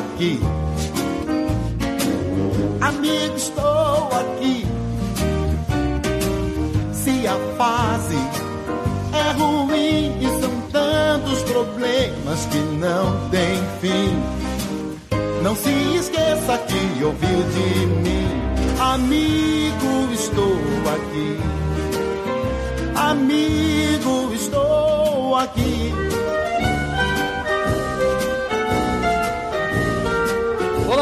[0.00, 0.40] aqui.
[2.80, 4.66] Amigo, estou aqui.
[6.92, 8.18] Se a fase
[9.12, 14.40] é ruim e são tantos problemas que não tem fim.
[15.42, 18.28] Não se esqueça que ouviu de mim.
[18.78, 20.58] Amigo, estou
[20.94, 21.38] aqui.
[22.94, 26.09] Amigo, estou aqui.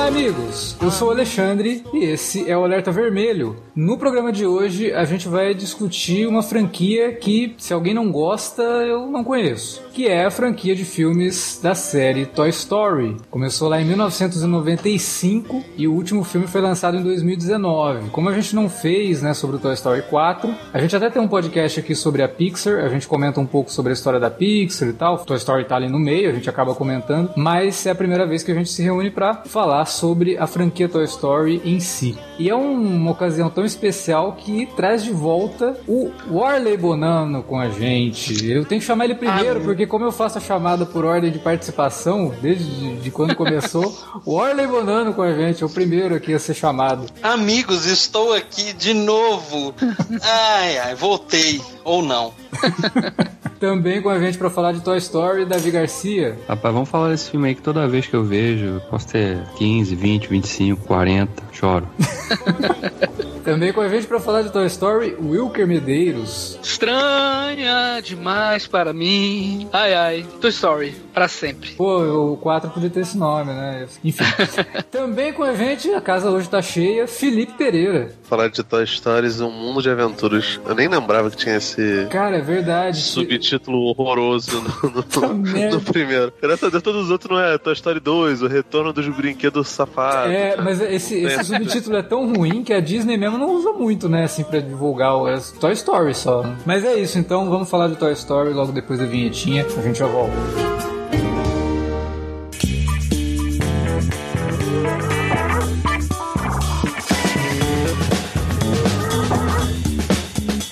[0.09, 0.78] Amigos!
[0.81, 3.57] Eu sou o Alexandre e esse é o Alerta Vermelho.
[3.75, 8.63] No programa de hoje, a gente vai discutir uma franquia que, se alguém não gosta,
[8.63, 9.83] eu não conheço.
[9.93, 13.17] Que é a franquia de filmes da série Toy Story.
[13.29, 18.11] Começou lá em 1995 e o último filme foi lançado em 2019.
[18.11, 21.21] Como a gente não fez, né, sobre o Toy Story 4, a gente até tem
[21.21, 24.31] um podcast aqui sobre a Pixar, a gente comenta um pouco sobre a história da
[24.31, 25.19] Pixar e tal.
[25.19, 28.45] Toy Story tá ali no meio, a gente acaba comentando, mas é a primeira vez
[28.45, 32.17] que a gente se reúne para falar sobre a franquia Toy Story em si.
[32.39, 37.69] E é uma ocasião tão especial que traz de volta o Warley Bonano com a
[37.69, 38.49] gente.
[38.49, 41.33] Eu tenho que chamar ele primeiro, ah, porque como eu faço a chamada por ordem
[41.33, 43.93] de participação, desde de quando começou,
[44.25, 47.07] o Warley Bonano com a gente, é o primeiro aqui a ser chamado.
[47.23, 49.75] Amigos, estou aqui de novo.
[50.23, 51.61] ai, ai, voltei.
[51.85, 52.33] Ou não.
[53.59, 56.39] Também com a gente para falar de Toy Story, Davi Garcia.
[56.47, 59.95] Rapaz, vamos falar desse filme aí que toda vez que eu vejo, posso ter 15,
[59.95, 61.89] 20, 25, 40, choro.
[63.45, 66.59] Também com a gente para falar de Toy Story, Wilker Medeiros.
[66.63, 69.69] Estranha demais para mim.
[69.73, 71.71] Ai ai, Toy Story, para sempre.
[71.71, 73.89] Pô, o 4 podia ter esse nome, né?
[74.05, 74.23] Enfim.
[74.89, 78.13] Também com a gente, a casa hoje tá cheia, Felipe Pereira.
[78.23, 80.61] Falar de Toy Stories, um mundo de aventuras.
[80.65, 82.07] Eu nem lembrava que tinha esse.
[82.09, 82.99] Cara, é verdade.
[82.99, 86.33] Subtítulo horroroso no, no, no primeiro.
[86.41, 89.67] Graças a Deus, todos os outros não é Toy Story 2, o retorno dos brinquedos
[89.67, 90.33] safados.
[90.33, 94.09] É, mas esse, esse subtítulo é tão ruim que a Disney mesmo não usa muito,
[94.09, 96.45] né, assim, pra divulgar o é Toy Story só.
[96.65, 99.67] Mas é isso, então vamos falar de Toy Story logo depois da vinhetinha.
[99.77, 100.79] A gente já volta.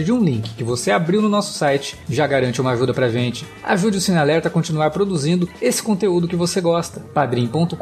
[0.00, 3.08] partir de um link que você abriu no nosso site já garante uma ajuda pra
[3.08, 3.46] gente.
[3.62, 7.00] Ajude o Cinealerta a continuar produzindo esse conteúdo que você gosta.
[7.00, 7.74] padrim.com.br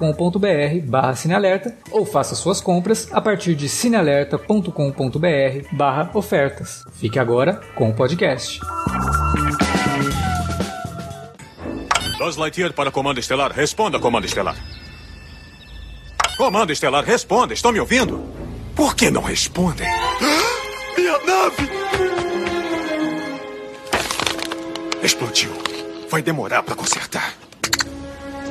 [0.84, 6.84] barra Cinealerta ou faça suas compras a partir de cinealerta.com.br barra ofertas.
[6.92, 8.60] Fique agora com o podcast.
[12.18, 13.52] Buzz Lightyear para Comando Estelar.
[13.52, 14.56] Responda, Comando Estelar.
[16.36, 17.54] Comando Estelar, responda.
[17.54, 18.24] Estão me ouvindo?
[18.74, 19.86] Por que não respondem?
[21.08, 21.70] Minha nave!
[25.02, 25.50] Explodiu.
[26.10, 27.32] Vai demorar para consertar.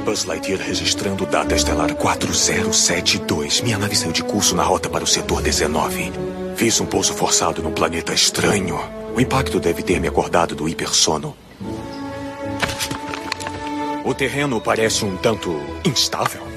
[0.03, 3.62] Buzz Lightyear registrando data estelar 4072.
[3.62, 6.12] Minha nave saiu de curso na rota para o setor 19.
[6.56, 8.79] Fiz um pouso forçado num planeta estranho.
[9.16, 11.38] O impacto deve ter me acordado do hipersono.
[14.03, 16.56] O terreno parece um tanto instável.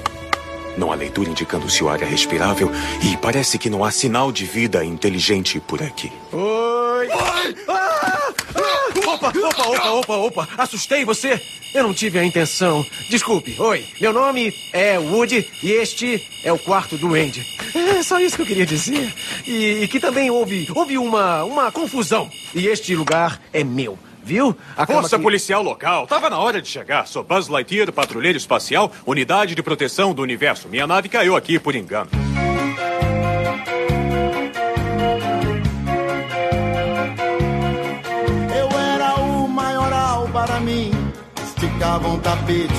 [0.77, 2.71] Não há leitura indicando se o ar é respirável
[3.03, 6.11] e parece que não há sinal de vida inteligente por aqui.
[6.31, 7.07] Oi!
[7.07, 7.55] Oi!
[7.67, 8.33] Ah!
[8.55, 8.81] Ah!
[9.07, 10.49] Opa, opa, opa, opa, opa!
[10.57, 11.41] Assustei você?
[11.73, 12.85] Eu não tive a intenção.
[13.09, 13.55] Desculpe.
[13.59, 17.45] Oi, meu nome é Woody e este é o quarto do Andy.
[17.73, 19.13] É só isso que eu queria dizer.
[19.45, 22.29] E, e que também houve, houve uma, uma confusão.
[22.53, 23.97] E este lugar é meu.
[24.23, 24.55] Viu?
[24.77, 25.23] A Força que...
[25.23, 26.07] policial local.
[26.07, 27.07] Tava na hora de chegar.
[27.07, 30.69] Sou Buzz Lightyear, patrulheiro espacial, unidade de proteção do universo.
[30.69, 32.09] Minha nave caiu aqui por engano.
[38.55, 40.91] Eu era o maioral para mim.
[41.43, 42.73] Esticava um tapete.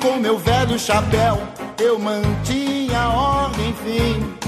[0.00, 1.42] Com meu velho chapéu,
[1.80, 4.45] eu mantinha a ordem, enfim.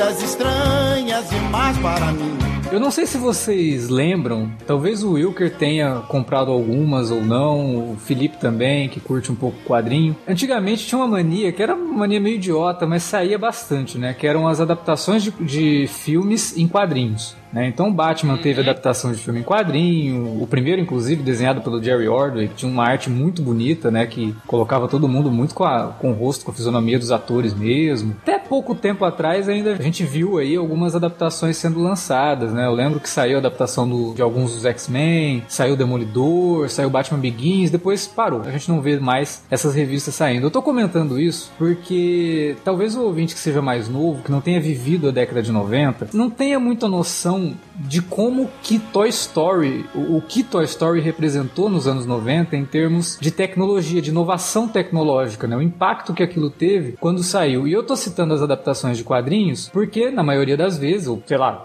[0.00, 2.59] Coisas estranhas demais para mim.
[2.72, 7.96] Eu não sei se vocês lembram, talvez o Wilker tenha comprado algumas ou não, o
[7.96, 10.14] Felipe também, que curte um pouco quadrinho.
[10.26, 14.14] Antigamente tinha uma mania, que era uma mania meio idiota, mas saía bastante, né?
[14.14, 17.34] Que eram as adaptações de, de filmes em quadrinhos.
[17.52, 17.66] Né?
[17.66, 18.68] Então o Batman teve Uhum.
[18.68, 22.84] adaptação de filme em quadrinho, o primeiro inclusive desenhado pelo Jerry Ordway, que tinha uma
[22.84, 26.52] arte muito bonita, né, que colocava todo mundo muito com, a- com o rosto, com
[26.52, 28.14] a fisionomia dos atores mesmo.
[28.22, 32.59] Até pouco tempo atrás ainda a gente viu aí algumas adaptações sendo lançadas, né?
[32.64, 37.18] Eu lembro que saiu a adaptação do- de alguns dos X-Men, saiu Demolidor, saiu Batman
[37.20, 38.42] Begins, depois parou.
[38.42, 40.46] A gente não vê mais essas revistas saindo.
[40.46, 44.60] Eu tô comentando isso porque talvez o ouvinte que seja mais novo, que não tenha
[44.60, 50.16] vivido a década de 90, não tenha muita noção de como que Toy Story, o,
[50.18, 55.46] o que Toy Story representou nos anos 90 em termos de tecnologia, de inovação tecnológica,
[55.46, 55.56] né?
[55.56, 57.66] O impacto que aquilo teve quando saiu.
[57.66, 61.38] E eu tô citando as adaptações de quadrinhos porque, na maioria das vezes, ou sei
[61.38, 61.64] lá,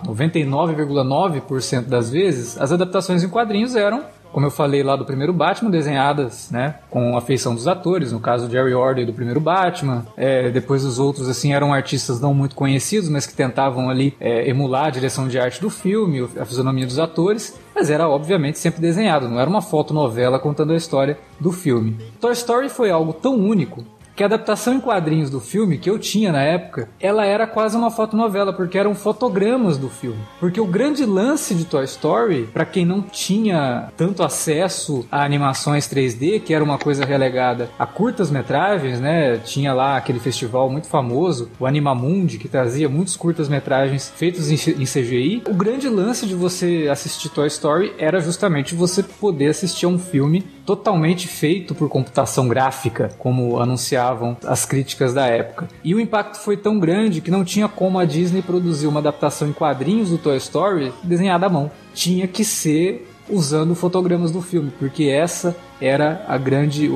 [0.87, 4.03] 99,9% das vezes, as adaptações em quadrinhos eram
[4.35, 8.19] como eu falei lá do primeiro Batman, desenhadas, né, com a feição dos atores, no
[8.19, 12.53] caso Jerry Ordway do primeiro Batman, é, depois os outros, assim, eram artistas não muito
[12.53, 16.85] conhecidos, mas que tentavam ali é, emular a direção de arte do filme, a fisionomia
[16.85, 21.53] dos atores, mas era obviamente sempre desenhado, não era uma fotonovela contando a história do
[21.53, 21.95] filme.
[22.19, 23.85] Toy Story foi algo tão único
[24.15, 27.75] que a adaptação em quadrinhos do filme que eu tinha na época, ela era quase
[27.75, 30.19] uma fotonovela, porque eram fotogramas do filme.
[30.39, 35.88] Porque o grande lance de Toy Story, para quem não tinha tanto acesso a animações
[35.88, 39.38] 3D, que era uma coisa relegada a curtas metragens, né?
[39.38, 44.85] Tinha lá aquele festival muito famoso, o Animamundi, que trazia muitos curtas metragens feitos em
[44.85, 45.44] CGI.
[45.47, 50.00] O grande lance de você assistir Toy Story era justamente você poder assistir a um
[50.00, 53.59] filme totalmente feito por computação gráfica, como
[54.05, 55.67] anunciavam as críticas da época.
[55.83, 59.47] E o impacto foi tão grande que não tinha como a Disney produzir uma adaptação
[59.47, 61.71] em quadrinhos do Toy Story desenhada à mão.
[61.93, 66.89] Tinha que ser usando fotogramas do filme, porque essa era a grande,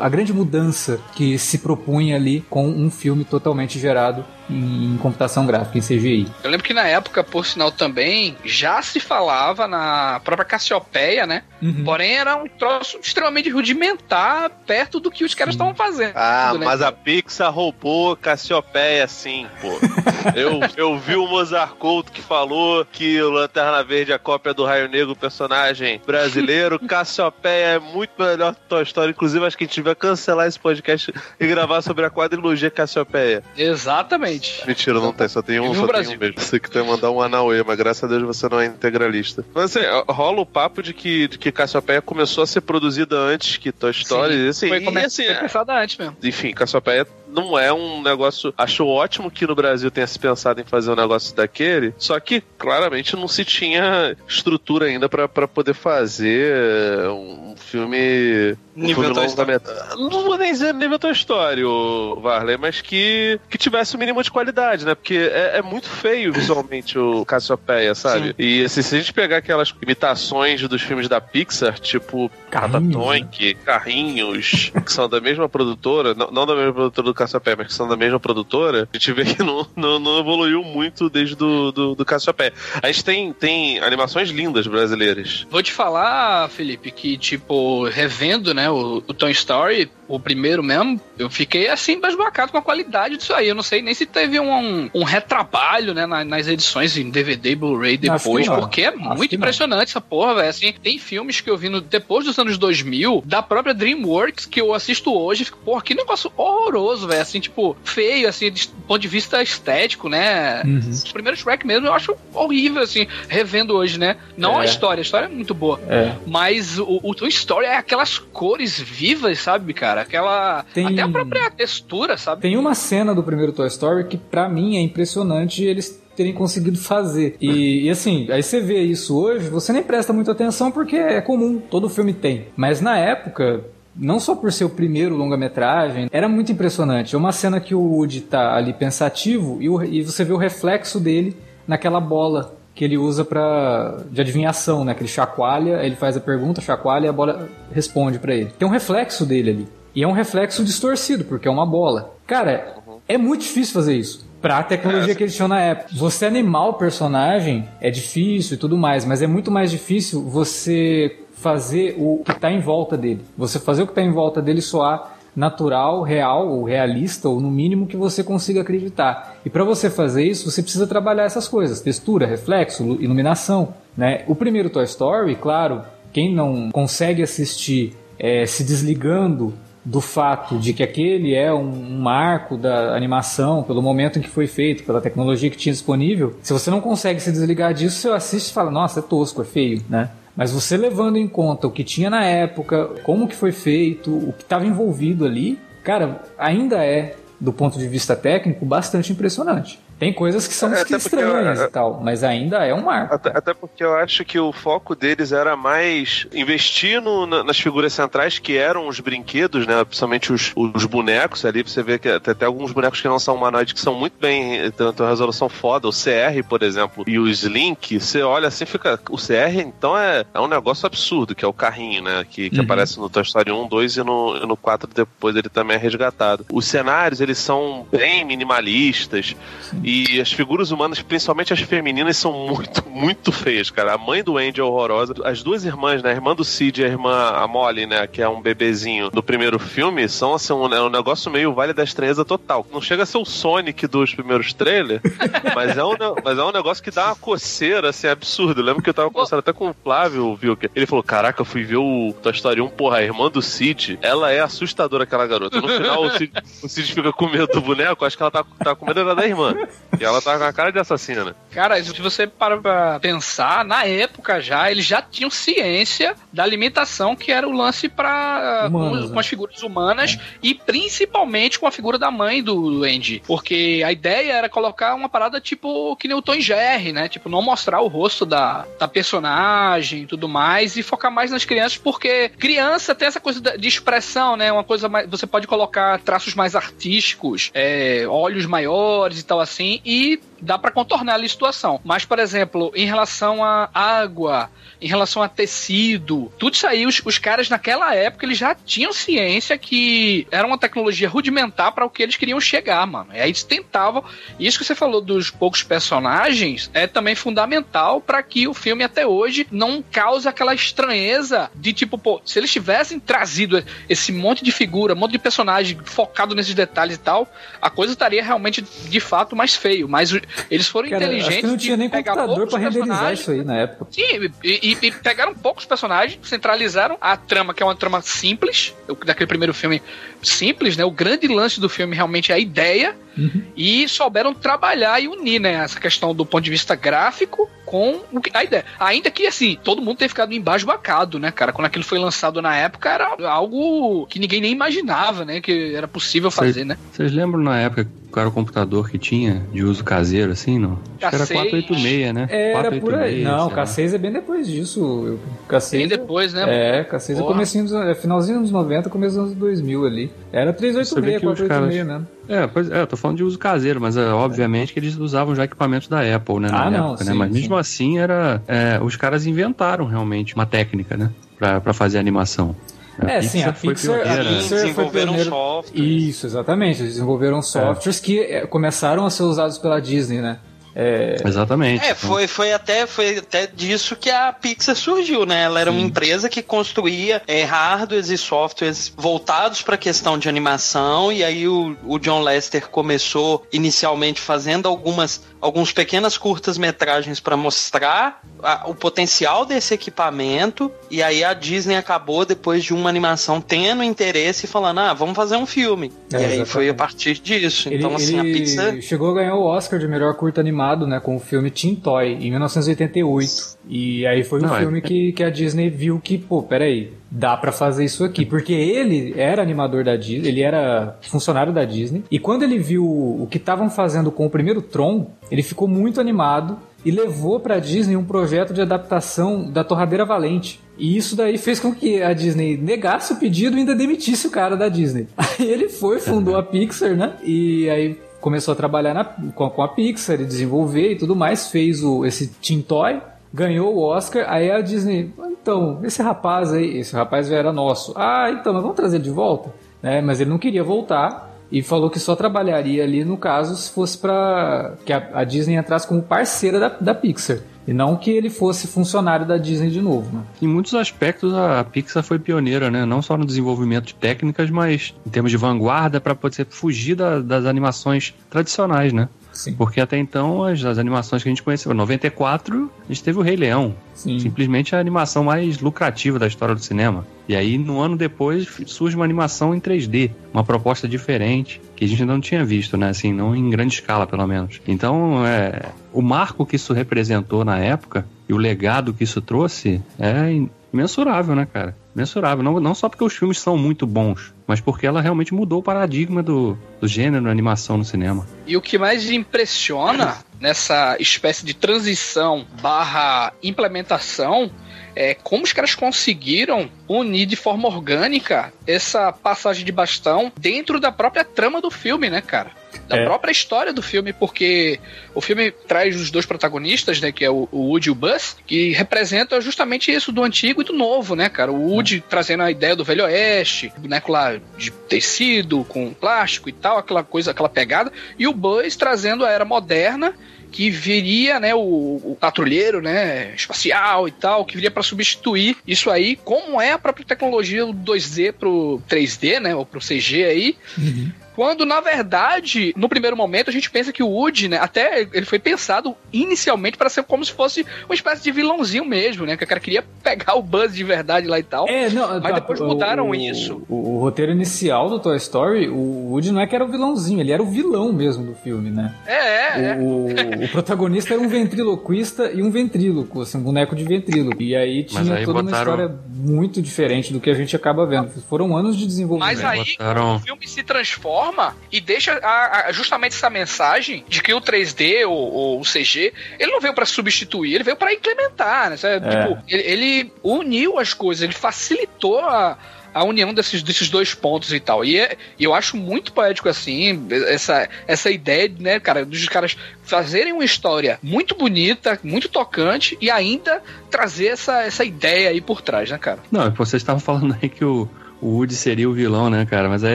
[0.00, 5.46] a grande mudança que se propunha ali com um filme totalmente gerado em, em computação
[5.46, 6.28] gráfica, em CGI.
[6.42, 11.42] Eu lembro que na época, por sinal também, já se falava na própria Cassiopeia, né?
[11.60, 11.84] Uhum.
[11.84, 16.12] Porém, era um troço extremamente rudimentar perto do que os caras estavam fazendo.
[16.14, 16.64] Ah, né?
[16.64, 19.68] mas a Pixar roubou Cassiopeia, sim, pô.
[20.34, 24.54] eu, eu vi o Mozart Couto que falou que o Lanterna Verde é a cópia
[24.54, 26.78] do Raio Negro, personagem brasileiro.
[26.86, 29.10] Cassiopeia é muito melhor Toy Story.
[29.10, 33.42] Inclusive, acho que a gente vai cancelar esse podcast e gravar sobre a quadrilogia Cassiopeia.
[33.56, 34.66] Exatamente.
[34.66, 36.16] Mentira, não tem, só tem um, no só tem Brasil?
[36.16, 36.40] um mesmo.
[36.40, 39.44] Você que tem que mandar um Anauê, mas graças a Deus você não é integralista.
[39.54, 43.56] Mas assim, rola o papo de que, de que Cassiopeia começou a ser produzida antes
[43.56, 44.34] que Toy Story.
[44.34, 46.16] Sim, assim, foi, e, assim, foi pensada antes mesmo.
[46.22, 48.52] enfim, Cassiopeia não é um negócio.
[48.56, 52.42] Acho ótimo que no Brasil tenha se pensado em fazer um negócio daquele, só que
[52.58, 58.56] claramente não se tinha estrutura ainda pra pra poder fazer um filme.
[58.76, 59.60] Um Nível filme.
[59.96, 64.22] Não vou nem dizer nível Toy Story, ô Varley, mas que, que tivesse o mínimo
[64.22, 64.94] de qualidade, né?
[64.94, 68.28] Porque é, é muito feio visualmente o Cassiopeia, sabe?
[68.28, 68.34] Sim.
[68.38, 73.54] E assim, se a gente pegar aquelas imitações dos filmes da Pixar, tipo Carrinhos, Ratatouille,
[73.64, 77.74] Carrinhos, que são da mesma produtora, não, não da mesma produtora do Cassiopeia, mas que
[77.74, 81.72] são da mesma produtora, a gente vê que não, não, não evoluiu muito desde do,
[81.72, 82.52] do, do Cassiopeia.
[82.82, 85.46] A gente tem, tem animações lindas brasileiras.
[85.50, 91.00] Vou te falar, Felipe, que, tipo, revendo, né, o, o Toy Story, o primeiro mesmo,
[91.18, 93.48] eu fiquei, assim, basbacado com a qualidade disso aí.
[93.48, 97.10] Eu não sei nem se teve um, um, um retrabalho, né, na- nas edições em
[97.10, 98.60] DVD, Blu-ray depois, não.
[98.60, 100.48] porque é muito impressionante essa porra, velho.
[100.48, 104.60] Assim, tem filmes que eu vi no, depois dos anos 2000, da própria DreamWorks, que
[104.60, 107.22] eu assisto hoje, e fico, porra, que negócio horroroso, velho.
[107.22, 110.62] Assim, tipo, feio, assim, do ponto de vista estético, né?
[110.64, 110.78] Uhum.
[110.78, 114.16] Os primeiros Shrek mesmo eu acho horrível, assim, revendo hoje, né?
[114.36, 114.66] Não a É.
[114.66, 115.80] história, a história é muito boa.
[115.88, 116.12] É.
[116.26, 120.02] Mas o, o Toy Story é aquelas cores vivas, sabe, cara?
[120.02, 120.64] Aquela.
[120.74, 122.42] Tem- Até a própria textura, sabe?
[122.42, 126.78] Tem uma cena do primeiro Toy Story que pra mim é impressionante eles terem conseguido
[126.78, 127.36] fazer.
[127.40, 131.20] E, e, assim, aí você vê isso hoje, você nem presta muita atenção porque é
[131.20, 132.46] comum, todo filme tem.
[132.56, 133.62] Mas na época,
[133.98, 137.14] não só por ser o primeiro longa-metragem, era muito impressionante.
[137.14, 140.36] É uma cena que o Woody tá ali pensativo e, o- e você vê o
[140.36, 141.36] reflexo dele
[141.66, 144.92] naquela bola que ele usa para de adivinhação, né?
[144.94, 148.50] Que ele chacoalha, ele faz a pergunta, chacoalha e a bola responde pra ele.
[148.58, 149.68] Tem um reflexo dele ali.
[149.94, 152.14] E é um reflexo distorcido, porque é uma bola.
[152.26, 152.74] Cara,
[153.08, 154.26] é muito difícil fazer isso.
[154.42, 155.88] Pra tecnologia que eles tinham na época.
[155.96, 161.16] Você animar o personagem é difícil e tudo mais, mas é muito mais difícil você
[161.36, 163.24] fazer o que tá em volta dele.
[163.36, 167.50] Você fazer o que tá em volta dele soar natural, real ou realista, ou no
[167.50, 169.36] mínimo que você consiga acreditar.
[169.44, 173.74] E para você fazer isso, você precisa trabalhar essas coisas: textura, reflexo, iluminação.
[173.96, 174.24] Né?
[174.26, 179.52] O primeiro Toy Story, claro, quem não consegue assistir é, se desligando
[179.84, 184.48] do fato de que aquele é um, marco da animação, pelo momento em que foi
[184.48, 188.50] feito, pela tecnologia que tinha disponível, se você não consegue se desligar disso, você assiste
[188.50, 190.10] e fala, nossa, é tosco, é feio, né?
[190.36, 194.34] Mas você levando em conta o que tinha na época, como que foi feito, o
[194.34, 199.80] que estava envolvido ali, cara, ainda é, do ponto de vista técnico, bastante impressionante.
[199.98, 203.14] Tem coisas que são é, estranhas eu, e tal, mas ainda é um marco.
[203.14, 207.94] Até, até, porque eu acho que o foco deles era mais investir no, nas figuras
[207.94, 209.82] centrais, que eram os brinquedos, né?
[209.84, 211.62] Principalmente os, os bonecos ali.
[211.62, 214.70] Você vê que tem até alguns bonecos que não são humanoides que são muito bem,
[214.72, 215.88] tanto a resolução foda.
[215.88, 219.00] O CR, por exemplo, e o Slink, você olha assim fica.
[219.10, 222.26] O CR, então, é, é um negócio absurdo, que é o carrinho, né?
[222.28, 222.64] Que, que uhum.
[222.64, 225.80] aparece no Toy Story 1, 2 e no, e no 4 depois ele também é
[225.80, 226.44] resgatado.
[226.52, 229.34] Os cenários, eles são bem minimalistas.
[229.62, 229.85] Sim.
[229.86, 233.94] E as figuras humanas, principalmente as femininas, são muito, muito feias, cara.
[233.94, 235.14] A mãe do Andy é horrorosa.
[235.22, 236.10] As duas irmãs, né?
[236.10, 238.04] A irmã do Sid e a irmã a Molly, né?
[238.08, 241.72] Que é um bebezinho do primeiro filme, são assim, um, é um negócio meio Vale
[241.72, 242.66] da Estranheza total.
[242.72, 245.00] Não chega a ser o Sonic dos primeiros trailers,
[245.54, 248.62] mas, é um, mas é um negócio que dá uma coceira, assim, absurdo.
[248.62, 250.58] Eu lembro que eu tava conversando até com o Flávio, viu?
[250.74, 254.00] Ele falou: Caraca, eu fui ver o Toy Story 1, porra, a irmã do Sid,
[254.02, 255.60] ela é assustadora, aquela garota.
[255.60, 256.32] No final, o Sid,
[256.64, 259.24] o Sid fica com medo do boneco, acho que ela tá, tá com medo da
[259.24, 259.54] irmã.
[259.98, 261.34] E ela tá com a cara de assassina.
[261.50, 267.16] Cara, se você para pra pensar, na época já, eles já tinham ciência da alimentação
[267.16, 269.20] que era o lance para com, com, né?
[269.20, 270.38] as figuras humanas é.
[270.42, 273.22] e principalmente com a figura da mãe do Andy.
[273.26, 277.08] Porque a ideia era colocar uma parada tipo que nem o Tom Jerry, né?
[277.08, 281.44] Tipo, não mostrar o rosto da, da personagem e tudo mais e focar mais nas
[281.44, 284.52] crianças, porque criança tem essa coisa de expressão, né?
[284.52, 285.08] Uma coisa mais.
[285.08, 290.70] Você pode colocar traços mais artísticos, é, olhos maiores e tal assim, e dá para
[290.70, 291.80] contornar a situação.
[291.84, 297.00] Mas, por exemplo, em relação a água, em relação a tecido, tudo isso aí, os,
[297.04, 301.90] os caras naquela época eles já tinham ciência que era uma tecnologia rudimentar para o
[301.90, 303.10] que eles queriam chegar, mano.
[303.14, 304.04] E aí eles tentavam.
[304.38, 309.06] Isso que você falou dos poucos personagens é também fundamental para que o filme até
[309.06, 314.52] hoje não cause aquela estranheza de tipo, pô, se eles tivessem trazido esse monte de
[314.52, 317.28] figura, um monte de personagem focado nesses detalhes e tal,
[317.60, 319.88] a coisa estaria realmente de fato mais feio.
[319.88, 320.12] Mas
[320.50, 321.36] eles foram Cara, inteligentes.
[321.36, 323.86] Acho que não tinha nem computador pra renderizar isso aí na época.
[323.90, 328.74] Sim, e, e, e, pegaram poucos personagens, centralizaram a trama, que é uma trama simples,
[329.04, 329.82] daquele primeiro filme
[330.22, 330.84] simples, né?
[330.84, 332.94] O grande lance do filme realmente é a ideia.
[333.16, 333.42] Uhum.
[333.56, 335.54] E souberam trabalhar e unir, né?
[335.54, 338.64] Essa questão do ponto de vista gráfico com a ideia.
[338.78, 341.52] Ainda que, assim, todo mundo tenha ficado embasbacado, né, cara?
[341.52, 345.40] Quando aquilo foi lançado na época, era algo que ninguém nem imaginava, né?
[345.40, 346.76] Que era possível fazer, cês, né?
[346.92, 350.78] Vocês lembram na época qual era o computador que tinha de uso caseiro, assim, não?
[351.00, 352.26] Acho que era 486, né?
[352.30, 353.22] Era 486, por aí.
[353.22, 355.18] Não, o K6 é bem depois disso.
[355.48, 356.78] K6 bem depois, né?
[356.78, 360.12] É, K6 é comecinho dos, é finalzinho dos 90, começo dos anos 2000 ali.
[360.32, 361.74] Era 386, 486 caras...
[361.74, 362.06] mesmo.
[362.28, 365.34] É, pois é, eu tô falando de uso caseiro, mas é, obviamente que eles usavam
[365.34, 366.48] já equipamentos da Apple, né?
[366.50, 367.04] Na ah, não, época, né?
[367.04, 367.14] sim, né?
[367.14, 367.40] Mas sim.
[367.40, 371.10] mesmo assim, era, é, os caras inventaram realmente uma técnica, né?
[371.38, 372.56] Pra, pra fazer animação.
[372.98, 375.72] A é, Pixar sim, a Pixar, a Pixar desenvolveram softwares.
[375.74, 376.80] Isso, exatamente.
[376.80, 378.04] Eles desenvolveram softwares é.
[378.04, 380.38] que é, começaram a ser usados pela Disney, né?
[380.76, 381.16] É...
[381.24, 381.82] Exatamente.
[381.82, 385.44] É, foi, foi, até, foi até disso que a Pixar surgiu, né?
[385.44, 385.78] Ela era Sim.
[385.78, 391.24] uma empresa que construía é, hardwares e softwares voltados para a questão de animação, e
[391.24, 398.68] aí o, o John Lester começou inicialmente fazendo algumas alguns pequenas curtas-metragens para mostrar a,
[398.68, 404.46] o potencial desse equipamento, e aí a Disney acabou, depois de uma animação, tendo interesse
[404.46, 405.92] e falando: ah, vamos fazer um filme.
[406.12, 406.50] É, e aí exatamente.
[406.50, 407.68] foi a partir disso.
[407.68, 408.80] Ele, então, assim, a Pixar.
[408.82, 412.12] Chegou a ganhar o Oscar de melhor curta animado, né, com o filme Teen Toy,
[412.12, 413.56] em 1988.
[413.68, 414.80] E aí foi um Não, é filme é...
[414.80, 418.26] que, que a Disney viu que, pô, peraí, dá para fazer isso aqui.
[418.26, 422.04] Porque ele era animador da Disney, ele era funcionário da Disney.
[422.10, 426.00] E quando ele viu o que estavam fazendo com o primeiro Tron, ele ficou muito
[426.00, 430.60] animado e levou para a Disney um projeto de adaptação da Torradeira Valente.
[430.78, 434.30] E isso daí fez com que a Disney negasse o pedido e ainda demitisse o
[434.30, 435.08] cara da Disney.
[435.16, 437.14] Aí ele foi, fundou a Pixar, né?
[437.24, 441.48] E aí começou a trabalhar na, com, com, a Pixar e desenvolver e tudo mais,
[441.48, 443.00] fez o, esse Teen Toy,
[443.32, 447.92] ganhou o Oscar, aí a Disney, então, esse rapaz aí, esse rapaz era nosso.
[447.94, 449.54] Ah, então, mas vamos trazer de volta?
[449.80, 450.00] Né?
[450.00, 453.96] Mas ele não queria voltar e falou que só trabalharia ali no caso se fosse
[453.96, 457.38] para que a, a, Disney entrasse como parceira da, da Pixar.
[457.66, 460.22] E não que ele fosse funcionário da Disney de novo, né?
[460.40, 462.84] Em muitos aspectos a Pixar foi pioneira, né?
[462.84, 467.20] Não só no desenvolvimento de técnicas, mas em termos de vanguarda para poder fugir da,
[467.20, 469.08] das animações tradicionais, né?
[469.36, 469.54] Sim.
[469.54, 473.18] Porque até então as, as animações que a gente conheceu, em 94 a gente teve
[473.18, 474.18] o Rei Leão, Sim.
[474.18, 477.06] simplesmente a animação mais lucrativa da história do cinema.
[477.28, 481.88] E aí no ano depois surge uma animação em 3D, uma proposta diferente que a
[481.88, 482.88] gente ainda não tinha visto, né?
[482.88, 484.60] Assim, não em grande escala pelo menos.
[484.66, 489.82] Então, é, o marco que isso representou na época e o legado que isso trouxe
[489.98, 491.76] é imensurável, né, cara?
[491.94, 492.42] Mensurável.
[492.42, 495.62] Não, não só porque os filmes são muito bons, mas porque ela realmente mudou o
[495.62, 498.26] paradigma do, do gênero da animação no cinema.
[498.46, 504.50] E o que mais impressiona nessa espécie de transição barra implementação
[504.94, 510.90] é como os caras conseguiram unir de forma orgânica essa passagem de bastão dentro da
[510.90, 512.52] própria trama do filme, né, cara?
[512.88, 513.04] da é.
[513.04, 514.78] própria história do filme, porque
[515.14, 518.36] o filme traz os dois protagonistas, né, que é o, o Woody e o Buzz,
[518.46, 521.50] que representam justamente isso do antigo e do novo, né, cara?
[521.50, 522.02] O Woody é.
[522.08, 527.02] trazendo a ideia do velho oeste, boneco lá de tecido com plástico e tal, aquela
[527.02, 530.14] coisa, aquela pegada, e o Buzz trazendo a era moderna
[530.50, 531.58] que viria, né, o,
[532.02, 536.78] o, patrulheiro, né, espacial e tal, que viria para substituir isso aí, como é a
[536.78, 540.56] própria tecnologia do 2D pro 3D, né, ou pro CG aí.
[540.78, 541.12] Uhum.
[541.36, 544.56] Quando, na verdade, no primeiro momento, a gente pensa que o Woody, né?
[544.58, 549.26] Até ele foi pensado inicialmente para ser como se fosse uma espécie de vilãozinho mesmo,
[549.26, 549.36] né?
[549.36, 551.68] Que o cara queria pegar o Buzz de verdade lá e tal.
[551.68, 553.62] É, não, mas tá, depois mudaram o, isso.
[553.68, 556.68] O, o, o, roteiro inicial do Toy Story, o Woody não é que era o
[556.68, 558.94] vilãozinho, ele era o vilão mesmo do filme, né?
[559.06, 559.72] É, é.
[559.72, 559.76] é.
[559.78, 560.06] O,
[560.42, 564.42] o protagonista era um ventriloquista e um ventríloco, assim, um boneco de ventríloco.
[564.42, 565.74] E aí tinha aí toda botaram...
[565.74, 568.08] uma história muito diferente do que a gente acaba vendo.
[568.22, 569.36] Foram anos de desenvolvimento.
[569.36, 570.16] Mas aí botaram...
[570.16, 574.40] o filme se transforma forma e deixa a, a, justamente essa mensagem de que o
[574.40, 578.76] 3D ou, ou o CG, ele não veio para substituir, ele veio para implementar, né?
[578.82, 579.00] É.
[579.00, 582.56] Tipo, ele, ele, uniu as coisas, ele facilitou a,
[582.94, 584.84] a união desses, desses dois pontos e tal.
[584.84, 590.32] E, é, eu acho muito poético assim, essa, essa ideia, né, cara, dos caras fazerem
[590.32, 595.90] uma história muito bonita, muito tocante e ainda trazer essa, essa ideia aí por trás,
[595.90, 596.20] né, cara?
[596.30, 597.88] Não, vocês estavam falando aí que o
[598.20, 599.68] o Woody seria o vilão, né, cara?
[599.68, 599.94] Mas aí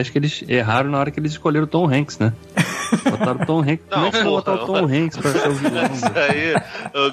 [0.00, 2.32] acho que eles erraram na hora que eles escolheram o Tom Hanks, né?
[3.10, 3.80] Botaram o Tom Hanks.
[3.90, 5.84] Não, Como é que botar o Tom Hanks pra ser o vilão?
[5.84, 6.54] Isso aí,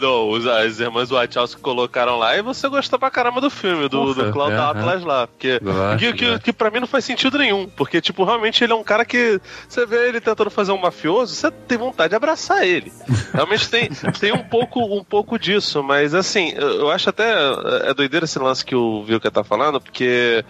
[0.02, 4.26] não, as irmãs Wachowski colocaram lá e você gostou pra caramba do filme, do, Ufa,
[4.26, 5.06] do Cloud é, Atlas é.
[5.06, 5.28] lá.
[5.28, 7.68] Porque, Gosto, que, que, que pra mim não faz sentido nenhum.
[7.68, 11.34] Porque, tipo, realmente ele é um cara que você vê ele tentando fazer um mafioso,
[11.34, 12.92] você tem vontade de abraçar ele.
[13.34, 17.34] Realmente tem, tem um, pouco, um pouco disso, mas assim, eu acho até
[17.84, 20.44] é doideira esse lance que o Vilka tá falando, porque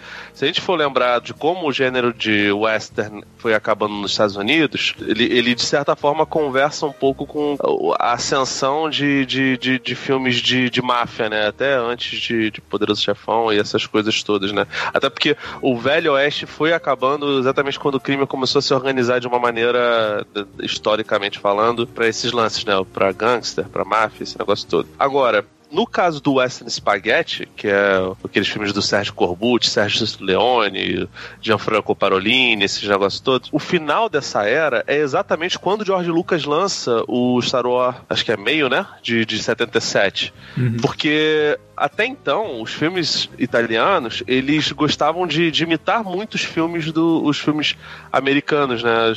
[0.50, 5.24] gente for lembrar de como o gênero de western foi acabando nos Estados Unidos, ele,
[5.24, 7.58] ele de certa forma conversa um pouco com
[7.98, 11.48] a ascensão de, de, de, de filmes de, de máfia, né?
[11.48, 14.68] Até antes de, de Poderoso Chefão e essas coisas todas, né?
[14.94, 19.20] Até porque o Velho Oeste foi acabando exatamente quando o crime começou a se organizar
[19.20, 20.26] de uma maneira,
[20.62, 22.74] historicamente falando, para esses lances, né?
[22.94, 24.88] Pra gangster, pra máfia, esse negócio todo.
[24.98, 31.08] Agora, no caso do Western Spaghetti, que é aqueles filmes do Sérgio Corbucci, Sérgio Leone,
[31.41, 37.03] Gianfranco Parolini, esses negócios todos, o final dessa era é exatamente quando George Lucas lança
[37.08, 38.86] o Star Wars, acho que é meio, né?
[39.01, 40.34] De, de 77.
[40.58, 40.77] Uhum.
[40.82, 47.23] Porque até então, os filmes italianos, eles gostavam de, de imitar muito os filmes do,
[47.23, 47.73] os filmes
[48.12, 49.13] americanos, né?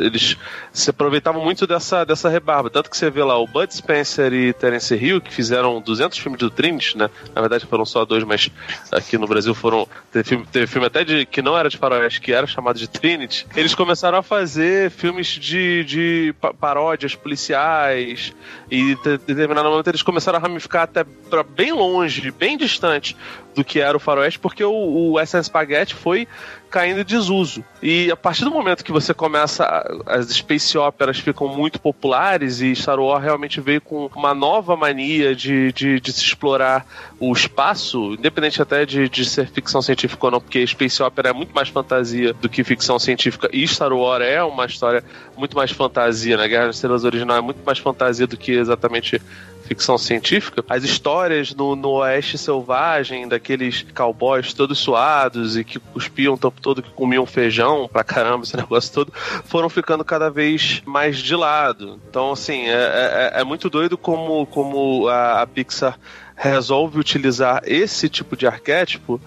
[0.00, 0.34] Eles
[0.72, 2.70] se aproveitavam muito dessa, dessa rebarba.
[2.70, 6.38] Tanto que você vê lá o Bud Spencer e Terence Hill, que fizeram 200 filmes
[6.38, 7.10] do Trinity, né?
[7.34, 8.50] Na verdade foram só dois, mas
[8.92, 9.88] aqui no Brasil foram...
[10.12, 12.86] Teve filme, teve filme até de, que não era de faroeste, que era chamado de
[12.88, 13.46] Trinity.
[13.56, 18.32] Eles começaram a fazer filmes de, de paródias policiais
[18.70, 23.16] e em determinado momento eles começaram a ramificar até para bem longe bem distante
[23.58, 26.28] do que era o faroeste, porque o, o SS Spaghetti foi
[26.70, 27.64] caindo em desuso.
[27.82, 29.64] E a partir do momento que você começa,
[30.06, 35.34] as space operas ficam muito populares e Star Wars realmente veio com uma nova mania
[35.34, 36.86] de, de, de se explorar
[37.18, 41.32] o espaço, independente até de, de ser ficção científica ou não, porque space opera é
[41.32, 45.02] muito mais fantasia do que ficção científica e Star Wars é uma história
[45.36, 46.46] muito mais fantasia, né?
[46.46, 49.20] Guerra das Estrelas original é muito mais fantasia do que exatamente
[49.68, 56.34] ficção científica, as histórias no, no oeste selvagem, daqueles cowboys todos suados e que cuspiam
[56.34, 59.12] o tempo todo, que comiam feijão pra caramba, esse negócio todo,
[59.44, 62.00] foram ficando cada vez mais de lado.
[62.08, 65.98] Então, assim, é, é, é muito doido como, como a, a Pixar
[66.34, 69.20] resolve utilizar esse tipo de arquétipo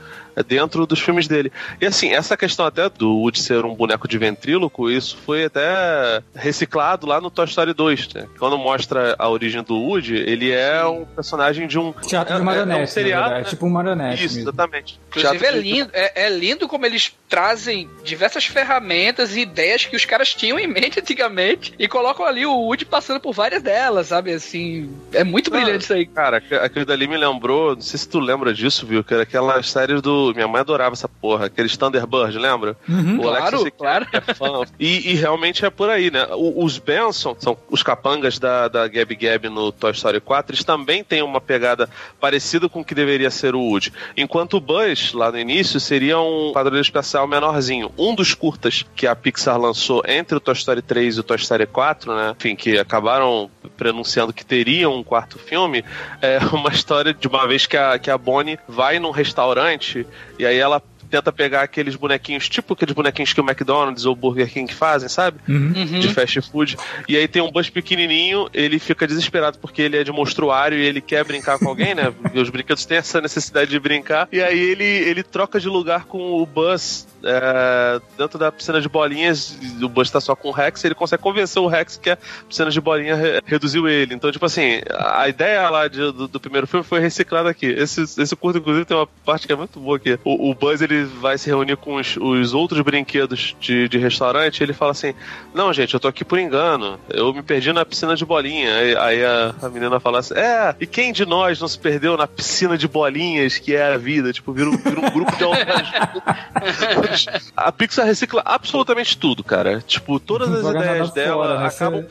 [0.48, 1.52] dentro dos filmes dele.
[1.80, 6.22] E assim, essa questão até do Woody ser um boneco de ventríloco, isso foi até
[6.36, 8.28] reciclado lá no Toy Story 2, né?
[8.38, 12.78] Quando mostra a origem do Woody, ele é um personagem de um teatro de marionete,
[12.78, 13.42] é, é um seriado, né?
[13.42, 14.26] é tipo um marionete.
[14.26, 14.50] Isso, mesmo.
[14.50, 15.00] exatamente.
[15.10, 20.06] Inclusive é lindo, é, é, lindo como eles trazem diversas ferramentas e ideias que os
[20.06, 24.34] caras tinham em mente antigamente e colocam ali o Woody passando por várias delas, sabe?
[24.34, 26.06] Assim, é muito brilhante isso aí.
[26.06, 29.04] Cara, aquele dali me lembrou, não sei se tu lembra disso, viu?
[29.04, 30.21] Que era aquela série do.
[30.34, 32.78] Minha mãe adorava essa porra, aqueles Thunderbird, lembra?
[32.88, 34.08] Uhum, o claro, Alex claro.
[34.12, 34.64] É fã.
[34.80, 36.28] E, e, realmente é por aí, né?
[36.32, 40.64] O, os Benson, são os capangas da, da Gab Gab no Toy Story 4, eles
[40.64, 43.92] também têm uma pegada parecida com o que deveria ser o Woody.
[44.16, 47.92] Enquanto o Buzz, lá no início, seria um quadrilho especial menorzinho.
[47.98, 51.38] Um dos curtas que a Pixar lançou entre o Toy Story 3 e o Toy
[51.38, 52.36] Story 4, né?
[52.38, 55.84] Enfim, que acabaram pronunciando que teriam um quarto filme,
[56.22, 60.06] é uma história de uma vez que a, que a Bonnie vai num restaurante
[60.38, 64.16] e aí ela tenta pegar aqueles bonequinhos, tipo aqueles bonequinhos que o McDonald's ou o
[64.16, 65.40] Burger King fazem, sabe?
[65.48, 66.00] Uhum.
[66.00, 66.78] De fast food.
[67.08, 70.86] E aí tem um Buzz pequenininho, ele fica desesperado porque ele é de monstruário e
[70.86, 72.14] ele quer brincar com alguém, né?
[72.34, 74.30] E os brinquedos têm essa necessidade de brincar.
[74.32, 78.88] E aí ele, ele troca de lugar com o Buzz é, dentro da piscina de
[78.88, 79.58] bolinhas.
[79.82, 82.18] O Buzz tá só com o Rex e ele consegue convencer o Rex que a
[82.48, 84.14] piscina de bolinha re reduziu ele.
[84.14, 87.66] Então, tipo assim, a ideia lá de, do, do, primeiro filme foi reciclada aqui.
[87.66, 90.18] Esse, esse curto, inclusive, tem uma parte que é muito boa aqui.
[90.24, 94.64] O, o Buzz, ele vai se reunir com os, os outros brinquedos de, de restaurante,
[94.64, 95.14] ele fala assim:
[95.54, 97.00] Não, gente, eu tô aqui por engano.
[97.10, 98.76] Eu me perdi na piscina de bolinha.
[98.76, 102.18] Aí, aí a, a, menina fala assim: É, e quem de nós não se perdeu
[102.18, 104.34] na piscina de bolinhas que é a vida?
[104.34, 105.42] Tipo, vira, vira um grupo de
[107.56, 109.82] A Pixar recicla absolutamente tudo, cara.
[109.82, 111.68] Tipo, todas as ideias dela fora, né?
[111.68, 112.06] acabam.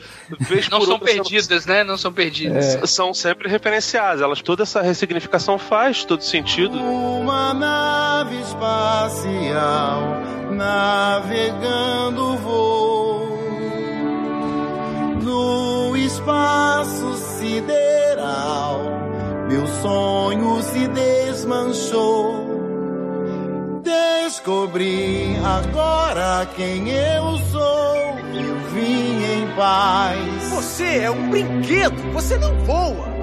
[0.69, 1.73] Não são perdidas, sendo...
[1.73, 1.83] né?
[1.83, 2.75] Não são perdidas.
[2.75, 2.85] É.
[2.85, 4.21] São sempre referenciadas.
[4.21, 6.77] Elas, toda essa ressignificação faz todo sentido.
[6.77, 10.01] Uma nave espacial espacial,
[10.51, 13.27] navegando voo
[15.21, 18.81] no espaço sideral.
[19.47, 22.41] Meu sonho se desmanchou.
[23.83, 27.91] Descobri agora quem eu sou.
[28.33, 30.49] Eu vim em paz.
[30.49, 32.51] Você é um brinquedo, você não.
[32.65, 33.20] Voa,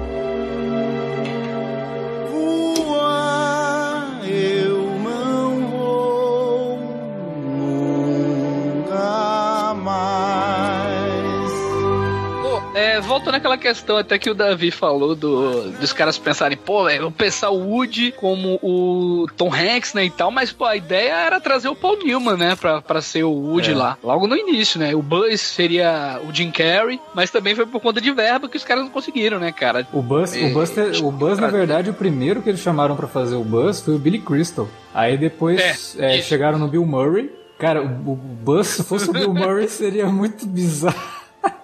[12.79, 16.99] É, voltando àquela questão até que o Davi falou do, dos caras pensarem, pô, é,
[16.99, 21.13] vou pensar o Woody como o Tom Hanks, né, e tal, mas, pô, a ideia
[21.13, 23.75] era trazer o Paul Newman, né, pra, pra ser o Woody é.
[23.75, 27.81] lá, logo no início, né, o Buzz seria o Jim Carrey, mas também foi por
[27.81, 29.85] conta de verba que os caras não conseguiram, né, cara.
[29.91, 33.35] O Buzz, o Buzz, o Buzz na verdade, o primeiro que eles chamaram para fazer
[33.35, 34.69] o Buzz foi o Billy Crystal.
[34.93, 37.38] Aí depois é, é, chegaram no Bill Murray.
[37.59, 41.19] Cara, o, o Buzz, se fosse o Bill Murray, seria muito bizarro.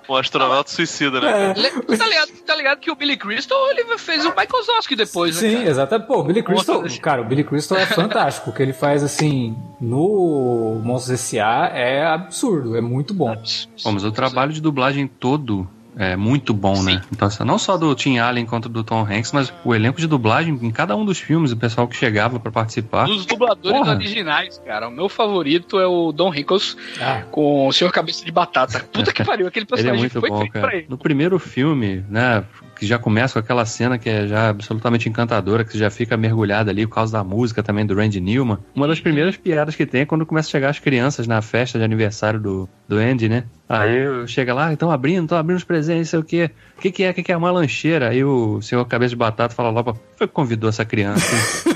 [0.07, 1.51] Um astronauta suicida, né?
[1.51, 1.55] É.
[1.97, 5.49] Tá, ligado, tá ligado que o Billy Crystal ele fez o Michael Zosky depois, né?
[5.49, 5.69] Sim, cara?
[5.69, 6.07] exatamente.
[6.07, 8.49] Pô, o Billy Crystal, cara, o Billy Crystal é fantástico.
[8.49, 11.69] o que ele faz, assim, no Monstros S.A.
[11.73, 13.35] é absurdo, é muito bom.
[13.83, 16.91] Bom, mas o trabalho de dublagem todo é muito bom, né?
[16.91, 16.97] Sim.
[16.97, 17.01] né?
[17.11, 20.07] Então, assim, não só do Tim Allen quanto do Tom Hanks, mas o elenco de
[20.07, 23.05] dublagem em cada um dos filmes, o pessoal que chegava para participar.
[23.05, 23.95] Dos dubladores Porra.
[23.95, 24.87] originais, cara.
[24.87, 27.23] O meu favorito é o Don Rickles ah.
[27.31, 28.79] com o Senhor Cabeça de Batata.
[28.91, 30.85] Puta que pariu, aquele personagem ele é muito bom, cara.
[30.89, 32.43] No primeiro filme, né?
[32.75, 36.17] Que já começa com aquela cena que é já absolutamente encantadora, que você já fica
[36.17, 38.59] mergulhado ali por causa da música também do Randy Newman.
[38.75, 41.79] Uma das primeiras piadas que tem é quando começa a chegar as crianças na festa
[41.79, 43.45] de aniversário do, do Andy, né?
[43.67, 46.51] Aí chega lá, estão abrindo, estão abrindo os presentes, sei o quê.
[46.77, 47.09] O que, que é?
[47.09, 47.37] O que, que é?
[47.37, 48.09] Uma lancheira.
[48.09, 51.35] Aí o senhor Cabeça de Batata fala logo, foi que convidou essa criança?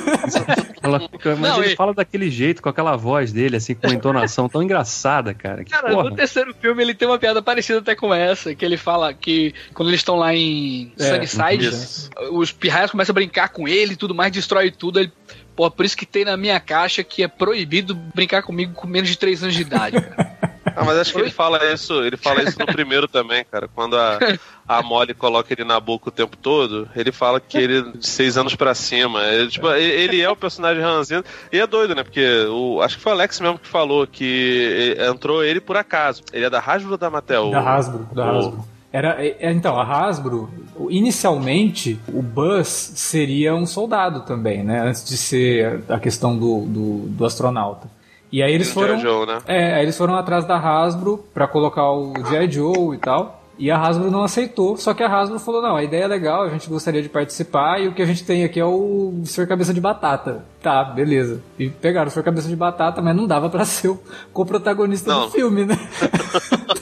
[0.82, 1.76] Ela fica, mas não, ele e...
[1.76, 5.64] fala daquele jeito, com aquela voz dele, assim, com entonação tão engraçada, cara.
[5.64, 6.10] Que cara, porra.
[6.10, 9.54] no terceiro filme ele tem uma piada parecida até com essa, que ele fala que
[9.74, 13.98] quando eles estão lá em é, Sunnyside, os pirraias começam a brincar com ele e
[13.98, 15.12] tudo mais, destrói tudo, ele
[15.60, 19.10] Pô, por isso que tem na minha caixa que é proibido brincar comigo com menos
[19.10, 20.30] de 3 anos de idade, cara.
[20.76, 23.68] Ah, mas acho que ele fala isso, ele fala isso no primeiro também, cara.
[23.68, 24.18] Quando a,
[24.66, 28.08] a Molly coloca ele na boca o tempo todo, ele fala que ele é de
[28.08, 29.22] seis anos pra cima.
[29.26, 31.24] Ele, tipo, ele é o personagem ranzinho.
[31.52, 32.04] E é doido, né?
[32.04, 36.24] Porque o, acho que foi o Alex mesmo que falou que entrou ele por acaso.
[36.32, 37.52] Ele é da Hasbro ou da Mattel?
[37.52, 38.66] Da Hasbro, da Hasbro.
[38.92, 40.50] Era, é, então, a Hasbro,
[40.90, 44.82] inicialmente, o Buzz seria um soldado também, né?
[44.82, 47.88] Antes de ser a questão do, do, do astronauta.
[48.32, 49.00] E aí eles foram.
[49.00, 49.40] Joe, né?
[49.48, 52.52] É, aí eles foram atrás da Hasbro para colocar o G.I.
[52.52, 53.40] Joe e tal.
[53.60, 56.44] E a Hasbro não aceitou, só que a Hasbro falou: não, a ideia é legal,
[56.44, 59.48] a gente gostaria de participar e o que a gente tem aqui é o Sr.
[59.48, 60.46] Cabeça de Batata.
[60.62, 61.42] Tá, beleza.
[61.58, 62.24] E pegaram o Sr.
[62.24, 64.00] Cabeça de Batata, mas não dava para ser o
[64.32, 65.76] co-protagonista do filme, né?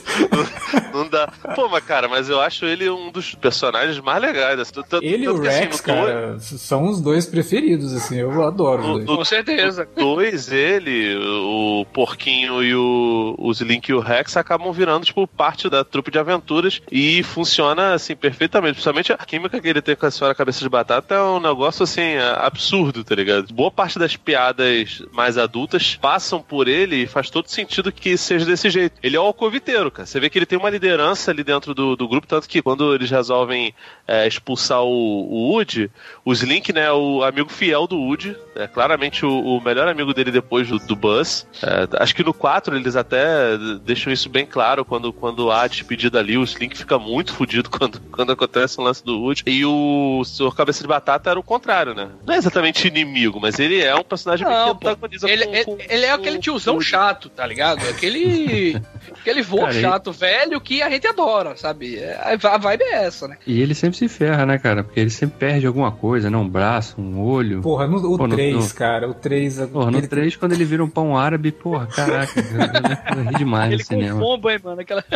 [0.98, 1.32] não dá.
[1.54, 4.72] Pô, mas cara, mas eu acho ele um dos personagens mais legais.
[5.02, 6.42] Ele e o assim, Rex, assim, cara, dois...
[6.42, 9.18] são os dois preferidos, assim, eu adoro no, os dois.
[9.18, 9.88] Com certeza.
[9.96, 15.68] Dois, ele, o Porquinho e o, o Slink e o Rex acabam virando, tipo, parte
[15.68, 18.74] da trupe de aventuras e funciona, assim, perfeitamente.
[18.74, 21.82] Principalmente a química que ele tem com a senhora Cabeça de Batata é um negócio,
[21.82, 23.52] assim, absurdo, tá ligado?
[23.52, 28.44] Boa parte das piadas mais adultas passam por ele e faz todo sentido que seja
[28.44, 28.98] desse jeito.
[29.02, 30.06] Ele é o alcoviteiro, cara.
[30.06, 30.87] Você vê que ele tem uma liderança
[31.28, 33.74] ali dentro do, do grupo, tanto que quando eles resolvem
[34.06, 35.90] é, expulsar o, o Woody,
[36.24, 40.12] o Slink, né, é o amigo fiel do Woody, é claramente o, o melhor amigo
[40.14, 41.46] dele depois do, do Buzz.
[41.62, 46.18] É, acho que no 4 eles até deixam isso bem claro quando, quando há despedida
[46.18, 49.42] ali, o Slink fica muito fodido quando, quando acontece o lance do Woody.
[49.46, 52.08] E o Senhor Cabeça de Batata era o contrário, né?
[52.26, 55.64] Não é exatamente inimigo, mas ele é um personagem Não, que antagoniza ele, com, ele,
[55.64, 57.86] com, ele é aquele tiozão chato, tá ligado?
[57.88, 58.80] Aquele.
[59.20, 61.96] aquele vô chato, velho, que a gente adora, sabe?
[61.98, 63.36] É, a vibe é essa, né?
[63.46, 64.82] E ele sempre se ferra, né, cara?
[64.84, 66.36] Porque ele sempre perde alguma coisa, né?
[66.36, 67.60] Um braço, um olho.
[67.60, 68.74] Porra, no, o Pô, 3, no, no...
[68.74, 69.66] cara, o 3.
[69.66, 73.34] Porra, no 3, quando ele vira um pão árabe, porra, caraca, eu, eu, eu ri
[73.36, 74.20] demais ele no cinema.
[74.20, 74.80] Bomba, hein, mano?
[74.80, 75.04] Aquela.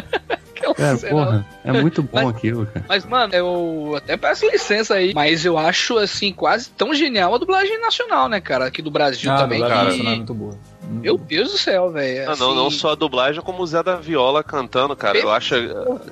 [0.76, 2.86] Cara, porra, é muito bom mas, aquilo, cara.
[2.88, 7.38] Mas, mano, eu até peço licença aí, mas eu acho, assim, quase tão genial a
[7.38, 8.66] dublagem nacional, né, cara?
[8.66, 9.62] Aqui do Brasil ah, também.
[9.62, 10.56] A dublagem é muito boa.
[10.82, 12.30] Meu Deus do céu, velho.
[12.30, 12.40] Assim...
[12.40, 15.18] Não, não só a dublagem, como o Zé da Viola cantando, cara.
[15.18, 15.54] eu acho.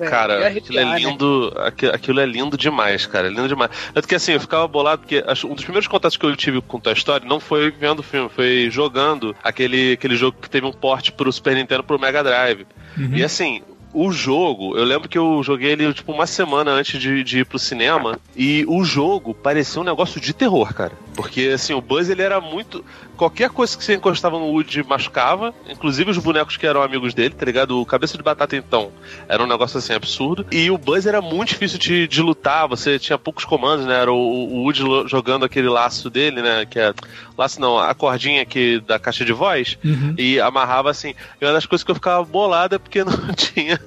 [0.09, 0.99] cara, aquilo é né?
[0.99, 1.53] lindo.
[1.93, 3.27] Aquilo é lindo demais, cara.
[3.27, 3.71] É lindo demais.
[3.93, 6.79] Tanto que assim, eu ficava bolado, porque um dos primeiros contatos que eu tive com
[6.79, 10.73] Toy Story não foi vendo o filme, foi jogando aquele, aquele jogo que teve um
[10.73, 12.65] porte pro Super Nintendo pro Mega Drive.
[12.97, 13.15] Uhum.
[13.15, 13.61] E assim,
[13.93, 17.45] o jogo, eu lembro que eu joguei ele tipo uma semana antes de, de ir
[17.45, 20.93] pro cinema e o jogo parecia um negócio de terror, cara.
[21.15, 22.83] Porque assim, o Buzz ele era muito
[23.17, 27.35] qualquer coisa que você encostava no Woody machucava, inclusive os bonecos que eram amigos dele,
[27.35, 27.79] tá ligado?
[27.79, 28.91] O Cabeça de Batata, então,
[29.27, 30.45] era um negócio assim absurdo.
[30.51, 34.01] E o Buzz era muito difícil de, de lutar, você tinha poucos comandos, né?
[34.01, 34.73] Era o, o
[35.07, 36.65] jogando aquele laço dele, né?
[36.65, 36.93] Que é.
[37.41, 40.13] Laço não, a cordinha aqui da caixa de voz, uhum.
[40.15, 41.15] e amarrava assim.
[41.39, 43.79] E uma das coisas que eu ficava bolada é porque não tinha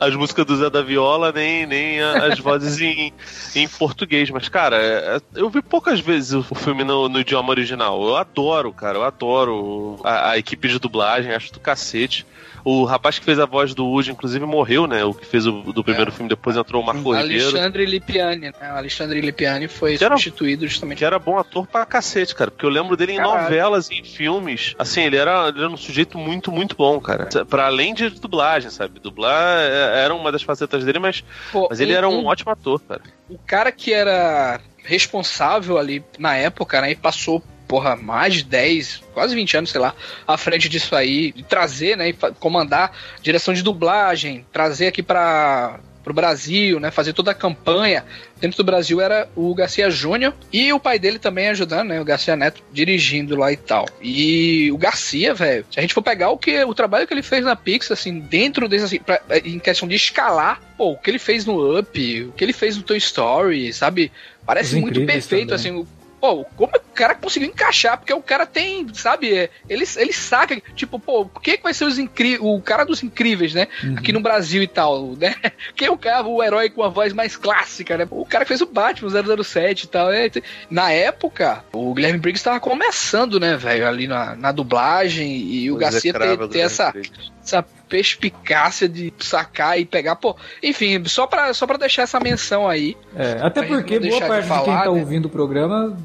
[0.00, 3.12] as músicas do Zé da Viola, nem, nem as vozes em,
[3.54, 4.30] em português.
[4.30, 8.02] Mas, cara, é, é, eu vi poucas vezes o filme no, no idioma original.
[8.02, 8.98] Eu adoro, cara.
[8.98, 12.26] Eu adoro a, a equipe de dublagem, acho do cacete.
[12.64, 15.04] O rapaz que fez a voz do Woody, inclusive, morreu, né?
[15.04, 16.12] O que fez o do primeiro é.
[16.12, 17.48] filme, depois entrou o Marco Ribeiro.
[17.48, 18.72] Alexandre Lipiani, né?
[18.72, 20.98] O Alexandre Lipiani foi que substituído justamente.
[20.98, 22.52] Que era bom ator pra cacete, cara.
[22.52, 23.42] Porque eu lembro dele em Caralho.
[23.42, 24.74] novelas e em filmes.
[24.78, 27.28] Assim, ele era, ele era um sujeito muito, muito bom, cara.
[27.44, 29.00] Pra além de dublagem, sabe?
[29.00, 32.26] Dublar é, era uma das facetas dele, mas, Pô, mas ele um, era um, um
[32.26, 33.02] ótimo ator, cara.
[33.28, 36.92] O cara que era responsável ali na época, né?
[36.92, 39.94] E passou porra, mais de 10, quase 20 anos, sei lá,
[40.28, 46.14] à frente disso aí, trazer, né, e comandar direção de dublagem, trazer aqui para pro
[46.14, 48.04] Brasil, né, fazer toda a campanha.
[48.40, 52.04] Dentro do Brasil era o Garcia Júnior e o pai dele também ajudando, né, o
[52.04, 53.86] Garcia Neto dirigindo lá e tal.
[54.00, 57.22] E o Garcia, velho, se a gente for pegar o que o trabalho que ele
[57.22, 61.10] fez na Pixar assim, dentro desse assim, pra, em questão de escalar, pô, o que
[61.10, 64.10] ele fez no Up, o que ele fez no Toy Story, sabe?
[64.44, 65.54] Parece muito perfeito também.
[65.54, 65.86] assim,
[66.22, 67.98] pô, como o cara conseguiu encaixar?
[67.98, 71.74] Porque o cara tem, sabe, é, ele, ele saca, tipo, pô, o que, que vai
[71.74, 73.66] ser os incríveis, o cara dos incríveis, né?
[73.82, 73.96] Uhum.
[73.98, 75.34] Aqui no Brasil e tal, né?
[75.74, 78.06] Quem é o cara, o herói com a voz mais clássica, né?
[78.08, 79.10] O cara que fez o Batman
[79.42, 80.10] 007 e tal.
[80.10, 80.30] Né?
[80.70, 85.74] Na época, o Guilherme Briggs estava começando, né, velho, ali na, na dublagem e o,
[85.74, 86.94] o Garcia ter, ter essa,
[87.42, 92.68] essa perspicácia de sacar e pegar, pô, enfim, só pra, só pra deixar essa menção
[92.68, 92.96] aí.
[93.16, 94.88] É, até porque boa parte de, falar, de quem tá né?
[94.88, 95.96] ouvindo o programa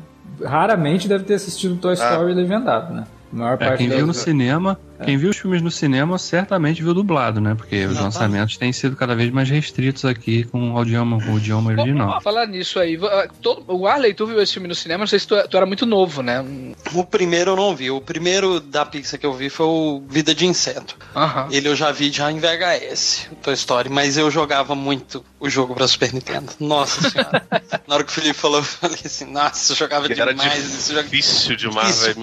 [0.44, 1.94] raramente deve ter assistido Toy ah.
[1.94, 2.36] Story ah.
[2.36, 3.06] legendado, né?
[3.32, 5.06] A maior é, parte quem viu no cinema é.
[5.06, 7.54] Quem viu os filmes no cinema certamente viu dublado, né?
[7.56, 11.72] Porque os lançamentos têm sido cada vez mais restritos aqui com o idioma, o idioma
[11.72, 12.08] original.
[12.10, 12.98] Vamos falar nisso aí.
[13.04, 13.28] Ah,
[13.68, 15.00] o Arley, tu viu esse filme no cinema?
[15.00, 16.44] Não sei se tu, tu, era muito novo, né?
[16.94, 17.92] O primeiro eu não vi.
[17.92, 20.98] O primeiro da Pixar que eu vi foi o Vida de Inseto.
[21.52, 25.76] Ele eu já vi já em VHS, Toy Story, mas eu jogava muito o jogo
[25.76, 26.52] pra Super Nintendo.
[26.60, 27.46] Nossa senhora.
[27.88, 30.90] Na hora que o Felipe falou, eu falei assim, nossa, eu jogava demais.
[30.90, 32.22] Era difícil demais, velho.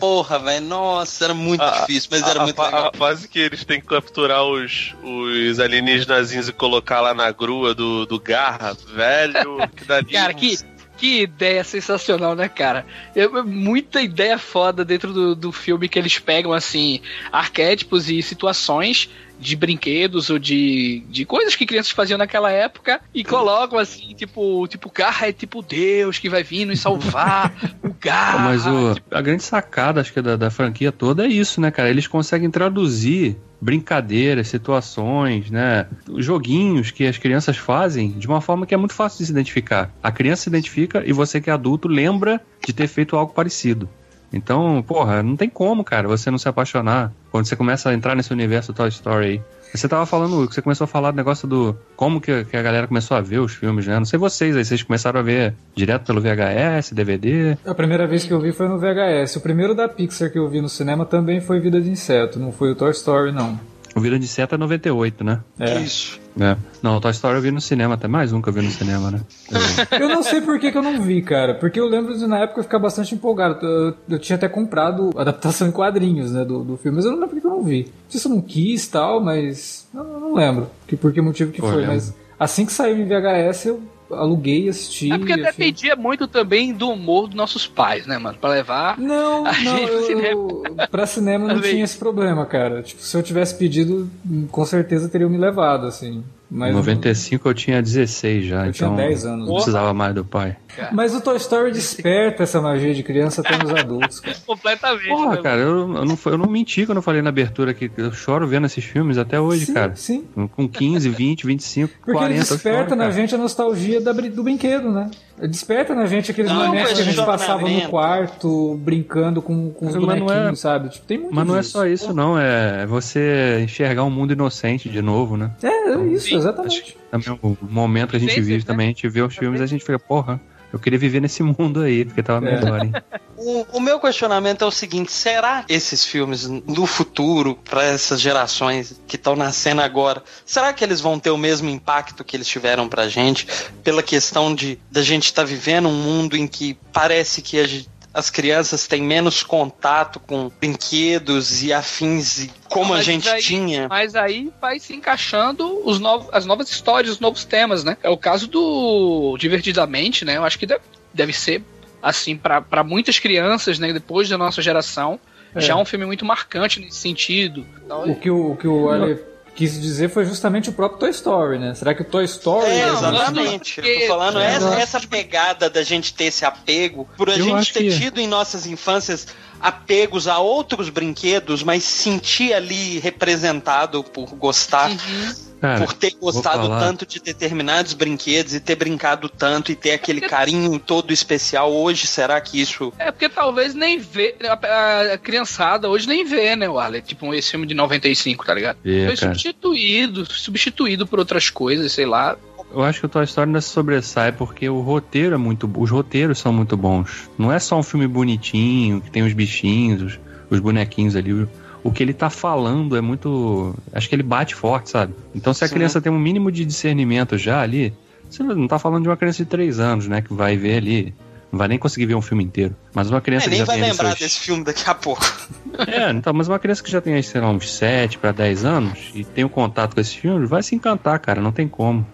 [0.00, 0.66] Porra, velho.
[0.66, 2.90] Nossa, era muito ah, difícil mas era a, muito legal.
[2.92, 7.74] A fase que eles têm que capturar os, os alienígenas e colocar lá na grua
[7.74, 10.06] do, do Garra, velho, que dali...
[10.12, 10.58] Cara, que,
[10.96, 12.86] que ideia sensacional, né, cara?
[13.14, 17.00] Eu, muita ideia foda dentro do, do filme que eles pegam, assim,
[17.30, 23.24] arquétipos e situações de brinquedos ou de, de coisas que crianças faziam naquela época e
[23.24, 28.38] colocam assim, tipo, tipo, Garra é tipo Deus que vai vir nos salvar, o Garra.
[28.38, 31.90] Mas o, a grande sacada, acho que da, da franquia toda é isso, né, cara?
[31.90, 35.86] Eles conseguem traduzir brincadeiras, situações, né?
[36.16, 39.90] Joguinhos que as crianças fazem de uma forma que é muito fácil de se identificar.
[40.02, 43.88] A criança se identifica e você que é adulto lembra de ter feito algo parecido.
[44.36, 48.14] Então, porra, não tem como, cara, você não se apaixonar quando você começa a entrar
[48.14, 49.42] nesse universo Toy Story aí.
[49.74, 52.86] Você tava falando, você começou a falar do negócio do como que, que, a galera
[52.86, 53.98] começou a ver os filmes, né?
[53.98, 57.58] Não sei vocês aí, vocês começaram a ver direto pelo VHS, DVD?
[57.64, 59.36] A primeira vez que eu vi foi no VHS.
[59.36, 62.52] O primeiro da Pixar que eu vi no cinema também foi Vida de Inseto, não
[62.52, 63.58] foi o Toy Story, não.
[63.96, 65.40] O Vida de Seta é 98, né?
[65.58, 65.78] É.
[65.78, 66.20] Isso.
[66.38, 66.54] É.
[66.82, 69.10] Não, Toy Story eu vi no cinema, até mais um que eu vi no cinema,
[69.10, 69.20] né?
[69.98, 71.54] eu não sei por que, que eu não vi, cara.
[71.54, 73.64] Porque eu lembro de na época eu ficar bastante empolgado.
[73.64, 77.12] Eu, eu, tinha até comprado a adaptação em quadrinhos, né, do, do filme, mas eu
[77.12, 77.84] não lembro por que eu não vi.
[77.84, 79.88] Não sei se eu não quis e tal, mas.
[79.94, 83.06] Não, não lembro que, por que motivo que Pô, foi, mas assim que saiu em
[83.06, 85.12] VHS eu aluguei assisti.
[85.12, 88.38] É porque até dependia muito também do humor dos nossos pais, né, mano?
[88.38, 88.98] Pra levar.
[88.98, 89.78] Não, não.
[89.78, 90.88] Eu, cinema.
[90.90, 92.82] Pra cinema não tinha esse problema, cara.
[92.82, 94.10] Tipo, se eu tivesse pedido,
[94.50, 96.24] com certeza teriam me levado, assim.
[96.50, 99.46] Mas 95 eu tinha 16 já, eu então tinha 10 anos.
[99.48, 100.56] não precisava mais do pai.
[100.92, 104.20] Mas o Toy Story desperta essa magia de criança até nos adultos.
[104.20, 104.36] Cara.
[104.46, 105.08] Completamente.
[105.08, 107.90] Porra, né, cara, eu, eu, não, eu não menti quando eu falei na abertura que
[107.96, 109.96] eu choro vendo esses filmes até hoje, sim, cara.
[109.96, 110.24] Sim.
[110.54, 112.40] Com 15, 20, 25, Porque 40.
[112.40, 113.12] Porque desperta choro, na cara.
[113.12, 115.10] gente a nostalgia da, do brinquedo, né?
[115.38, 119.86] Desperta na gente aqueles não, momentos que a gente passava no quarto brincando com, com
[119.86, 120.88] os mas bonequinhos, é, sabe?
[120.88, 121.68] Tipo, tem muito Mas não disso.
[121.68, 122.38] é só isso, não.
[122.38, 125.50] É você enxergar um mundo inocente de novo, né?
[125.62, 126.96] É, é isso, sim, exatamente.
[127.10, 129.66] Também o momento que a gente vive, também a gente vê os filmes e a
[129.66, 130.40] gente fica, porra,
[130.76, 132.54] eu queria viver nesse mundo aí, porque tava é.
[132.54, 132.92] melhor, hein?
[133.36, 138.20] O, o, meu questionamento é o seguinte: será que esses filmes no futuro, para essas
[138.20, 142.48] gerações que estão nascendo agora, será que eles vão ter o mesmo impacto que eles
[142.48, 143.46] tiveram pra gente?
[143.84, 147.66] Pela questão de da gente estar tá vivendo um mundo em que parece que a
[147.66, 153.42] gente as crianças têm menos contato com brinquedos e afins e como a gente aí,
[153.42, 153.88] tinha.
[153.88, 157.98] Mas aí vai se encaixando os novos, as novas histórias, os novos temas, né?
[158.02, 160.38] É o caso do Divertidamente, né?
[160.38, 160.80] Eu acho que deve,
[161.12, 161.62] deve ser
[162.02, 163.92] assim para muitas crianças, né?
[163.92, 165.20] Depois da nossa geração,
[165.54, 165.60] é.
[165.60, 167.66] já é um filme muito marcante nesse sentido.
[167.84, 169.20] Então, o que o, o que o Ale
[169.56, 171.74] quis dizer foi justamente o próprio Toy Story, né?
[171.74, 172.66] Será que o Toy Story.
[172.66, 173.80] É, exatamente.
[173.80, 177.72] Eu tô falando é, essa, essa pegada da gente ter esse apego, por a gente
[177.72, 177.98] ter que...
[177.98, 179.26] tido em nossas infâncias
[179.58, 184.90] apegos a outros brinquedos, mas sentir ali representado por gostar.
[184.90, 185.45] Uhum.
[185.60, 190.20] Cara, por ter gostado tanto de determinados brinquedos e ter brincado tanto e ter aquele
[190.20, 192.92] carinho todo especial hoje, será que isso.
[192.98, 194.34] É porque talvez nem vê.
[194.42, 197.00] A, a criançada hoje nem vê, né, Warley?
[197.00, 198.78] Tipo, esse filme de 95, tá ligado?
[198.84, 199.32] É, Foi cara.
[199.32, 202.36] substituído, substituído por outras coisas, sei lá.
[202.70, 205.70] Eu acho que o Toy Story ainda se sobressai porque o roteiro é muito.
[205.76, 207.30] Os roteiros são muito bons.
[207.38, 211.46] Não é só um filme bonitinho, que tem os bichinhos, os, os bonequinhos ali.
[211.86, 213.74] O que ele tá falando é muito.
[213.92, 215.14] Acho que ele bate forte, sabe?
[215.34, 215.74] Então se a Sim.
[215.74, 217.94] criança tem um mínimo de discernimento já ali,
[218.28, 220.20] você não tá falando de uma criança de 3 anos, né?
[220.20, 221.14] Que vai ver ali.
[221.52, 222.74] Não vai nem conseguir ver um filme inteiro.
[222.92, 224.18] Mas uma criança é, que já vai tem lembrar seus...
[224.18, 225.22] desse filme daqui a pouco.
[225.86, 229.10] É, então, mas uma criança que já tem, sei lá, uns 7 para 10 anos
[229.14, 231.38] e tem um contato com esse filme, vai se encantar, cara.
[231.38, 232.06] Não tem como.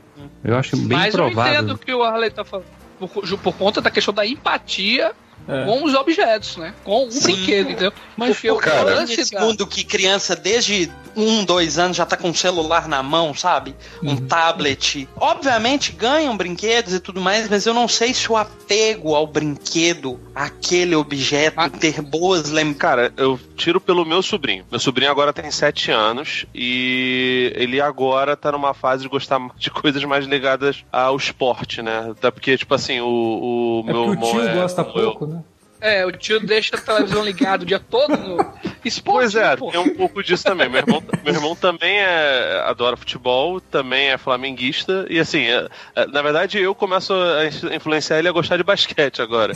[0.42, 1.36] Eu acho bem Mas provável.
[1.36, 2.66] Mas eu entendo que o Arley tá falando.
[2.98, 5.12] Por, por, conta da questão da empatia
[5.48, 5.64] é.
[5.64, 6.74] com os objetos, né?
[6.84, 7.32] Com o Sim.
[7.32, 7.92] brinquedo, entendeu?
[8.16, 12.30] Mas, Porque pô, cara, nesse mundo que criança desde um, dois anos já tá com
[12.30, 13.74] um celular na mão, sabe?
[14.02, 14.26] Um uhum.
[14.26, 15.08] tablet.
[15.16, 20.18] Obviamente ganham brinquedos e tudo mais, mas eu não sei se o apego ao brinquedo,
[20.34, 21.68] aquele objeto, ah.
[21.68, 22.80] ter boas lembranças.
[22.80, 24.64] Cara, eu tiro pelo meu sobrinho.
[24.70, 29.70] Meu sobrinho agora tem sete anos e ele agora tá numa fase de gostar de
[29.70, 32.10] coisas mais ligadas ao esporte, né?
[32.10, 34.30] Até porque, tipo assim, o, o é meu irmão.
[34.30, 35.41] O tio é, gosta pouco, né?
[35.82, 38.36] É, o tio deixa a televisão ligada o dia todo no
[38.84, 39.02] esporte.
[39.02, 39.72] Pois é, pô.
[39.72, 40.68] tem um pouco disso também.
[40.68, 45.04] Meu irmão, meu irmão também é, adora futebol, também é flamenguista.
[45.10, 49.20] E assim, é, é, na verdade eu começo a influenciar ele a gostar de basquete
[49.20, 49.54] agora.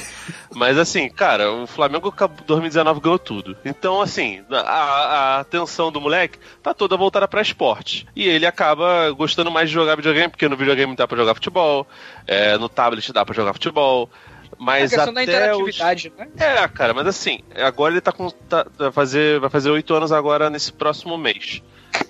[0.52, 2.12] Mas assim, cara, o Flamengo
[2.44, 3.56] 2019 ganhou tudo.
[3.64, 8.04] Então, assim, a, a atenção do moleque tá toda voltada para esporte.
[8.16, 11.86] E ele acaba gostando mais de jogar videogame, porque no videogame dá pra jogar futebol,
[12.26, 14.10] é, no tablet dá pra jogar futebol.
[14.58, 16.18] Mas a questão até da interatividade, os...
[16.18, 16.28] né?
[16.38, 18.30] É, cara, mas assim, agora ele tá com.
[18.30, 21.62] Tá, vai, fazer, vai fazer oito anos agora nesse próximo mês.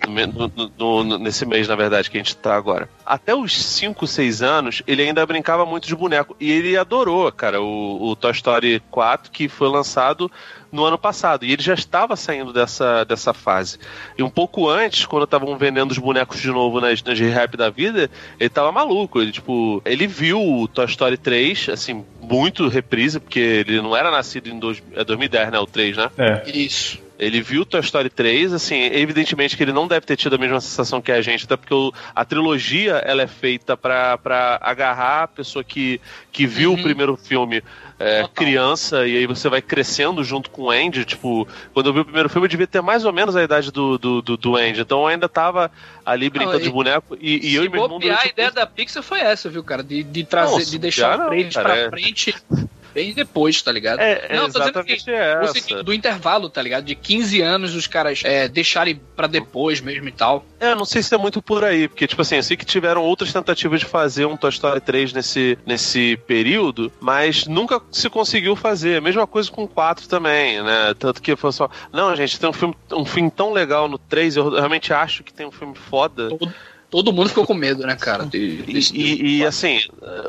[0.09, 2.89] No, no, nesse mês, na verdade, que a gente tá agora.
[3.05, 6.37] Até os 5, 6 anos, ele ainda brincava muito de boneco.
[6.41, 10.31] E ele adorou, cara, o, o Toy Story 4, que foi lançado
[10.71, 11.45] no ano passado.
[11.45, 13.79] E ele já estava saindo dessa, dessa fase.
[14.17, 17.71] E um pouco antes, quando estavam vendendo os bonecos de novo nas, nas rap da
[17.71, 19.21] vida, ele tava maluco.
[19.21, 24.11] Ele, tipo, ele viu o Toy Story 3, assim, muito reprise, porque ele não era
[24.11, 25.59] nascido em dois, é 2010, né?
[25.59, 26.11] O 3, né?
[26.19, 26.51] É.
[26.51, 27.06] Isso.
[27.19, 30.61] Ele viu Toy Story 3, assim, evidentemente que ele não deve ter tido a mesma
[30.61, 34.19] sensação que a gente, até porque o, a trilogia ela é feita para
[34.61, 36.01] agarrar a pessoa que,
[36.31, 36.79] que viu uhum.
[36.79, 37.63] o primeiro filme
[37.99, 41.05] é, criança e aí você vai crescendo junto com o Andy.
[41.05, 43.73] Tipo, quando eu vi o primeiro filme, eu devia ter mais ou menos a idade
[43.73, 44.81] do, do, do, do Andy.
[44.81, 45.71] Então eu ainda tava
[46.05, 47.99] ali brincando de boneco e, e eu e meu irmão.
[47.99, 49.83] a ideia da Pixar foi essa, viu, cara?
[49.83, 51.89] De, de trazer, de deixar o frente pra é...
[51.89, 52.35] frente
[52.97, 54.01] bem depois, tá ligado?
[54.01, 55.83] É, não, tô dizendo que essa.
[55.83, 56.85] do intervalo, tá ligado?
[56.85, 60.47] De 15 anos os caras é, deixarem para depois mesmo e tal.
[60.59, 63.03] É, não sei se é muito por aí, porque, tipo assim, eu sei que tiveram
[63.03, 68.57] outras tentativas de fazer um Toy Story 3 nesse, nesse período, mas nunca se conseguiu
[68.57, 69.03] fazer.
[69.03, 70.95] Mesma coisa com o 4 também, né?
[70.99, 74.39] Tanto que foi só, não, gente, tem um filme, um filme tão legal no 3,
[74.39, 76.31] eu realmente acho que tem um filme foda.
[76.31, 76.51] Todo
[76.91, 78.27] todo mundo ficou com medo, né, cara?
[78.37, 79.81] De, de, e, e, assim,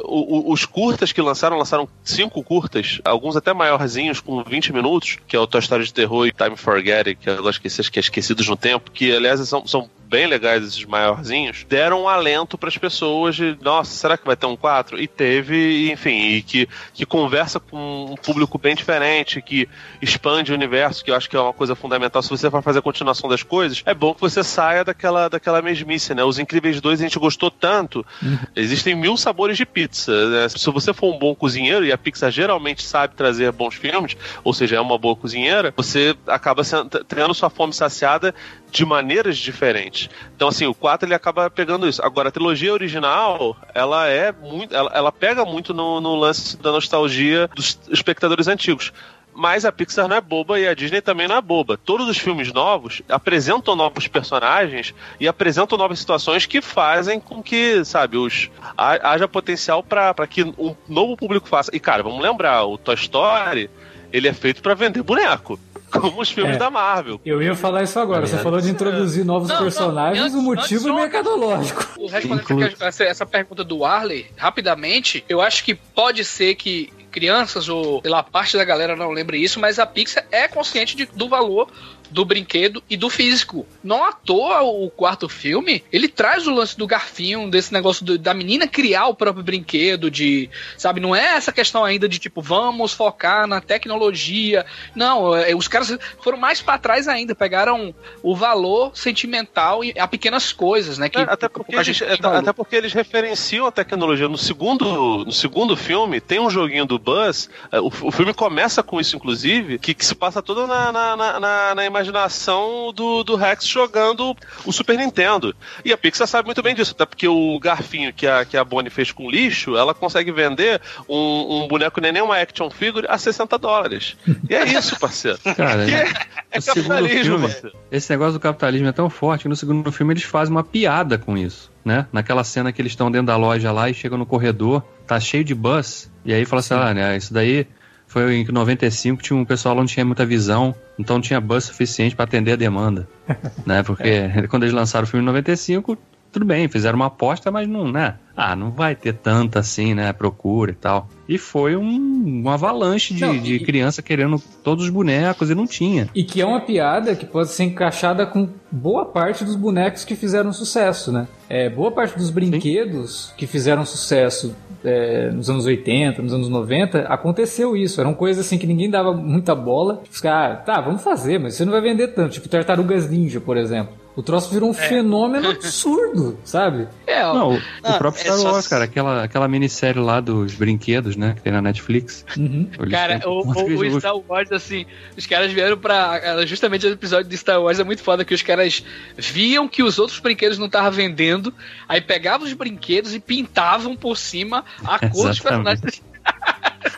[0.04, 5.18] o, o, os curtas que lançaram, lançaram cinco curtas, alguns até maiorzinhos, com 20 minutos,
[5.28, 8.00] que é o Toy Story de Terror e Time Forget, que eu gosto que é
[8.00, 12.70] Esquecidos no Tempo, que aliás são, são bem legais esses maiorzinhos, deram um alento para
[12.70, 15.00] as pessoas de, nossa, será que vai ter um 4?
[15.00, 19.68] E teve, enfim, e que, que conversa com um público bem diferente, que
[20.02, 22.22] expande o universo, que eu acho que é uma coisa fundamental.
[22.22, 25.62] Se você for fazer a continuação das coisas, é bom que você saia daquela, daquela
[25.62, 26.24] mesmice, né?
[26.24, 28.06] Os Incríveis 2 a gente gostou tanto.
[28.22, 28.40] Uhum.
[28.56, 30.30] Existem mil sabores de pizza.
[30.30, 30.50] Né?
[30.50, 34.54] Se você for um bom cozinheiro, e a Pixar geralmente sabe trazer bons filmes, ou
[34.54, 36.64] seja, é uma boa cozinheira, você acaba
[37.08, 38.34] tendo sua fome saciada
[38.72, 39.97] de maneiras diferentes.
[40.36, 42.04] Então, assim, o 4 ele acaba pegando isso.
[42.04, 44.76] Agora, a trilogia original, ela é muito.
[44.76, 48.94] Ela, ela pega muito no, no lance da nostalgia dos espectadores antigos
[49.40, 51.78] mas a Pixar não é boba e a Disney também não é boba.
[51.78, 57.86] Todos os filmes novos apresentam novos personagens e apresentam novas situações que fazem com que,
[57.86, 61.70] sabe, os haja potencial para que um novo público faça.
[61.72, 63.70] E cara, vamos lembrar, o Toy Story,
[64.12, 65.60] ele é feito para vender boneco
[65.92, 67.20] como os filmes é, da Marvel.
[67.26, 68.28] Eu ia falar isso agora.
[68.28, 71.86] Você falou de introduzir novos não, personagens, não, o motivo é mercadológico.
[72.10, 78.02] Respondendo essa, essa pergunta do Arley, rapidamente, eu acho que pode ser que crianças ou
[78.02, 81.68] pela parte da galera não lembre isso, mas a Pixar é consciente de, do valor
[82.10, 83.66] do brinquedo e do físico.
[83.84, 88.18] Não à toa o quarto filme, ele traz o lance do garfinho, desse negócio do,
[88.18, 92.42] da menina criar o próprio brinquedo, de, sabe, não é essa questão ainda de tipo,
[92.42, 94.66] vamos focar na tecnologia.
[94.96, 100.08] Não, é, os caras foram mais para trás ainda, pegaram o valor sentimental e a
[100.08, 101.10] pequenas coisas, né?
[101.10, 104.28] Que, é, até, porque eles, até porque eles referenciam a tecnologia.
[104.28, 108.82] No segundo, no segundo filme, tem um joguinho do Buzz, é, o, o filme começa
[108.84, 113.24] com isso, inclusive, que, que se passa todo na, na, na, na, na imaginação do,
[113.24, 114.36] do Rex jogando
[114.66, 115.56] o Super Nintendo.
[115.84, 118.64] E a Pixar sabe muito bem disso, até porque o garfinho que a, que a
[118.64, 123.18] Bonnie fez com lixo, ela consegue vender um, um boneco nem uma action figure a
[123.18, 124.16] 60 dólares.
[124.50, 125.40] E é isso, parceiro.
[125.56, 126.12] Cara, é,
[126.52, 127.76] é capitalismo, filme, parceiro.
[127.92, 131.18] Esse negócio do capitalismo é tão forte que no segundo filme eles fazem uma piada
[131.18, 131.72] com isso.
[131.84, 132.06] Né?
[132.12, 135.44] Naquela cena que eles estão dentro da loja lá e chegam no corredor, tá cheio
[135.44, 137.66] de bus, e aí fala assim, ah, né, isso daí
[138.08, 142.26] foi em 95, tinha um pessoal não tinha muita visão, então tinha bus suficiente para
[142.26, 143.08] atender a demanda,
[143.66, 143.84] né?
[143.84, 144.48] Porque é.
[144.50, 145.98] quando eles lançaram o filme em 95,
[146.32, 148.16] tudo bem, fizeram uma aposta, mas não, né?
[148.36, 150.14] Ah, não vai ter tanta assim, né?
[150.14, 151.10] Procura e tal.
[151.28, 155.66] E foi um, um avalanche de, não, de criança querendo todos os bonecos e não
[155.66, 156.08] tinha.
[156.14, 160.16] E que é uma piada que pode ser encaixada com boa parte dos bonecos que
[160.16, 161.28] fizeram sucesso, né?
[161.50, 163.34] É, boa parte dos brinquedos Sim.
[163.38, 168.00] que fizeram sucesso é, nos anos 80, nos anos 90, aconteceu isso.
[168.00, 170.02] Eram coisas assim que ninguém dava muita bola.
[170.12, 172.34] Os caras, ah, tá, vamos fazer, mas você não vai vender tanto.
[172.34, 173.94] Tipo Tartarugas Ninja, por exemplo.
[174.18, 174.90] O troço virou um é.
[174.90, 176.88] fenômeno absurdo, sabe?
[177.06, 178.70] É, não, o, não, o próprio é Star Wars, só...
[178.72, 182.26] cara, aquela, aquela minissérie lá dos brinquedos, né, que tem na Netflix.
[182.36, 182.68] Uhum.
[182.90, 186.44] Cara, o, o, o, Star Wars, assim, os caras vieram pra.
[186.48, 188.84] Justamente o episódio de Star Wars é muito foda que os caras
[189.16, 191.54] viam que os outros brinquedos não estavam vendendo,
[191.88, 196.02] aí pegavam os brinquedos e pintavam por cima a cor dos personagens.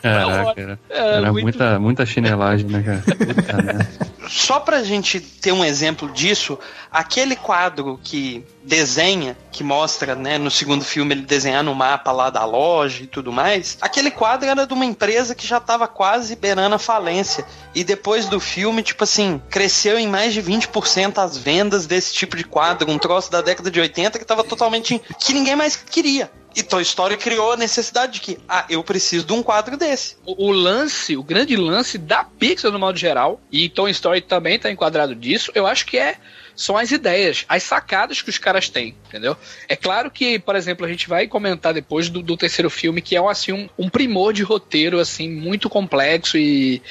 [0.02, 1.42] Caraca, era, era muito...
[1.42, 3.88] muita, muita chinelagem, né, cara?
[4.30, 6.56] Só pra gente ter um exemplo disso,
[6.90, 12.30] aquele quadro que desenha, que mostra, né, no segundo filme ele desenhar no mapa lá
[12.30, 16.36] da loja e tudo mais, aquele quadro era de uma empresa que já tava quase
[16.36, 17.44] beirando a falência.
[17.74, 22.36] E depois do filme, tipo assim, cresceu em mais de 20% as vendas desse tipo
[22.36, 25.00] de quadro, um troço da década de 80 que tava totalmente.
[25.18, 26.30] que ninguém mais queria.
[26.54, 30.16] E Toy Story criou a necessidade de que, ah, eu preciso de um quadro desse.
[30.24, 34.56] O, o lance, o grande lance da Pixar no modo geral, e Toy Story também
[34.56, 36.16] está enquadrado disso, eu acho que é
[36.60, 39.34] são as ideias, as sacadas que os caras têm, entendeu?
[39.66, 43.16] É claro que, por exemplo, a gente vai comentar depois do, do terceiro filme, que
[43.16, 46.82] é assim, um, um primor de roteiro, assim, muito complexo e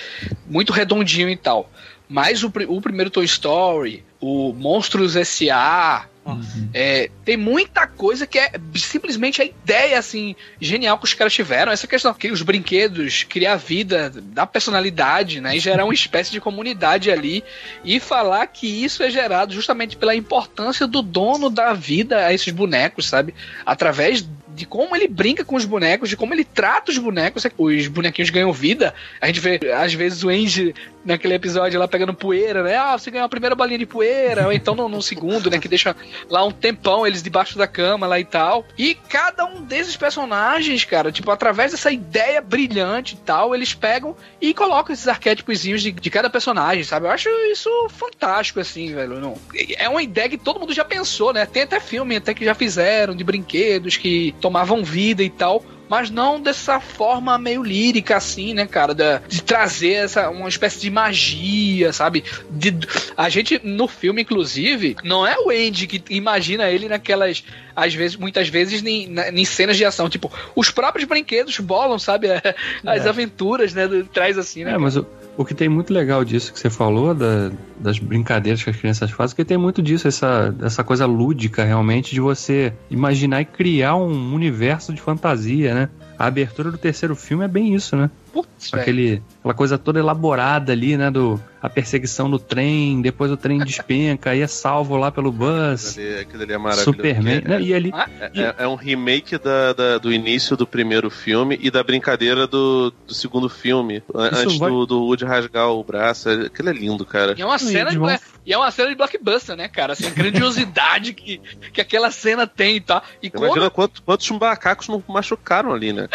[0.47, 1.70] muito redondinho e tal.
[2.07, 6.70] Mas o, o primeiro Toy Story, o Monstros S.A., Uhum.
[6.74, 11.72] É, tem muita coisa que é simplesmente a ideia, assim, genial que os caras tiveram.
[11.72, 15.55] Essa questão que os brinquedos criar vida, dar personalidade, né?
[15.55, 17.43] E gerar uma espécie de comunidade ali.
[17.84, 22.53] E falar que isso é gerado justamente pela importância do dono da vida a esses
[22.53, 23.34] bonecos, sabe?
[23.65, 24.28] Através
[24.59, 27.45] de como ele brinca com os bonecos, de como ele trata os bonecos.
[27.57, 28.93] Os bonequinhos ganham vida.
[29.22, 32.75] A gente vê, às vezes, o Andy naquele episódio lá pegando poeira, né?
[32.75, 35.59] Ah, você ganhou a primeira balinha de poeira, ou então no, segundo, né?
[35.59, 35.95] Que deixa
[36.29, 38.65] lá um tempão eles debaixo da cama lá e tal.
[38.77, 44.15] E cada um desses personagens, cara, tipo, através dessa ideia brilhante e tal, eles pegam
[44.41, 47.07] e colocam esses arquétipos de, de cada personagem, sabe?
[47.07, 49.19] Eu acho isso fantástico, assim, velho.
[49.19, 49.35] Não,
[49.77, 51.45] é uma ideia que todo mundo já pensou, né?
[51.45, 56.11] Tem até filme até que já fizeram de brinquedos que tomavam vida e tal mas
[56.11, 58.93] não dessa forma meio lírica, assim, né, cara?
[58.93, 62.23] De, de trazer essa, uma espécie de magia, sabe?
[62.49, 62.77] De,
[63.17, 67.43] a gente, no filme, inclusive, não é o Andy que imagina ele naquelas,
[67.75, 70.07] às vezes, muitas vezes, em, cenas de ação.
[70.09, 72.27] Tipo, os próprios brinquedos bolam, sabe?
[72.85, 73.09] As é.
[73.09, 73.87] aventuras, né?
[74.13, 74.73] Traz assim, né?
[74.73, 75.05] É, mas o,
[75.39, 79.09] o que tem muito legal disso que você falou, da, das brincadeiras que as crianças
[79.09, 83.95] fazem, que tem muito disso, essa, essa coisa lúdica realmente de você imaginar e criar
[83.95, 85.89] um universo de fantasia, né?
[86.17, 88.11] A abertura do terceiro filme é bem isso, né?
[88.33, 91.09] Putz, Aquele, aquela coisa toda elaborada ali, né?
[91.09, 95.91] Do, a perseguição no trem, depois o trem despenca, aí é salvo lá pelo Buzz.
[95.91, 96.91] Aquilo ali, aquilo ali é maravilhoso.
[96.91, 97.43] Superman.
[97.45, 101.57] É, e ali, é, é, é, um remake da, da, do início do primeiro filme
[101.61, 104.03] e da brincadeira do, do segundo filme.
[104.13, 104.69] antes vai...
[104.69, 106.29] do, do Woody rasgar o braço.
[106.29, 107.35] Aquilo é lindo, cara.
[107.37, 107.97] E é uma cena de,
[108.45, 109.93] e é uma cena de blockbuster, né, cara?
[109.93, 111.39] Assim, a grandiosidade que,
[111.73, 113.03] que aquela cena tem, tá?
[113.21, 116.07] E Imagina quantos, quantos macacos não machucaram ali, né?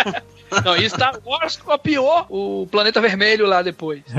[0.64, 4.02] não, e Star Wars copiou o Planeta Vermelho lá depois.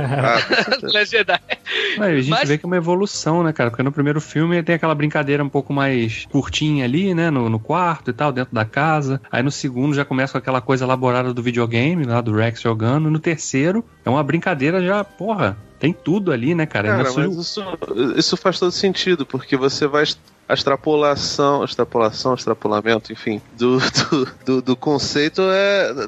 [1.96, 2.50] Ah, a gente Mas...
[2.50, 3.70] vê que é uma evolução, né, cara?
[3.70, 7.30] Porque no primeiro filme tem aquela brincadeira um pouco mais curtinha ali, né?
[7.30, 9.22] No, no quarto e tal, dentro da casa.
[9.32, 13.10] Aí no segundo já começa com aquela coisa elaborada do videogame, lá do Rex jogando.
[13.10, 16.89] No terceiro é uma brincadeira já, porra, tem tudo ali, né, cara?
[16.89, 17.62] Cara, mas isso,
[18.16, 20.04] isso faz todo sentido, porque você vai
[20.48, 23.80] a extrapolação, extrapolação, extrapolamento, enfim, do,
[24.10, 26.08] do, do, do conceito é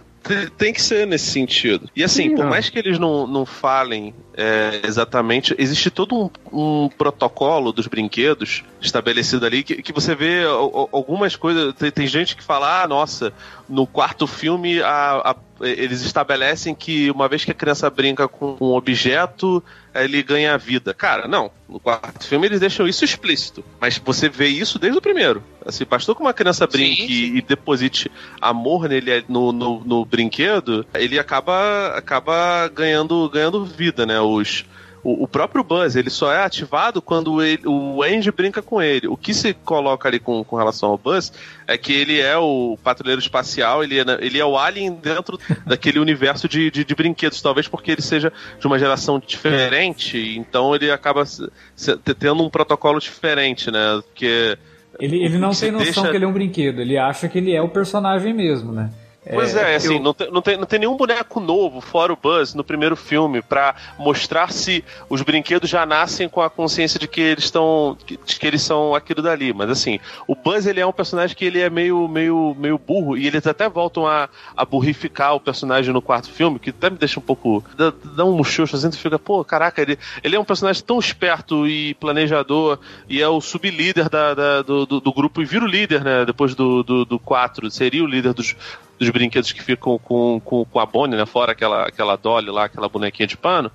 [0.58, 1.90] tem que ser nesse sentido.
[1.96, 6.30] E assim, Sim, por mais que eles não, não falem é, exatamente, existe todo um,
[6.52, 11.74] um, protocolo dos brinquedos estabelecido ali que, que você vê algumas coisas.
[11.76, 13.32] Tem, tem, gente que fala, ah, nossa,
[13.70, 18.58] no quarto filme a, a, eles estabelecem que uma vez que a criança brinca com
[18.60, 19.64] um objeto,
[19.94, 20.94] ele ganha vida.
[20.94, 21.50] Cara, não.
[21.68, 23.64] No quarto filme eles deixam isso explícito.
[23.80, 25.42] Mas você vê isso desde o primeiro.
[25.66, 27.38] Assim, bastou que uma criança brinque sim, sim.
[27.38, 34.20] e deposite amor nele no, no, no, brinquedo, ele acaba, acaba ganhando, ganhando vida, né?
[34.34, 34.66] Os,
[35.08, 39.08] o, próprio Buzz, ele só é ativado quando ele, o Andy brinca com ele.
[39.08, 41.32] O que se coloca ali com, com relação ao Buzz
[41.68, 46.00] é que ele é o patrulheiro espacial, ele é, ele é o alien dentro daquele
[46.00, 50.90] universo de, de, de, brinquedos, talvez porque ele seja de uma geração diferente, então ele
[50.90, 54.02] acaba se, se, tendo um protocolo diferente, né?
[54.08, 54.58] Porque
[55.00, 56.10] ele, ele não tem noção deixa...
[56.10, 58.90] que ele é um brinquedo, ele acha que ele é o personagem mesmo, né?
[59.34, 60.02] Pois é, é assim, eu...
[60.02, 63.42] não, tem, não, tem, não tem nenhum boneco novo, fora o Buzz, no primeiro filme,
[63.42, 67.98] para mostrar se os brinquedos já nascem com a consciência de que eles estão.
[68.06, 69.54] de que eles são aquilo dali.
[69.54, 73.18] Mas assim, o Buzz ele é um personagem que ele é meio, meio, meio burro,
[73.18, 76.98] e eles até voltam a, a burrificar o personagem no quarto filme, que até me
[76.98, 77.64] deixa um pouco.
[77.76, 81.00] dá, dá um muxoxo assim, tu fica, pô, caraca, ele, ele é um personagem tão
[81.00, 85.66] esperto e planejador, e é o sublíder da, da do, do, do, grupo, e vira
[85.66, 88.56] o líder, né, depois do, do, do 4, seria o líder dos
[89.00, 91.26] dos brinquedos que ficam com, com, com a Bonnie, né?
[91.26, 93.72] Fora aquela, aquela Dolly lá, aquela bonequinha de pano.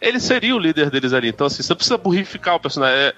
[0.00, 1.28] ele seria o líder deles ali.
[1.28, 2.96] Então, assim, você precisa burrificar o personagem.
[2.96, 3.14] É,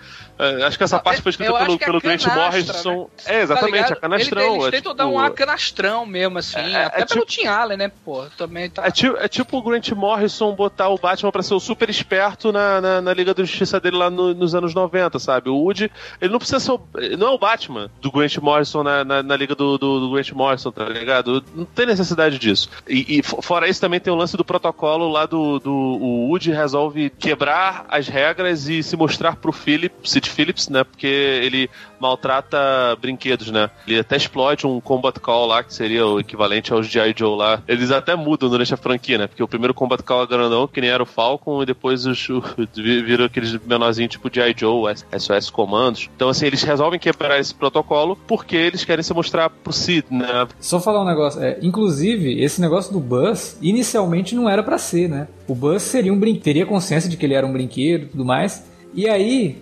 [0.66, 3.01] acho que essa parte foi escrita pelo, pelo Grant Morrison.
[3.01, 3.07] Né?
[3.26, 4.43] É, exatamente, tá a canastrão.
[4.43, 4.95] Ele, eles é, tentam tipo...
[4.95, 6.59] dar um canastrão mesmo, assim.
[6.59, 7.43] É, até é pelo tipo...
[7.43, 8.24] Tim Allen, né, pô?
[8.36, 8.86] Também tá...
[8.86, 12.53] é, tipo, é tipo o Grant Morrison botar o Batman pra ser o super esperto
[12.53, 15.51] na, na, na Liga da Justiça dele lá no, nos anos 90, sabe?
[15.51, 16.80] O Woody, ele não precisa ser o,
[17.18, 20.32] Não é o Batman do Grant Morrison na, na, na Liga do, do, do, Grant
[20.32, 21.45] Morrison, tá ligado?
[21.55, 22.70] Não tem necessidade disso.
[22.88, 26.53] E, e, fora isso, também tem o lance do protocolo lá do, do o Woody
[26.53, 30.85] resolve quebrar as regras e se mostrar pro Philip, Sid Phillips, né?
[30.85, 31.68] Porque ele
[32.01, 32.59] maltrata
[33.01, 33.70] brinquedos, né?
[33.87, 37.14] Ele até explode um Combat Call lá, que seria o equivalente aos G.I.
[37.16, 37.62] Joe lá.
[37.68, 39.26] Eles até mudam durante a franquia, né?
[39.26, 42.26] Porque o primeiro Combat Call é grandão, que nem era o Falcon, e depois os,
[42.74, 44.55] viram aqueles menorzinhos tipo G.I.
[44.57, 46.09] Joe, SOS Comandos.
[46.16, 50.49] Então, assim, eles resolvem quebrar esse protocolo porque eles querem se mostrar pro Sid, né?
[50.59, 55.09] Só falar um negócio, é, inclusive, esse negócio do Buzz, inicialmente não era para ser,
[55.09, 55.28] né?
[55.47, 58.24] O Buzz seria um brinquedo, teria consciência de que ele era um brinquedo e tudo
[58.24, 58.64] mais.
[58.95, 59.59] E aí,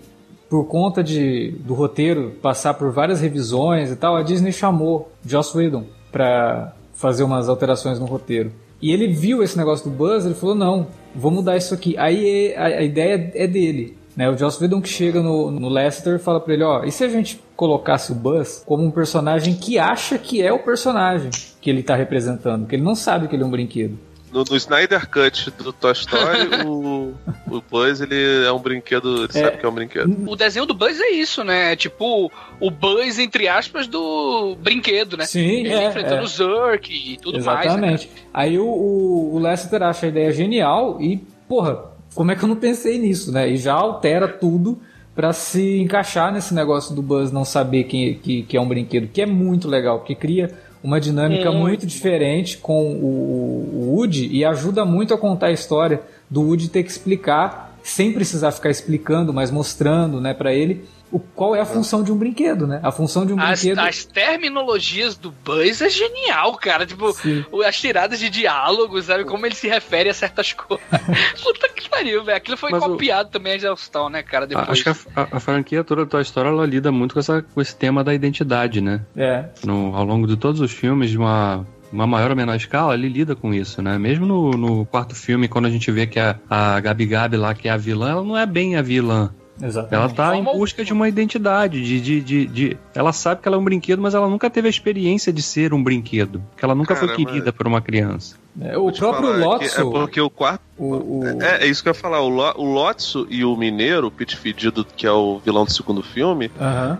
[0.48, 5.56] por conta de, do roteiro passar por várias revisões e tal, a Disney chamou Joss
[5.56, 8.52] Whedon para fazer umas alterações no roteiro.
[8.80, 11.96] E ele viu esse negócio do Buzz, ele falou: não, vou mudar isso aqui.
[11.98, 13.96] Aí a, a ideia é dele.
[14.16, 14.28] Né?
[14.28, 17.04] O Joss Whedon que chega no, no Lester e fala pra ele: ó, e se
[17.04, 21.30] a gente colocasse o Buzz como um personagem que acha que é o personagem
[21.60, 23.98] que ele tá representando, que ele não sabe que ele é um brinquedo.
[24.32, 27.14] No, no, Snyder Cut do Toy Story, o,
[27.50, 30.30] o Buzz ele é um brinquedo, ele é, sabe que é um brinquedo.
[30.30, 31.72] O desenho do Buzz é isso, né?
[31.72, 35.24] É tipo o Buzz, entre aspas, do brinquedo, né?
[35.26, 36.22] Sim, ele é, enfrentando é.
[36.22, 37.66] o Zurk e tudo Exatamente.
[37.66, 38.00] mais.
[38.02, 38.06] Exatamente.
[38.08, 38.28] Né?
[38.32, 41.18] Aí o, o, o Lester acha a ideia genial e,
[41.48, 43.48] porra, como é que eu não pensei nisso, né?
[43.48, 44.80] E já altera tudo
[45.14, 49.08] para se encaixar nesse negócio do Buzz não saber que, que, que é um brinquedo,
[49.08, 50.52] que é muito legal, porque cria
[50.82, 51.86] uma dinâmica muito.
[51.86, 56.00] diferente com o, o Woody e ajuda muito a contar a história
[56.30, 61.18] do Woody ter que explicar sem precisar ficar explicando, mas mostrando, né, para ele o,
[61.18, 62.80] qual é a função de um brinquedo, né?
[62.82, 63.78] A função de um as, brinquedo.
[63.78, 66.84] As terminologias do Buzz é genial, cara.
[66.84, 67.44] Tipo, Sim.
[67.66, 69.24] as tiradas de diálogos, sabe?
[69.24, 70.84] Como ele se refere a certas coisas.
[71.42, 72.36] Puta que pariu, velho.
[72.36, 73.32] Aquilo foi Mas copiado o...
[73.32, 74.46] também a exaustão, né, cara?
[74.46, 74.68] Depois.
[74.68, 77.42] Acho que a, a, a, franquia toda da tua história ela lida muito com, essa,
[77.42, 79.00] com esse tema da identidade, né?
[79.16, 79.46] É.
[79.64, 83.08] No, ao longo de todos os filmes, de uma uma maior ou menor escala, ele
[83.08, 83.98] lida com isso, né?
[83.98, 87.54] Mesmo no, no quarto filme, quando a gente vê que a, a Gabi Gabi lá,
[87.54, 89.30] que é a vilã, ela não é bem a vilã.
[89.60, 89.94] Exatamente.
[89.94, 93.56] Ela tá em busca de uma identidade, de, de, de, de, Ela sabe que ela
[93.56, 96.42] é um brinquedo, mas ela nunca teve a experiência de ser um brinquedo.
[96.50, 97.54] Porque ela nunca Cara, foi querida mas...
[97.54, 98.36] por uma criança.
[98.60, 99.80] É, o próprio Lotso...
[99.80, 100.62] É porque o quarto...
[100.76, 101.42] O, o...
[101.42, 102.20] É, é, isso que eu ia falar.
[102.20, 105.72] O, Lo, o Lotso e o Mineiro, o Pete Fedido, que é o vilão do
[105.72, 106.50] segundo filme,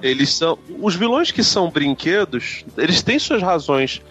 [0.02, 0.58] eles são...
[0.80, 4.02] Os vilões que são brinquedos, eles têm suas razões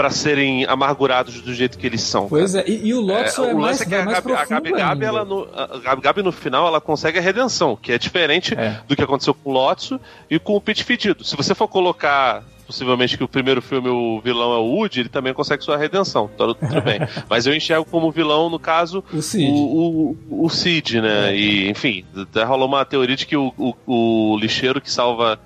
[0.00, 2.26] para serem amargurados do jeito que eles são.
[2.26, 2.66] Pois cara.
[2.66, 4.72] é, e, e, o Lotso é, é, mais, é que a, mais Gabi, a Gabi,
[4.72, 8.54] Gabi ela no, a Gabi, Gabi no final ela consegue a redenção, que é diferente
[8.54, 8.80] é.
[8.88, 11.22] do que aconteceu com o Lotso e com o Pete Fedido.
[11.22, 15.08] Se você for colocar possivelmente que o primeiro filme o vilão é o Woody, ele
[15.10, 16.30] também consegue sua redenção.
[16.34, 17.00] Tudo, tudo bem.
[17.28, 21.30] Mas eu enxergo como vilão, no caso, o Cid, o, o, o Cid né?
[21.30, 21.36] É.
[21.36, 25.38] E, enfim, até rolou uma teoria de que o, o, o lixeiro que salva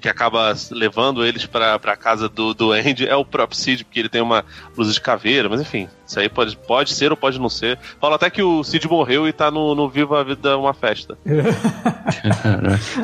[0.00, 4.00] que acaba levando eles para a casa do, do Andy é o próprio Cid, porque
[4.00, 7.38] ele tem uma blusa de caveira, mas enfim, isso aí pode, pode ser ou pode
[7.38, 7.78] não ser.
[8.00, 11.18] Fala até que o Cid morreu e tá no, no Viva a Vida uma festa.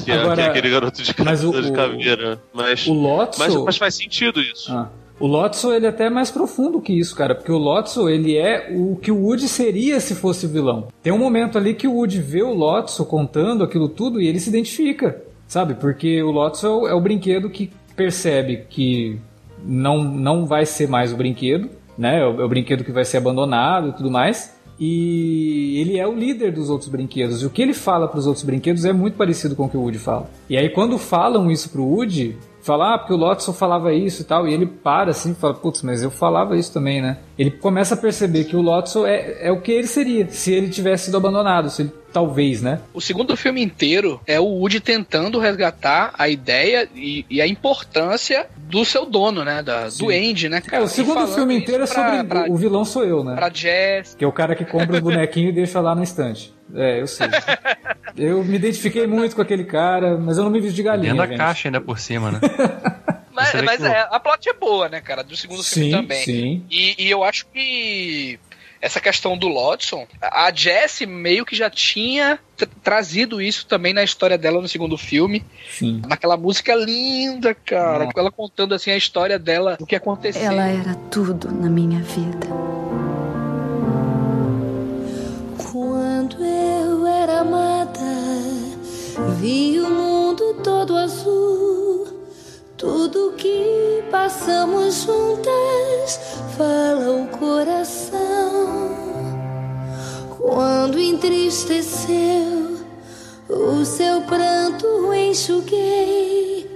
[0.02, 2.40] que, é, Agora, que, é, aquele garoto de, mas o, de caveira.
[2.54, 3.38] Mas, o Lotso...
[3.38, 4.72] mas, mas faz sentido isso.
[4.72, 4.88] Ah.
[5.20, 8.72] O Lotso ele é até mais profundo que isso, cara, porque o Lotso ele é
[8.74, 10.88] o que o Woody seria se fosse vilão.
[11.02, 14.40] Tem um momento ali que o Woody vê o Lotso contando aquilo tudo e ele
[14.40, 15.22] se identifica.
[15.52, 15.74] Sabe?
[15.74, 19.20] Porque o Lotus é o, é o brinquedo que percebe que
[19.62, 22.20] não, não vai ser mais o brinquedo, né?
[22.20, 24.58] É o, é o, brinquedo que vai ser abandonado e tudo mais.
[24.80, 27.42] E ele é o líder dos outros brinquedos.
[27.42, 29.76] E o que ele fala para os outros brinquedos é muito parecido com o que
[29.76, 30.30] o Woody fala.
[30.48, 34.24] E aí quando falam isso pro Woody, fala, ah, porque o Lotso falava isso e
[34.24, 37.18] tal, e ele para assim e fala, putz, mas eu falava isso também, né?
[37.36, 40.70] Ele começa a perceber que o Lotso é, é o que ele seria se ele
[40.70, 42.80] tivesse sido abandonado, se ele talvez, né?
[42.92, 48.46] O segundo filme inteiro é o Woody tentando resgatar a ideia e, e a importância
[48.56, 49.62] do seu dono, né?
[49.62, 50.62] Da, do Andy, né?
[50.70, 53.34] É, o segundo filme inteiro é sobre pra, o vilão sou eu, né?
[53.34, 54.14] Pra Jess.
[54.14, 56.54] Que é o cara que compra os bonequinhos e deixa lá na estante.
[56.74, 57.28] É, eu sei.
[58.16, 61.14] eu me identifiquei muito com aquele cara, mas eu não me vi de galinha.
[61.14, 62.40] Dentro da caixa ainda por cima, né?
[63.32, 65.22] mas, mas é, a plot é boa, né, cara?
[65.22, 66.24] Do segundo sim, filme também.
[66.24, 66.64] Sim.
[66.70, 68.38] E, e eu acho que
[68.82, 72.40] essa questão do Lodson, a Jessie meio que já tinha
[72.82, 75.44] trazido isso também na história dela no segundo filme.
[75.70, 76.02] Sim.
[76.04, 78.08] Naquela música linda, cara.
[78.14, 80.42] Ela contando assim a história dela, o que aconteceu.
[80.42, 82.48] Ela era tudo na minha vida.
[85.70, 88.00] Quando eu era amada,
[89.38, 91.81] vi o mundo todo azul
[92.82, 96.18] tudo que passamos juntas
[96.56, 98.90] fala o coração.
[100.36, 102.76] Quando entristeceu,
[103.48, 106.68] o seu pranto enxuguei.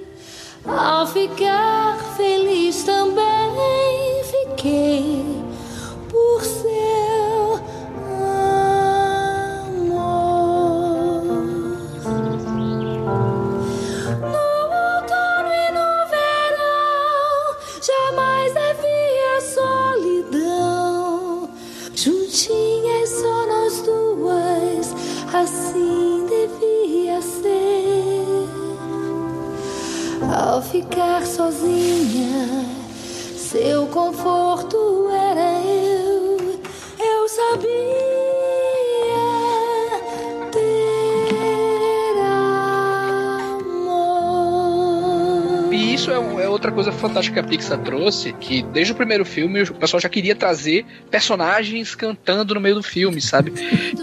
[0.64, 5.24] Ao ficar feliz também fiquei
[6.08, 7.60] por seu
[46.96, 50.84] fantástica que a Pixar trouxe, que desde o primeiro filme o pessoal já queria trazer
[51.10, 53.52] personagens cantando no meio do filme, sabe?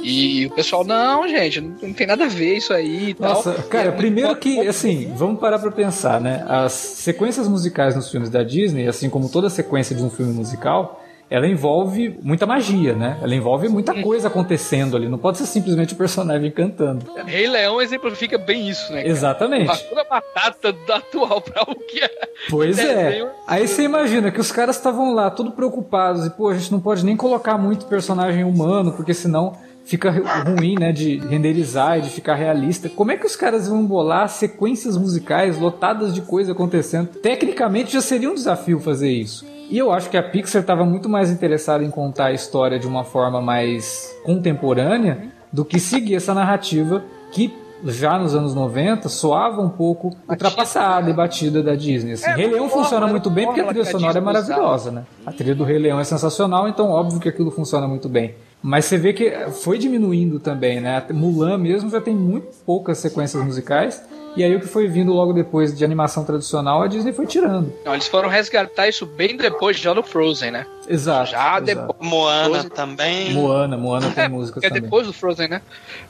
[0.03, 3.35] E o pessoal, não, gente, não, tem nada a ver isso aí e tal.
[3.35, 6.43] Nossa, cara, E é primeiro que, assim, vamos parar pra pensar, né?
[6.47, 11.02] As sequências musicais nos filmes da Disney, assim como toda sequência de um filme musical,
[11.34, 13.17] ela envolve muita magia, né?
[13.21, 15.07] Ela envolve muita coisa acontecendo ali.
[15.09, 17.05] Não pode ser simplesmente o personagem cantando.
[17.25, 18.99] Rei Leão exemplifica bem isso, né?
[19.01, 19.09] cara?
[19.09, 19.84] Exatamente.
[19.89, 22.09] Toda a batata da atual pra o que é.
[22.49, 23.27] Pois é.
[23.47, 26.79] Aí você imagina que os caras estavam lá, tudo preocupados, e pô, a gente não
[26.79, 29.53] pode nem colocar muito personagem humano, porque senão
[29.86, 30.23] fica ru-
[30.55, 32.88] ruim, né, de renderizar e de ficar realista.
[32.89, 37.07] Como é que os caras vão bolar sequências musicais lotadas de coisa acontecendo?
[37.07, 39.45] Tecnicamente já seria um desafio fazer isso.
[39.70, 42.88] E eu acho que a Pixar estava muito mais interessada em contar a história de
[42.88, 47.53] uma forma mais contemporânea do que seguir essa narrativa que
[47.86, 52.14] já nos anos 90 soava um pouco ultrapassada e batida da Disney.
[52.14, 52.30] Assim.
[52.30, 55.03] É, Rei Leão funciona muito bem porque a trilha a sonora é maravilhosa, né?
[55.26, 58.36] A trilha do Rei Leão é sensacional, então óbvio que aquilo funciona muito bem.
[58.61, 61.03] Mas você vê que foi diminuindo também, né?
[61.11, 64.01] Mulan mesmo já tem muito poucas sequências musicais.
[64.36, 67.71] E aí o que foi vindo logo depois de animação tradicional, a Disney foi tirando.
[67.86, 70.65] Não, eles foram resgatar isso bem depois, já no Frozen, né?
[70.88, 71.31] Exato.
[71.31, 71.65] Já exato.
[71.65, 71.95] depois.
[72.01, 72.69] Moana Frozen.
[72.71, 73.34] também.
[73.34, 74.81] Moana, Moana tem É, músicas é também.
[74.81, 75.61] depois do Frozen, né?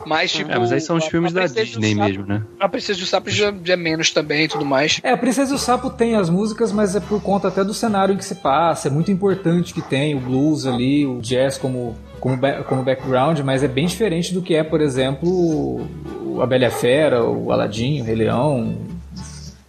[0.06, 0.50] Mas, tipo.
[0.52, 2.44] É, mas aí são os a- filmes da Disney Sapo- mesmo, né?
[2.60, 5.00] A Princesa do Sapo já, já é menos também e tudo mais.
[5.04, 7.74] É, a Princesa e o Sapo tem as músicas, mas é por conta até do
[7.74, 8.88] cenário em que se passa.
[8.88, 12.38] É muito importante que tem o blues ali, o jazz como, como,
[12.70, 15.86] como background, mas é bem diferente do que é, por exemplo,
[16.42, 18.78] a Bela Fera, o Aladdin, o Rei Leão,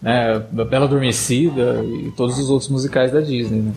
[0.01, 3.73] né, a Bela Adormecida e todos os outros musicais da Disney, né?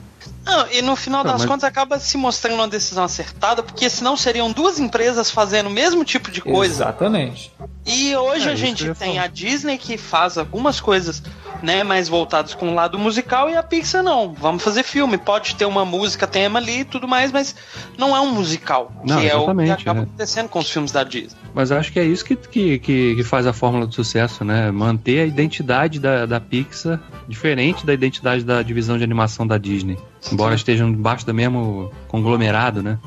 [0.46, 3.90] Não, e no final Não, das mas- contas acaba se mostrando uma decisão acertada, porque
[3.90, 6.74] senão seriam duas empresas fazendo o mesmo tipo de coisa.
[6.74, 7.52] Exatamente.
[7.86, 9.24] E hoje É, a gente tem falar.
[9.26, 11.22] a Disney que faz algumas coisas,
[11.64, 14.34] né, mais voltadas com o lado musical e a Pixar não.
[14.34, 17.56] Vamos fazer filme, pode ter uma música tema ali e tudo mais, mas
[17.98, 20.06] não é um musical, Não, que é o que acaba né?
[20.06, 21.38] acontecendo com os filmes da Disney.
[21.54, 24.70] Mas acho que é isso que, que, que, que faz a fórmula do sucesso, né?
[24.70, 29.98] Manter a identidade da, da Pixar diferente da identidade da divisão de animação da Disney.
[30.32, 33.00] Embora estejam debaixo do mesmo conglomerado, né?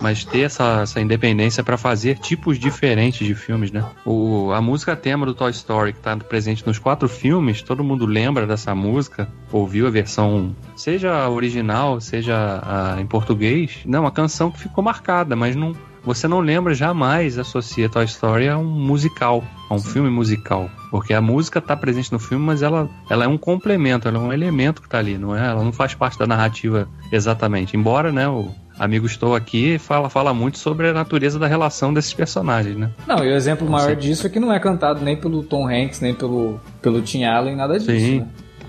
[0.00, 3.84] Mas ter essa, essa independência para fazer tipos diferentes de filmes, né?
[4.04, 8.06] O, a música tema do Toy Story, que tá presente nos quatro filmes, todo mundo
[8.06, 13.78] lembra dessa música, ouviu a versão, seja a original, seja a, em português.
[13.84, 15.74] Não, uma canção que ficou marcada, mas não,
[16.04, 20.70] você não lembra jamais, associa Toy Story a um musical, a um filme musical.
[20.90, 24.20] Porque a música está presente no filme, mas ela, ela é um complemento, ela é
[24.20, 25.46] um elemento que está ali, não é?
[25.46, 27.76] Ela não faz parte da narrativa exatamente.
[27.76, 32.14] Embora, né, o amigo Estou aqui fala, fala muito sobre a natureza da relação desses
[32.14, 32.90] personagens, né?
[33.06, 33.96] Não, e o exemplo maior Sim.
[33.96, 37.56] disso é que não é cantado nem pelo Tom Hanks, nem pelo, pelo Tim Allen,
[37.56, 37.90] nada disso.
[37.90, 38.20] Sim.
[38.20, 38.26] né?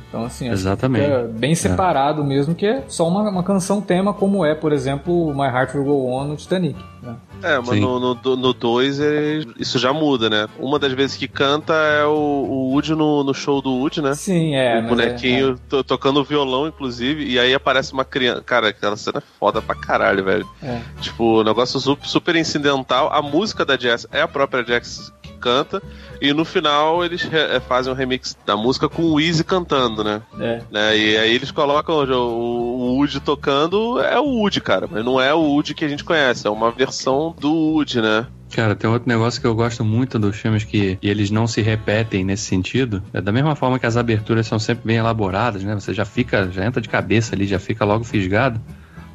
[0.09, 1.05] Então, assim, acho que Exatamente.
[1.05, 5.31] fica bem separado mesmo, que é só uma, uma canção tema, como é, por exemplo,
[5.35, 6.75] My Heart Will Go On no Titanic.
[7.03, 7.15] né?
[7.43, 7.79] É, mas Sim.
[7.81, 10.47] no 2 no dois, ele- isso já muda, né?
[10.57, 14.15] Uma das vezes que canta é o, o Woody no, no show do Woody, né?
[14.15, 14.79] Sim, é.
[14.79, 18.41] o mas bonequinho to- tocando violão, inclusive, e aí aparece uma criança.
[18.41, 20.45] Cara, aquela cena é foda pra caralho, velho.
[20.61, 20.81] É, é.
[21.01, 23.09] Tipo, negócio su- super incidental.
[23.13, 25.81] A música da Jess é a própria Jess canta,
[26.21, 30.03] e no final eles re- eh, fazem um remix da música com o Easy cantando,
[30.03, 30.21] né?
[30.39, 30.61] É.
[30.71, 30.97] né?
[30.97, 35.33] E aí eles colocam o, o Woody tocando, é o Woody, cara, mas não é
[35.33, 38.27] o Woody que a gente conhece, é uma versão do Woody, né?
[38.51, 41.61] Cara, tem outro negócio que eu gosto muito dos filmes que e eles não se
[41.61, 43.01] repetem nesse sentido.
[43.13, 45.75] É da mesma forma que as aberturas são sempre bem elaboradas, né?
[45.75, 48.59] Você já fica, já entra de cabeça ali, já fica logo fisgado.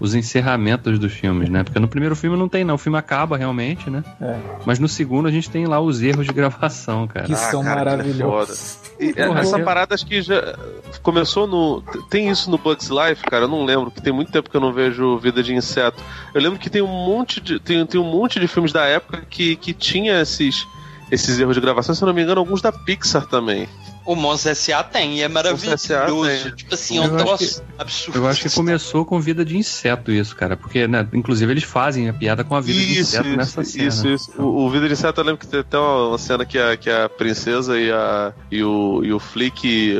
[0.04, 1.62] Os encerramentos dos filmes, né?
[1.64, 2.74] Porque no primeiro filme não tem, não.
[2.74, 4.04] O filme acaba realmente, né?
[4.20, 4.38] É.
[4.64, 7.26] Mas no segundo a gente tem lá os erros de gravação, cara.
[7.26, 8.78] Que são cara, é maravilhosos.
[9.00, 10.56] E Porra, essa eu- parada acho que já
[11.02, 11.82] começou no.
[12.10, 13.44] Tem isso no Bugs Life, cara.
[13.44, 16.00] Eu não lembro, que tem muito tempo que eu não vejo Vida de Inseto.
[16.32, 17.58] Eu lembro que tem um monte de.
[17.58, 20.66] Tem, tem um monte de filmes da época que, que tinha esses,
[21.10, 23.68] esses erros de gravação, se eu não me engano, alguns da Pixar também.
[24.04, 24.82] O Monstros S.A.
[24.82, 25.88] tem, e é maravilhoso.
[25.88, 26.54] tem.
[26.54, 28.18] Tipo assim, é Eu um acho troço absurdo.
[28.18, 30.56] Eu acho que começou com vida de inseto isso, cara.
[30.56, 33.64] Porque, né, inclusive, eles fazem a piada com a vida de Isso, inseto isso, nessa
[33.64, 33.88] cena.
[33.88, 34.32] isso, isso.
[34.38, 36.76] O, o Vida de Inseto eu lembro que tem até uma, uma cena que a,
[36.76, 39.96] que a princesa e, a, e, o, e o Flick,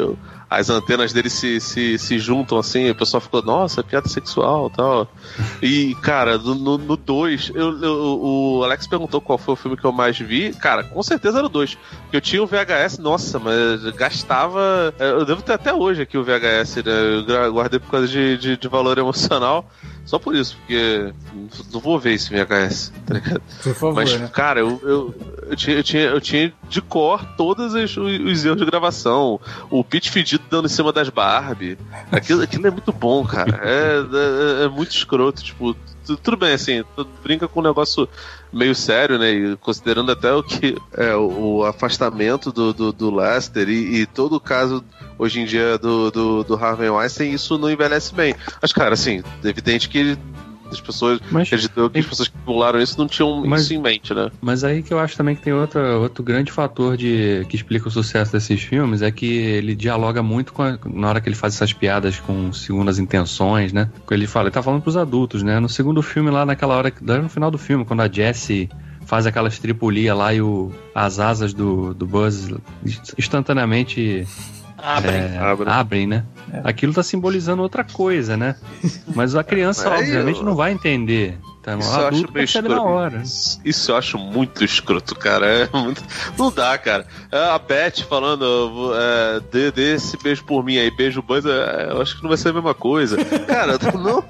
[0.57, 5.09] as antenas deles se, se, se juntam assim, o pessoal ficou, nossa, piada sexual tal.
[5.62, 9.92] E, cara, no 2, eu, eu- o Alex perguntou qual foi o filme que eu
[9.92, 10.52] mais vi.
[10.55, 11.74] Cara, com certeza era o 2.
[12.02, 14.94] Porque eu tinha o VHS, nossa, mas gastava.
[14.98, 16.92] Eu devo ter até hoje aqui o VHS, né?
[17.46, 19.68] Eu guardei por causa de, de, de valor emocional.
[20.05, 21.12] Só por isso, porque
[21.72, 23.40] não vou ver esse VHS, tá ligado?
[23.62, 24.28] Por favor, Mas, né?
[24.32, 25.14] cara, eu, eu,
[25.48, 29.40] eu, tinha, eu, tinha, eu tinha de cor todos os, os erros de gravação.
[29.70, 31.78] O Pete fedido dando em cima das Barbie.
[32.12, 33.59] Aquilo, aquilo é muito bom, cara.
[33.64, 35.42] É, é, é muito escroto.
[35.42, 35.74] Tipo,
[36.05, 38.07] tu- tudo bem, assim, tu brinca com um negócio
[38.52, 39.32] meio sério, né?
[39.32, 44.07] E considerando até o que é o, o afastamento do, do, do Lester e, e
[44.07, 44.84] todo o caso
[45.18, 48.34] hoje em dia do, do, do Harvey Weinstein, isso não envelhece bem.
[48.60, 50.16] Mas, cara, assim, é evidente que
[50.70, 53.78] as pessoas, Mas- acreditou que as pessoas que pularam isso não tinham Mas- isso em
[53.78, 54.30] mente, né?
[54.40, 57.86] Mas aí que eu acho também que tem outra, outro grande fator de que explica
[57.86, 61.36] o sucesso desses filmes é que ele dialoga muito com a- na hora que ele
[61.36, 63.88] faz essas piadas com segundas intenções, né?
[64.10, 65.60] Ele fala, ele tá falando pros adultos, né?
[65.60, 68.68] No segundo filme lá naquela hora, lá no final do filme, quando a Jessie
[69.06, 72.48] faz aquela estripulia lá e o, as asas do, do Buzz
[73.18, 74.26] instantaneamente
[74.85, 75.14] Abrem.
[75.20, 75.72] é, Abrem.
[75.72, 76.24] abrem, né?
[76.62, 78.55] Aquilo tá simbolizando outra coisa, né?
[79.14, 81.39] Mas a criança, Aí obviamente, eu- não vai entender.
[81.64, 81.76] Tá?
[81.78, 82.82] Isso eu acho meio escroto.
[82.82, 83.22] hora.
[83.64, 85.46] Isso eu acho muito escroto, cara.
[85.46, 86.02] É muito-
[86.38, 87.06] Não dá, cara.
[87.32, 91.88] É, A Beth falando, é, dê, dê esse beijo por mim aí, beijo Buzz, é,
[91.90, 93.16] eu acho que não vai ser a mesma coisa.
[93.46, 94.22] Cara, não,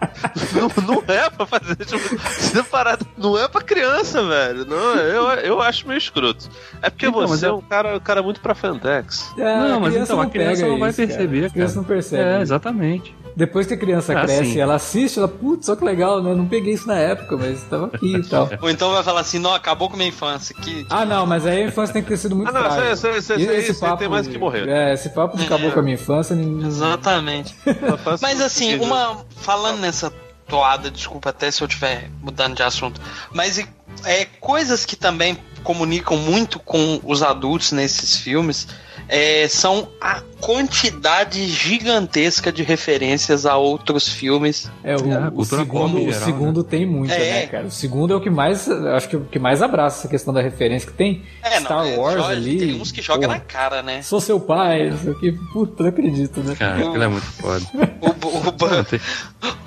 [0.53, 1.77] não, não é pra fazer.
[1.85, 3.05] Tipo, separado.
[3.19, 4.65] Não é pra criança, velho.
[4.65, 6.49] Não, eu, eu acho meio escroto.
[6.81, 9.33] É porque Então, você é eu- um cara, um cara muito pra Fendex.
[9.37, 11.09] É, não, mas criança então a criança pega não vai isso, cara.
[11.09, 11.81] perceber, A criança cara.
[11.83, 12.23] não percebe.
[12.23, 13.17] É, exatamente.
[13.37, 14.57] Depois que a criança Ah, cresce sim.
[14.59, 16.31] e ela assiste, ela, putz, só que legal, né?
[16.31, 18.49] Eu não peguei isso na época, mas tava aqui e tal.
[18.63, 20.55] Ou então vai falar assim, não, acabou com minha infância.
[20.55, 20.87] Que...
[20.89, 22.93] Ah, não, mas aí a infância tem que ter sido muito Ah, não, frágil.
[22.93, 24.69] isso aí- isso aí- E isso aí- esse isso aí papo tem mais que morrer.
[24.69, 26.67] É, esse papo de acabou com a minha infância, ninguém...
[26.67, 27.55] Exatamente.
[28.23, 29.25] Mas assim, uma.
[29.37, 30.13] Falando nessa
[30.47, 33.01] toada, desculpa até se eu estiver mudando de assunto.
[33.33, 33.59] Mas
[34.05, 38.69] é, coisas que também comunicam muito com os adultos nesses filmes
[39.09, 44.71] é, são a quantidade gigantesca de referências a outros filmes.
[44.83, 47.33] É, o, É, o segundo, em o geral, segundo tem muita, É.
[47.41, 47.67] né, cara?
[47.67, 50.33] O segundo é o que mais, acho que é o que mais abraça essa questão
[50.33, 51.23] da referência que tem.
[51.43, 52.59] É, Star é, Wars joga- ali.
[52.59, 54.01] Tem uns que jogam pô, na cara, né?
[54.03, 55.33] Sou seu pai, não sei o que.
[55.53, 56.55] Puta, não acredito, né?
[56.57, 57.65] Cara, aquilo é muito foda.
[58.01, 59.01] O, o, o, Bu- Não, tem-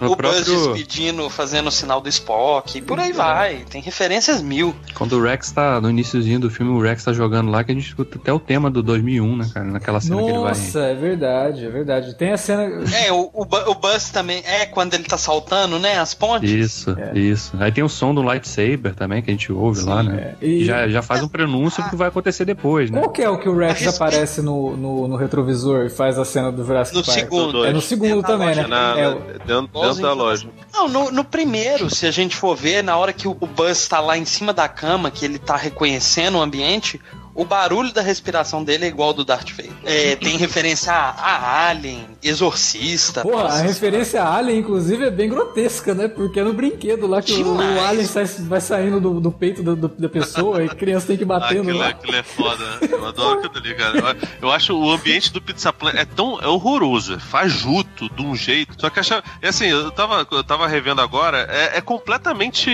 [0.01, 0.43] no o Buzz próprio,
[0.73, 3.65] despedindo, fazendo o sinal do Spock, e por aí vai.
[3.69, 4.75] Tem referências mil.
[4.95, 7.73] quando o Rex tá no iníciozinho do filme, o Rex tá jogando lá, que a
[7.75, 9.65] gente escuta até o tema do 2001, né, cara?
[9.65, 10.49] Naquela cena que ele vai...
[10.49, 12.13] Nossa, é verdade, é verdade.
[12.15, 12.63] Tem a cena.
[12.93, 14.43] É, o, o, o Buzz também.
[14.45, 15.97] É quando ele tá saltando, né?
[15.99, 16.49] As pontes.
[16.51, 17.17] Isso, É.
[17.17, 17.55] isso.
[17.59, 20.35] Aí tem o som do lightsaber também, que a gente ouve lá, né?
[20.41, 20.45] é.
[20.45, 22.99] E- Já, já faz um prenúncio do que vai acontecer depois, né?
[22.99, 25.89] Qual que é o que o Rex A respeito- aparece no, no, no retrovisor e
[25.89, 27.17] faz a cena do Jurassic No Park?
[27.17, 27.65] segundo.
[27.65, 28.67] É no segundo É também, loja, né?
[28.67, 29.13] Na, É,
[29.45, 30.47] dentro, dentro da loja.
[30.73, 33.87] Não, no, no primeiro, se a gente for ver, na hora que o o Buzz
[33.87, 36.99] tá lá em cima da cama, que ele tá reconhecendo o ambiente,
[37.35, 39.71] o barulho da respiração dele é igual ao do Darth Vader.
[39.85, 43.21] É, tem referência a, a Alien, Exorcista.
[43.21, 46.07] Porra, a referência a Alien, inclusive, é bem grotesca, né?
[46.07, 47.79] Porque é no brinquedo lá que o, o.
[47.85, 51.17] Alien sai- vai saindo do, do peito do- do- da pessoa e a criança tem
[51.17, 51.89] que ir batendo Aquilo, lá.
[51.89, 52.87] aquilo é foda, né?
[52.91, 53.97] Eu adoro aquilo ali, cara.
[54.41, 58.21] Eu, eu acho o ambiente do Pizza Planet é tão é horroroso, é fajuto de
[58.23, 58.75] um jeito.
[58.81, 59.23] Só que achava.
[59.43, 62.71] É assim, eu tava, eu tava revendo agora, é, é completamente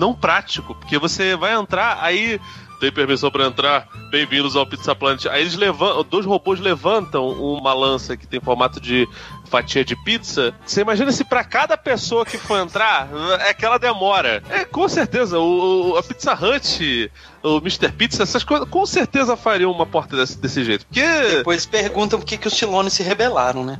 [0.00, 2.40] não prático, porque você vai entrar, aí.
[2.80, 3.86] Tem permissão pra entrar?
[4.10, 5.26] Bem-vindos ao Pizza Planet.
[5.26, 9.06] Aí eles levantam, dois robôs levantam uma lança que tem formato de
[9.50, 10.54] fatia de pizza.
[10.64, 13.08] Você imagina se pra cada pessoa que for entrar,
[13.40, 14.42] é aquela demora.
[14.48, 17.10] É, com certeza, o, o- a Pizza Hut,
[17.42, 17.90] o Mr.
[17.92, 20.86] Pizza, essas coisas, com certeza fariam uma porta desse, desse jeito.
[20.86, 21.02] Porque.
[21.36, 23.78] Depois perguntam por que, que os Tilones se rebelaram, né?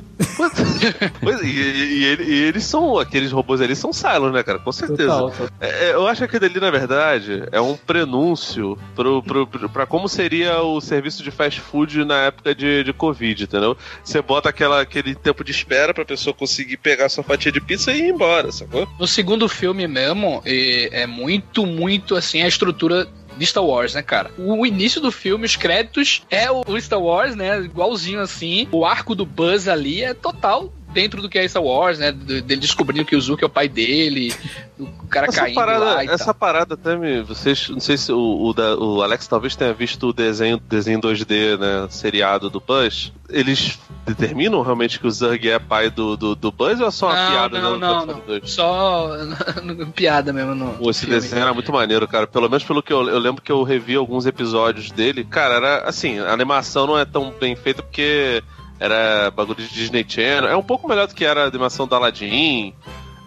[1.21, 4.59] Pois, e, e e eles são, aqueles robôs ali são Cylons, né, cara?
[4.59, 5.09] Com certeza.
[5.11, 5.47] Total, total.
[5.59, 9.69] É, é, eu acho que aquele ali, na verdade, é um prenúncio pro, pro, pro-
[9.69, 13.77] pra como seria o serviço de fast food na época de, de Covid, entendeu?
[14.03, 17.91] Você bota aquela, aquele tempo de espera pra pessoa conseguir pegar sua fatia de pizza
[17.91, 18.87] e ir embora, sacou?
[18.99, 23.07] No segundo filme mesmo, é, muito, muito assim a estrutura
[23.37, 24.31] de Star Wars, né, cara?
[24.37, 27.59] O início do filme, os créditos é o Star Wars, né?
[27.61, 28.67] Igualzinho assim.
[28.71, 32.11] O arco do Buzz ali é total dentro do que é Star Wars, né?
[32.11, 34.33] Dele descobrindo que o Zuko é o pai dele,
[34.79, 36.33] o cara Essa caindo parada, lá essa tal.
[36.35, 37.21] parada até me.
[37.21, 37.69] Vocês.
[37.69, 41.57] Não sei se o, o, da- o Alex talvez tenha visto o desenho, desenho 2D,
[41.57, 41.87] né?
[41.89, 43.11] Seriado do Buzz.
[43.29, 47.07] Eles determinam realmente que o Zurg é pai do, do, do Buzz ou é só
[47.07, 48.25] uma Não, piada não, não, episódio não.
[48.27, 48.51] dois?
[48.51, 49.09] Só
[49.95, 51.15] piada mesmo no Pô, esse filme.
[51.15, 52.27] desenho era muito maneiro, cara.
[52.27, 55.23] Pelo menos pelo que eu, eu lembro que eu revi alguns episódios dele.
[55.23, 58.43] Cara, era assim, a animação não é tão bem feita porque
[58.81, 60.49] era bagulho de Disney Channel.
[60.49, 62.73] É um pouco melhor do que era a animação da Aladdin,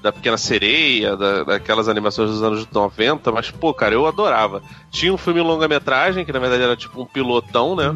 [0.03, 4.61] da Pequena Sereia, da- daquelas animações dos anos 90, mas, pô, cara, eu adorava.
[4.91, 7.87] Tinha um filme longa-metragem, que na verdade era tipo um pilotão, né?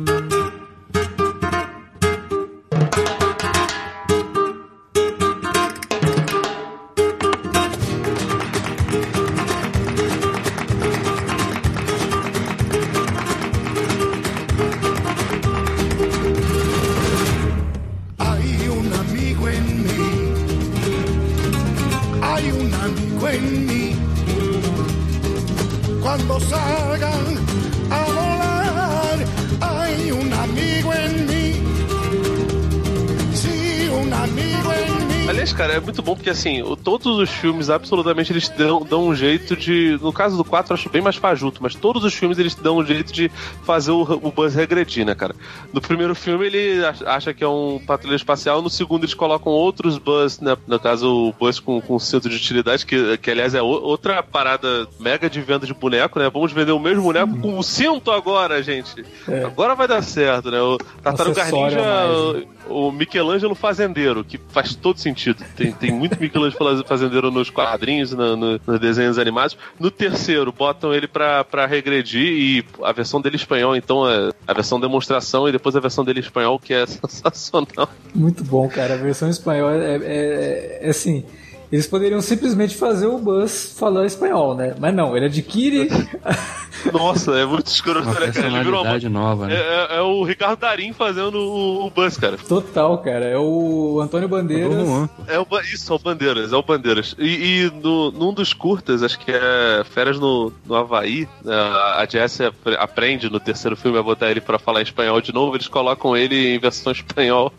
[36.29, 39.99] É porque, assim, o- todos os filmes, absolutamente, eles dão, dão um jeito de.
[40.03, 42.79] No caso do 4, eu acho bem mais fajuto, mas todos os filmes eles dão
[42.79, 43.31] um jeito de
[43.65, 45.35] fazer o, o Buzz regredir, né, cara?
[45.73, 49.53] No primeiro filme ele ach- acha que é um patrulheiro espacial, no segundo eles colocam
[49.53, 50.57] outros Buzz, né?
[50.67, 54.23] No caso, o Buzz com, com cinto de utilidade, que, que aliás é o- outra
[54.23, 56.29] parada mega de venda de boneco, né?
[56.31, 59.05] Vamos vender o mesmo boneco com o cinto agora, gente.
[59.47, 60.61] Agora vai dar certo, né?
[60.61, 62.49] O Tartaruga Ninja.
[62.69, 65.43] O Michelangelo Fazendeiro, que faz todo sentido.
[65.57, 69.57] Tem, tem muito Michelangelo Fazendeiro nos quadrinhos, no- no- nos desenhos animados.
[69.79, 74.53] No terceiro, botam ele pra, pra regredir e a versão dele espanhol, então, é a
[74.53, 77.89] versão demonstração e depois a versão dele espanhol, que é sensacional.
[78.15, 78.95] Muito bom, cara.
[78.95, 81.25] A versão espanhol é, é- é assim.
[81.71, 84.75] Eles poderiam simplesmente fazer o Buzz falando espanhol, né?
[84.79, 85.89] Mas não, ele adquire.
[86.93, 88.47] Nossa, é muito escroto, Uma né, cara?
[88.47, 89.57] Ele virou uma- personalidade nova, É, né?
[89.57, 92.37] é- é o Ricardo Darim fazendo o, o Buzz, cara.
[92.39, 93.25] Total, cara.
[93.27, 94.79] É o Antônio Bandeiras.
[95.27, 97.15] É o, Ba- isso, é o Bandeiras, é o Bandeiras.
[97.19, 97.27] E,
[97.67, 102.47] e no, num dos curtas, acho que é Férias no, no Havaí, né, a Jessie
[102.47, 106.17] apre- aprende no terceiro filme a botar ele pra falar espanhol de novo, eles colocam
[106.17, 107.53] ele em versão espanhol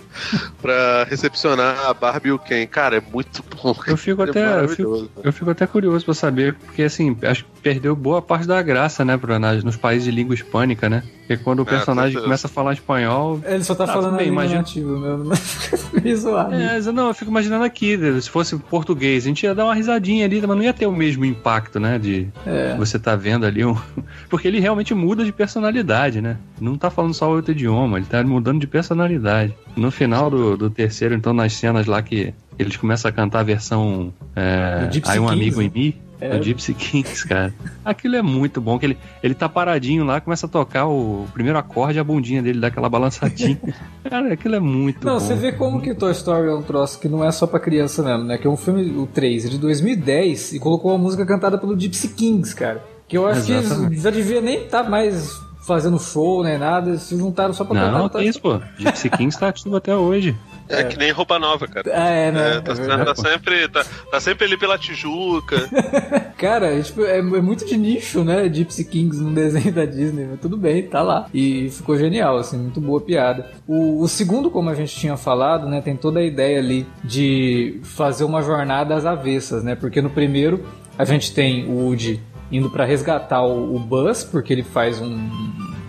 [0.61, 2.65] pra recepcionar a Barbie e o Ken.
[2.67, 3.75] Cara, é muito bom.
[3.85, 7.45] Eu fico É até, eu fico, eu fico até curioso pra saber, porque assim, acho
[7.45, 11.03] que perdeu boa parte da graça, né, pro, nas, nos países de língua hispânica, né?
[11.27, 12.23] Porque quando o É, personagem certeza.
[12.25, 13.39] começa a falar espanhol.
[13.45, 15.25] Ele só tá Ah, falando bem, língua imagina- nativa mesmo.
[15.29, 16.55] mas fica meio zoado.
[16.55, 20.25] É, não, eu fico imaginando aqui, se fosse português, a gente ia dar uma risadinha
[20.25, 21.99] ali, mas não ia ter o mesmo impacto, né?
[21.99, 22.75] De É.
[22.77, 23.75] você tá vendo ali um.
[24.29, 26.37] Porque ele realmente muda de personalidade, né?
[26.59, 29.53] Não tá falando só outro idioma, ele tá mudando de personalidade.
[29.75, 33.43] No final do, do terceiro, então, nas cenas lá que eles começam a cantar a
[33.43, 35.65] versão é, Aí um Kings, amigo né?
[35.65, 35.95] em mim.
[36.21, 36.37] É.
[36.37, 37.53] Do Gypsy Kings, cara.
[37.83, 41.57] Aquilo é muito bom, que ele, ele tá paradinho lá, começa a tocar o primeiro
[41.57, 43.57] acorde, a bundinha dele dá aquela balançadinha.
[44.03, 45.19] cara, aquilo é muito Não, bom.
[45.21, 48.03] você vê como que Toy Story é um troço que não é só pra criança
[48.03, 48.37] mesmo, né?
[48.37, 51.79] Que é um filme, o 3, é de 2010, e colocou uma música cantada pelo
[51.79, 52.83] Gypsy Kings, cara.
[53.07, 53.93] Que eu acho que Exatamente.
[53.93, 55.39] eles já devia nem estar mais
[55.69, 58.41] fazendo show, nem nada, eles se juntaram só pra cantar Não, o Toy que isso,
[58.41, 58.59] pô.
[58.77, 60.35] Gypsy Kings tá ativo até hoje.
[60.67, 61.89] É, que nem roupa nova, cara.
[61.93, 62.57] Ah, é, né?
[62.57, 63.05] É, tá, É verdade.
[63.05, 65.57] tá sempre, tá, tá sempre ali pela Tijuca.
[66.37, 68.47] Cara, é, tipo, é, é muito de nicho, né?
[68.47, 71.27] Gypsy Kings num desenho da Disney, mas tudo bem, tá lá.
[71.33, 73.47] E ficou genial, assim, muito boa piada.
[73.67, 75.81] O, o segundo, como a gente tinha falado, né?
[75.81, 79.75] Tem toda a ideia ali de fazer uma jornada às avessas, né?
[79.75, 80.63] Porque no primeiro
[80.97, 82.21] a gente tem o Woody
[82.51, 85.29] indo pra resgatar o, o Buzz, porque ele faz um-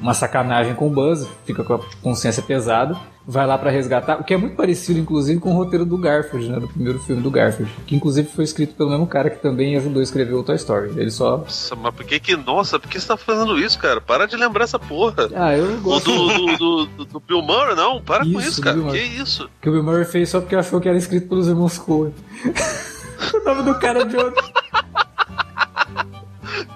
[0.01, 2.97] uma sacanagem com o Buzz, fica com a consciência pesada,
[3.27, 6.49] vai lá pra resgatar, o que é muito parecido, inclusive, com o roteiro do Garfield,
[6.49, 6.59] né?
[6.59, 10.01] Do primeiro filme do Garfield, que inclusive foi escrito pelo mesmo cara que também ajudou
[10.01, 10.93] a escrever o Toy Story.
[10.97, 11.37] Ele só.
[11.37, 12.35] Nossa, mas por que que.
[12.35, 14.01] Nossa, por que você tá fazendo isso, cara?
[14.01, 15.29] Para de lembrar essa porra.
[15.35, 16.11] Ah, eu O gosto.
[16.11, 18.81] do, do, do, do- do Bill Murray, não, para com Isso, isso, do cara.
[18.91, 19.51] Que isso?
[19.61, 22.15] Que o Bill Murray fez só porque achou que era escrito pelos irmãos Coen.
[23.35, 24.43] o nome do cara é de outro.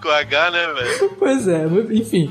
[0.03, 1.11] Com H, né, velho?
[1.19, 2.31] Pois é, enfim.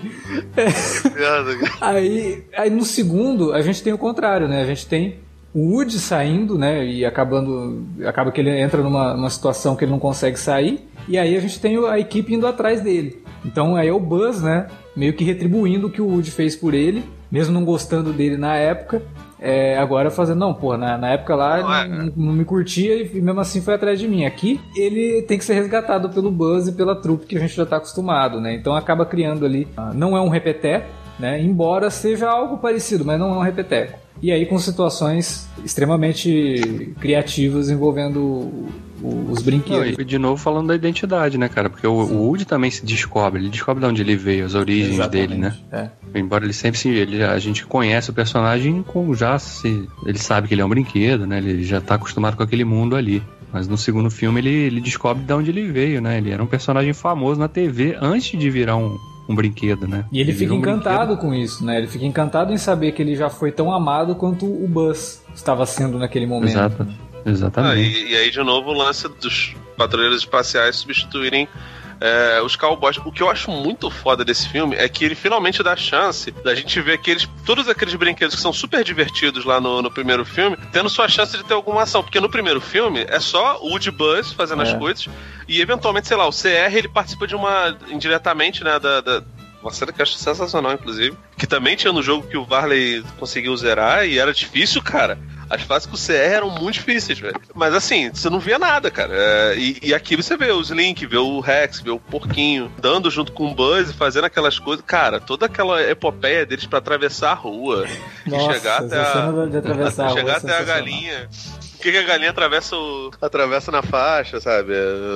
[0.56, 0.68] É.
[1.82, 4.62] Aí, aí no segundo, a gente tem o contrário, né?
[4.62, 5.20] A gente tem
[5.54, 9.91] o Woody saindo, né, e acabando, acaba que ele entra numa, numa situação que ele
[9.91, 13.22] não consegue sair, e aí a gente tem a equipe indo atrás dele.
[13.46, 16.74] Então aí é o Buzz, né, meio que retribuindo o que o Woody fez por
[16.74, 19.04] ele, mesmo não gostando dele na época,
[19.46, 21.88] é, agora fazendo, não, pô, na, na época lá não, é.
[21.88, 24.24] não, não, me curtia e mesmo assim foi atrás de mim.
[24.24, 27.66] Aqui ele tem que ser resgatado pelo Buzz e pela trupe que a gente já
[27.66, 28.56] tá acostumado, né?
[28.56, 30.86] Então acaba criando ali, ah, não é um repeté,
[31.24, 31.41] né?
[31.41, 33.97] Embora seja algo parecido, mas não é um repeteco.
[34.21, 38.67] E aí com situações extremamente criativas envolvendo
[39.30, 39.93] os brinquedos.
[39.93, 41.69] Não, e de novo falando da identidade, né, cara?
[41.69, 44.95] Porque o, o, Woody também se descobre, ele descobre de onde ele veio, as origens
[44.95, 45.57] Exatamente, dele, né?
[45.71, 45.89] É.
[46.19, 46.89] Embora ele sempre se.
[46.89, 49.88] Ele, a gente conhece o personagem com já se.
[50.05, 51.38] Ele sabe que ele é um brinquedo, né?
[51.38, 53.24] Ele já tá acostumado com aquele mundo ali.
[53.51, 56.17] Mas no segundo filme ele, ele descobre de onde ele veio, né?
[56.17, 58.97] Ele era um personagem famoso na TV antes de virar um,
[59.34, 60.05] um brinquedo, né?
[60.11, 61.77] E ele, ele fica encantado um com isso, né?
[61.77, 65.65] Ele fica encantado em saber que ele já foi tão amado quanto o Buzz estava
[65.65, 66.51] sendo naquele momento.
[66.51, 66.88] Exato.
[67.25, 67.73] Exatamente.
[67.73, 71.47] Ah, e, e, aí, de novo, o lance dos patrulheiros espaciais substituírem
[72.04, 72.97] é, os cowboys.
[72.97, 76.54] O que eu acho muito foda desse filme é que ele finalmente dá chance da
[76.54, 80.58] gente ver aqueles, todos aqueles brinquedos que são super divertidos lá no, no primeiro filme,
[80.74, 82.04] tendo sua chance de ter alguma ação.
[82.04, 84.66] Porque no primeiro filme é só o Woody Buzz fazendo é.
[84.66, 85.08] as coisas
[85.47, 87.78] e eventualmente, sei lá, o CR ele participa de uma.
[87.89, 89.24] indiretamente, né, da, da
[89.62, 91.18] uma cena que eu acho sensacional, inclusive.
[91.38, 95.18] Que também tinha no jogo que o Varley conseguiu zerar e era difícil, cara.
[95.50, 97.39] As fases com o CR eram muito difíceis, velho.
[97.54, 99.14] Mas assim, você não via nada, cara.
[99.14, 103.10] É, e, e, aqui você vê os Link, vê o Rex, vê o Porquinho, dando
[103.12, 104.84] junto com o Buzz e fazendo aquelas coisas.
[104.86, 107.86] Cara, toda aquela epopeia deles para atravessar a rua
[108.26, 111.30] Nossa, e chegar até a, de atravessar a, chegar é até a galinha
[111.84, 114.72] que, que a galinha atravessa, o, atravessa na faixa, sabe?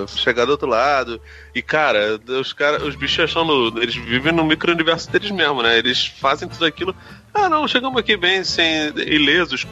[0.07, 1.21] Chegar do outro lado.
[1.55, 5.77] E, cara, os, cara, os bichos são no, Eles vivem no micro-universo deles mesmo, né?
[5.77, 6.93] Eles fazem tudo aquilo.
[7.33, 9.65] Ah, não, chegamos aqui bem, sem ilesos.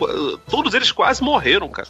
[0.49, 1.87] Todos eles quase morreram, cara.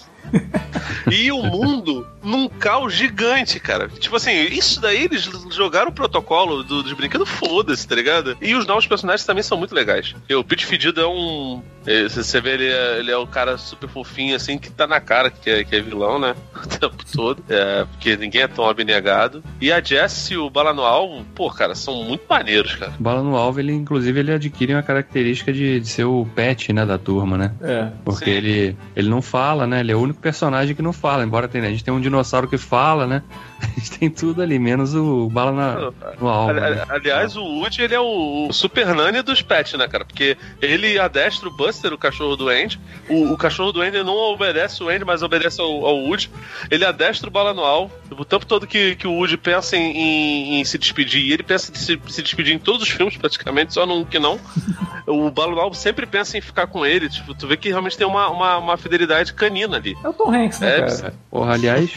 [1.12, 3.88] E o mundo num caos gigante, cara.
[3.88, 8.36] Tipo assim, isso daí eles jogaram o protocolo do, dos brinquedos, foda-se, tá ligado?
[8.42, 10.16] E os novos personagens também são muito legais.
[10.28, 11.62] E o Pete Fedido é um.
[11.86, 15.00] É, você vê, ele é, ele é o cara super fofinho, assim, que tá na
[15.00, 16.36] cara que é, que é vilão, né?
[16.66, 17.44] O tempo todo.
[17.48, 19.44] É, porque ninguém é tão abnegado.
[19.62, 22.92] E a Jess e o Bala no Alvo, pô, cara, são muito maneiros, cara.
[23.00, 26.74] O Bala no Alvo, ele, inclusive, ele adquire uma característica de, de ser o pet,
[26.74, 27.54] né, da turma, né?
[27.62, 27.92] É.
[28.04, 29.82] Porque ele, ele não fala, né?
[29.82, 32.48] Ele é o único personagem que não fala, embora tenha, a gente tenha um dinossauro
[32.48, 33.22] que fala, né?
[33.62, 36.52] A gente tem tudo ali, menos o bala na, no alvo.
[36.52, 36.86] Ali, né?
[36.90, 40.04] Aliás, o Woody, ele é o, super nani dos pets, né, cara?
[40.04, 42.80] Porque ele adestra o Buster, o cachorro do Andy.
[43.10, 46.30] O, o cachorro do Andy não obedece o Andy, mas obedece ao, ao Woody.
[46.70, 47.94] Ele adestra o bala no alvo.
[48.12, 51.44] O tempo todo que, que o Woody pensa em, em, em se despedir, e ele
[51.44, 54.40] pensa em se, se, despedir em todos os filmes, praticamente, só num que não.
[55.08, 57.10] o bala no alvo sempre pensa em ficar com ele.
[57.10, 59.96] Tipo, tu vê que realmente tem uma, uma, uma fidelidade canina ali.
[60.06, 61.14] É o Tom Hanks, né, é, cara?
[61.32, 61.92] Porra, aliás,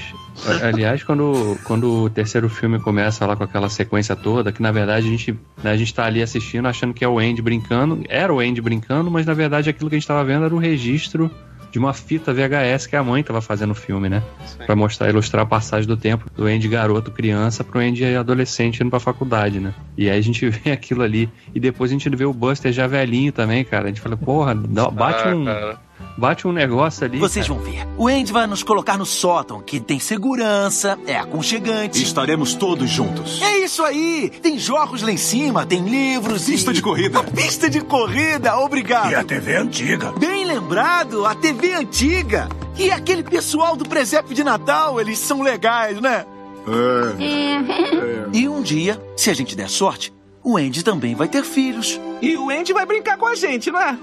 [0.62, 5.06] Aliás, quando, quando o terceiro filme começa lá com aquela sequência toda, que na verdade
[5.06, 5.32] a gente,
[5.62, 8.61] né, a gente tá ali assistindo achando que é o Andy brincando, era o Andy
[8.61, 11.30] brincando, mas na verdade aquilo que a gente tava vendo era o registro
[11.70, 14.22] de uma fita VHS que a mãe tava fazendo o filme, né?
[14.64, 18.88] Para mostrar, ilustrar a passagem do tempo do Andy garoto criança pro Andy adolescente indo
[18.88, 19.74] pra faculdade, né?
[19.96, 22.86] E aí a gente vê aquilo ali e depois a gente vê o Buster já
[22.86, 23.84] velhinho também, cara.
[23.84, 27.18] A gente fala, porra, bate ah, um cara bate um negócio ali.
[27.18, 27.59] Vocês cara.
[27.59, 27.86] vão ver.
[27.96, 32.03] O Andy vai nos colocar no sótão, que tem segurança, é aconchegante.
[32.03, 33.40] Estaremos todos juntos.
[33.42, 34.30] É isso aí!
[34.42, 36.74] Tem jogos lá em cima, tem livros pista e...
[36.74, 37.20] de corrida.
[37.20, 39.11] Uma pista de corrida, obrigado.
[39.11, 40.12] E a TV antiga.
[40.12, 42.49] Bem lembrado, a TV antiga.
[42.76, 46.24] E aquele pessoal do presépio de Natal, eles são legais, né?
[46.66, 47.24] É.
[47.24, 48.28] é.
[48.32, 52.01] E um dia, se a gente der sorte, o Andy também vai ter filhos.
[52.22, 53.99] E o Andy vai brincar com a gente, não é?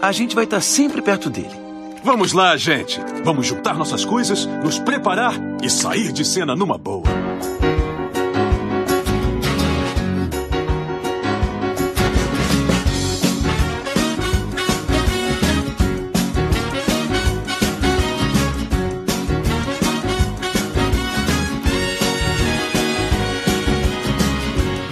[0.00, 1.68] A gente vai estar sempre perto dele.
[2.04, 3.00] Vamos lá, gente.
[3.24, 7.04] Vamos juntar nossas coisas, nos preparar e sair de cena numa boa.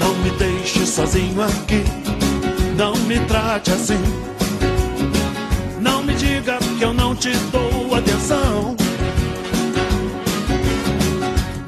[0.00, 1.84] Não me deixe sozinho aqui.
[2.76, 4.35] Não me trate assim
[7.16, 8.76] te dou atenção.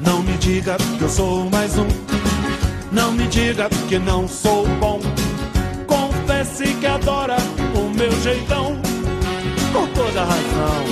[0.01, 1.87] Não me diga que eu sou mais um.
[2.91, 4.99] Não me diga que não sou bom.
[5.87, 7.37] Confesse que adora
[7.75, 8.79] o meu jeitão.
[9.73, 10.83] Com toda razão,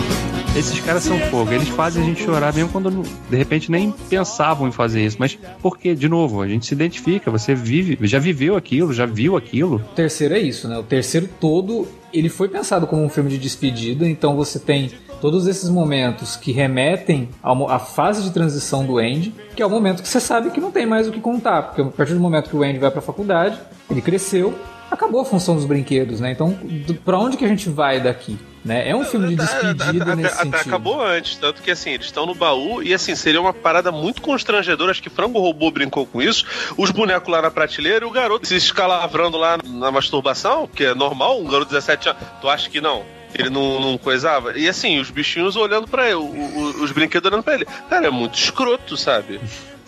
[0.58, 1.54] Esses caras são fogo.
[1.54, 5.18] Eles fazem a gente chorar mesmo quando de repente nem pensavam em fazer isso.
[5.20, 9.38] Mas porque, de novo, a gente se identifica, você vive, já viveu aquilo, já viu
[9.38, 9.76] aquilo.
[9.76, 10.76] O terceiro é isso, né?
[10.76, 14.90] O terceiro todo, ele foi pensado como um filme de despedida, então você tem
[15.22, 20.02] todos esses momentos que remetem à fase de transição do Andy, que é o momento
[20.02, 22.50] que você sabe que não tem mais o que contar, porque a partir do momento
[22.50, 23.60] que o Andy vai para a faculdade,
[23.92, 24.56] ele cresceu,
[24.90, 26.32] acabou a função dos brinquedos, né?
[26.32, 26.58] Então,
[27.06, 28.40] para onde que a gente vai daqui?
[28.68, 28.90] Né?
[28.90, 30.56] É um filme de despedida nesse sentido.
[30.56, 34.22] Acabou antes, tanto que assim, eles estão no baú e assim, seria uma parada muito
[34.22, 36.46] constrangedora, acho que Frango Robô brincou com isso,
[36.76, 40.94] os bonecos lá na prateleira e o garoto se escalavrando lá na masturbação, que é
[40.94, 43.04] normal, um garoto de 17 anos, tu acha que não?
[43.34, 44.58] Ele não, não coisava.
[44.58, 47.66] E assim, os bichinhos olhando para ele, o, o, os brinquedos olhando pra ele.
[47.90, 49.40] Cara, é muito escroto, sabe?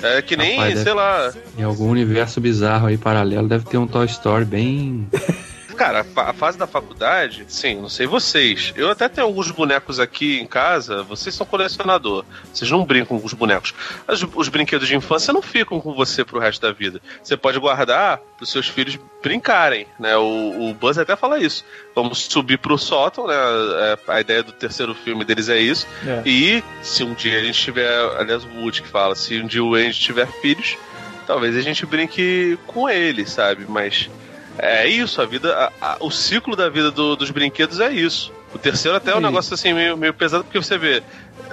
[0.01, 1.33] É que nem, Rapaz, sei deve, lá.
[1.57, 5.07] Em algum universo bizarro aí paralelo, deve ter um Toy Story bem.
[5.79, 8.73] Cara, a fase da faculdade, sim, não sei vocês.
[8.75, 11.03] Eu até tenho alguns bonecos aqui em casa.
[11.03, 12.25] Vocês são colecionador.
[12.53, 13.73] Vocês não brincam com os bonecos.
[14.05, 16.99] Os, os brinquedos de infância não ficam com você pro resto da vida.
[17.23, 20.17] Você pode guardar pros seus filhos brincarem, né?
[20.17, 21.63] O, o Buzz até fala isso.
[21.95, 23.33] Vamos subir pro sótão, né?
[23.35, 25.87] É, a ideia do terceiro filme deles é isso.
[26.05, 26.23] É.
[26.25, 27.89] E se um dia a gente tiver,
[28.19, 30.77] aliás, o Wood que fala, se um dia o Andy tiver filhos,
[31.25, 33.65] talvez a gente brinque com ele, sabe?
[33.65, 34.09] Mas
[34.61, 38.31] é isso, a vida, a, a, o ciclo da vida do, dos brinquedos é isso.
[38.53, 41.03] O terceiro até é um negócio assim meio, meio pesado, porque você vê,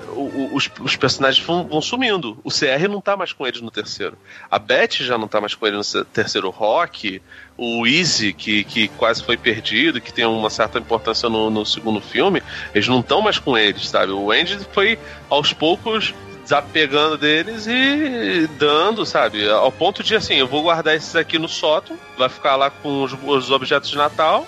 [0.09, 2.39] o, o, os, os, personagens vão, vão, sumindo.
[2.43, 4.17] O CR não tá mais com eles no terceiro.
[4.51, 6.49] A Beth já não tá mais com ele no terceiro.
[6.49, 7.21] O Rock,
[7.57, 12.01] o Easy, que, que quase foi perdido, que tem uma certa importância no, no segundo
[12.01, 12.43] filme,
[12.75, 14.13] eles não estão mais com eles, sabe?
[14.13, 16.15] O Andy foi aos poucos
[16.47, 19.49] desapegando deles e dando, sabe?
[19.51, 23.03] Ao ponto de assim, eu vou guardar esses aqui no sótão, vai ficar lá com
[23.03, 24.47] os, os objetos de Natal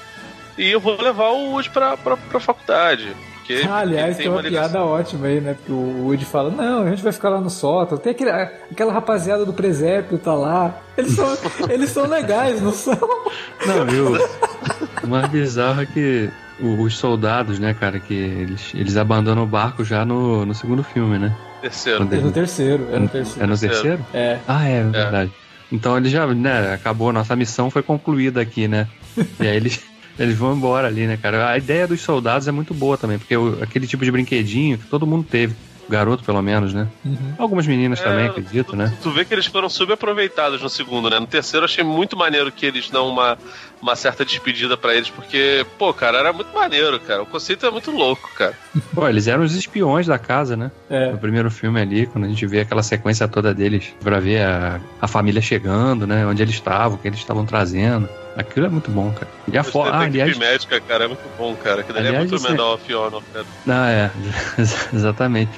[0.57, 3.15] e eu vou levar o Woody pra, pra, pra faculdade.
[3.35, 5.55] Porque ah, aliás, tem, tem uma, piada ótima aí, né?
[5.55, 7.97] Porque o Woody fala: Não, a gente vai ficar lá no sótão.
[7.97, 10.75] Tem aquele, aquela rapaziada do presépio tá lá.
[10.97, 11.39] Eles são,
[11.71, 12.99] eles são legais, não são?
[13.67, 14.19] Não, viu?
[15.03, 16.29] O mais bizarro é que
[16.61, 21.19] os soldados, né, cara, que eles, eles abandonam o barco já no, no segundo filme,
[21.19, 21.35] né?
[21.61, 22.09] Terceiro.
[22.11, 23.45] É no terceiro, é no terceiro.
[23.45, 24.07] É no terceiro?
[24.15, 24.39] É.
[24.47, 25.33] Ah, é, é verdade.
[25.71, 28.87] Então ele já, né, acabou, nossa missão foi concluída aqui, né?
[29.39, 29.81] e aí eles,
[30.19, 31.51] eles vão embora ali, né, cara?
[31.51, 34.87] A ideia dos soldados é muito boa também, porque o, aquele tipo de brinquedinho que
[34.87, 35.55] todo mundo teve
[35.89, 36.87] garoto, pelo menos, né?
[37.05, 37.35] Uhum.
[37.39, 38.93] Algumas meninas é, também, acredito, tu, né?
[39.03, 41.19] Tu vê que eles foram subaproveitados no segundo, né?
[41.19, 43.39] No terceiro eu achei muito maneiro que eles dão uma,
[43.81, 47.23] uma certa despedida para eles, porque, pô, cara, era muito maneiro, cara.
[47.23, 48.55] O conceito é muito louco, cara.
[48.95, 50.71] Pô, eles eram os espiões da casa, né?
[50.91, 51.13] É.
[51.13, 54.81] No primeiro filme ali, quando a gente vê aquela sequência toda deles pra ver a,
[55.01, 56.27] a família chegando, né?
[56.27, 58.09] Onde eles estavam, o que eles estavam trazendo.
[58.39, 59.27] Aquilo é muito bom, cara.
[59.53, 59.93] E a foto.
[59.93, 60.39] Ah, aliás.
[60.39, 61.83] médica, cara, é muito bom, cara.
[61.83, 62.95] Que daí é aliás, é muito menor é...
[62.95, 63.45] Honor, cara.
[63.67, 64.13] Não, é.
[64.95, 65.51] Exatamente.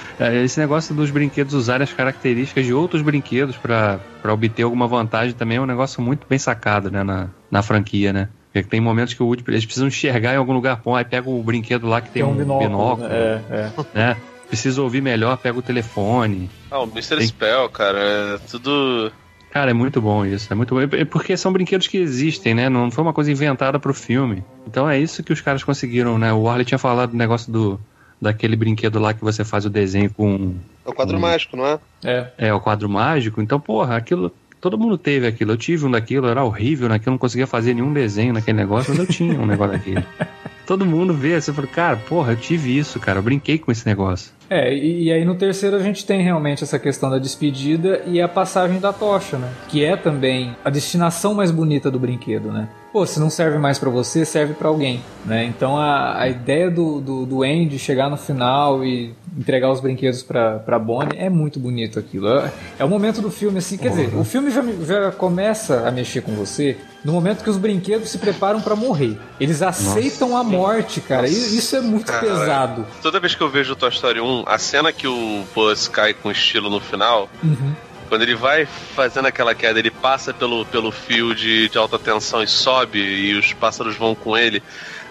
[0.42, 4.00] Esse negócio dos brinquedos usarem as características de outros brinquedos para
[4.32, 7.02] obter alguma vantagem também é um negócio muito bem sacado, né?
[7.04, 8.30] Na, na franquia, né?
[8.50, 11.28] Porque tem momentos que o Woody, eles precisam enxergar em algum lugar bom, aí pega
[11.28, 12.66] o brinquedo lá que tem, tem um, um binóculo.
[12.66, 13.44] binóculo né?
[13.50, 13.72] É, é.
[13.94, 14.16] Né?
[14.48, 16.50] Precisa ouvir melhor, pega o telefone.
[16.70, 17.18] Ah, o Mr.
[17.18, 17.26] Tem...
[17.26, 19.12] Spell, cara, é tudo
[19.50, 20.52] Cara, é muito bom isso.
[20.52, 20.80] É muito bom.
[20.80, 22.68] É porque são brinquedos que existem, né?
[22.68, 24.44] Não foi uma coisa inventada pro filme.
[24.66, 26.32] Então é isso que os caras conseguiram, né?
[26.32, 27.80] O Warley tinha falado do negócio do
[28.20, 30.54] daquele brinquedo lá que você faz o desenho com.
[30.84, 31.22] É o quadro com...
[31.22, 31.78] mágico, não é?
[32.04, 32.30] É.
[32.38, 33.40] É, o quadro mágico.
[33.40, 34.32] Então, porra, aquilo.
[34.60, 35.52] Todo mundo teve aquilo.
[35.52, 38.98] Eu tive um daquilo, era horrível, eu não conseguia fazer nenhum desenho naquele negócio, mas
[38.98, 40.04] eu tinha um negócio daquele.
[40.66, 43.84] Todo mundo vê, você fala, cara, porra, eu tive isso, cara, eu brinquei com esse
[43.84, 44.32] negócio.
[44.48, 48.20] É, e, e, aí no terceiro a gente tem realmente essa questão da despedida e
[48.20, 49.50] a passagem da tocha, né?
[49.68, 52.68] Que é também a destinação mais bonita do brinquedo, né?
[52.92, 55.44] Pô, se não serve mais para você, serve para alguém, né?
[55.44, 60.24] Então a, a ideia do, do, do Andy chegar no final e entregar os brinquedos
[60.24, 62.28] pra, pra Bonnie é muito bonito aquilo.
[62.28, 63.96] É, é o momento do filme, assim, quer uhum.
[63.96, 68.10] dizer, o filme já, já começa a mexer com você no momento que os brinquedos
[68.10, 69.16] se preparam para morrer.
[69.38, 70.40] Eles aceitam Nossa.
[70.40, 71.22] a morte, cara.
[71.22, 71.34] Nossa.
[71.34, 72.86] Isso é muito cara, pesado.
[73.00, 76.12] Toda vez que eu vejo o Toy Story 1, a cena que o Buzz cai
[76.12, 77.28] com estilo no final.
[77.42, 77.72] Uhum.
[78.10, 82.42] Quando ele vai fazendo aquela queda, ele passa pelo, pelo fio de, de alta tensão
[82.42, 84.60] e sobe, e os pássaros vão com ele.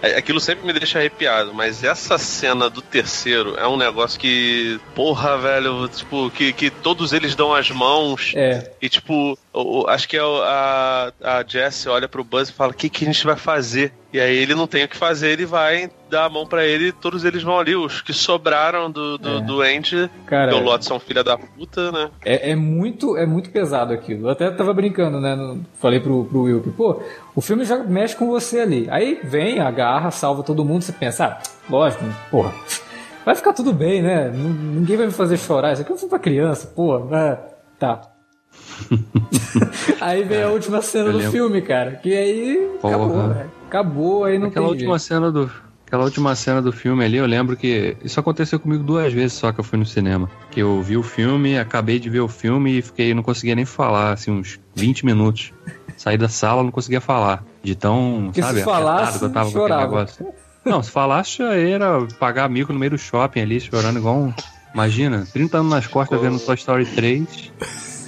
[0.01, 4.79] É, aquilo sempre me deixa arrepiado, mas essa cena do terceiro é um negócio que,
[4.93, 8.33] porra, velho, tipo, que, que todos eles dão as mãos.
[8.35, 8.69] É.
[8.81, 9.39] E, tipo,
[9.87, 13.07] acho que é a, a Jess olha pro Buzz e fala: O que, que a
[13.07, 13.93] gente vai fazer?
[14.11, 16.87] E aí ele não tem o que fazer, ele vai dar a mão para ele
[16.87, 17.75] e todos eles vão ali.
[17.75, 19.41] Os que sobraram do, do, é.
[19.41, 22.09] do Andy, Cara, o Lot são filha da puta, né?
[22.25, 24.27] É, é, muito, é muito pesado aquilo.
[24.27, 25.57] Eu até tava brincando, né?
[25.79, 27.01] Falei pro, pro Will que, pô,
[27.35, 28.87] o filme já mexe com você ali.
[28.89, 32.53] Aí vem, agarra, salva todo mundo, você pensa, ah, lógico, porra
[33.29, 34.31] vai ficar tudo bem, né?
[34.31, 35.73] Ninguém vai me fazer chorar.
[35.73, 37.13] Isso aqui é um filme pra criança, pô.
[37.13, 37.37] É,
[37.77, 38.01] tá.
[40.01, 41.91] aí vem a última cena do filme, cara.
[41.97, 42.95] Que aí Porra.
[42.95, 43.47] acabou, né?
[43.69, 45.07] Acabou, aí não Aquela tem última jeito.
[45.07, 45.49] cena do
[45.85, 49.51] Aquela última cena do filme ali, eu lembro que isso aconteceu comigo duas vezes só
[49.51, 50.29] que eu fui no cinema.
[50.51, 53.65] Que eu vi o filme, acabei de ver o filme e fiquei, não conseguia nem
[53.65, 55.51] falar, assim, uns 20 minutos.
[55.97, 57.43] Saí da sala, não conseguia falar.
[57.63, 59.87] De tão, Porque sabe, se falasse, que eu tava chorava.
[59.89, 60.27] com aquele negócio.
[60.63, 64.33] Não, se falasse, era pagar mico no meio do shopping ali, chorando igual um.
[64.71, 67.51] Imagina, 30 anos nas costas vendo Toy Story 3,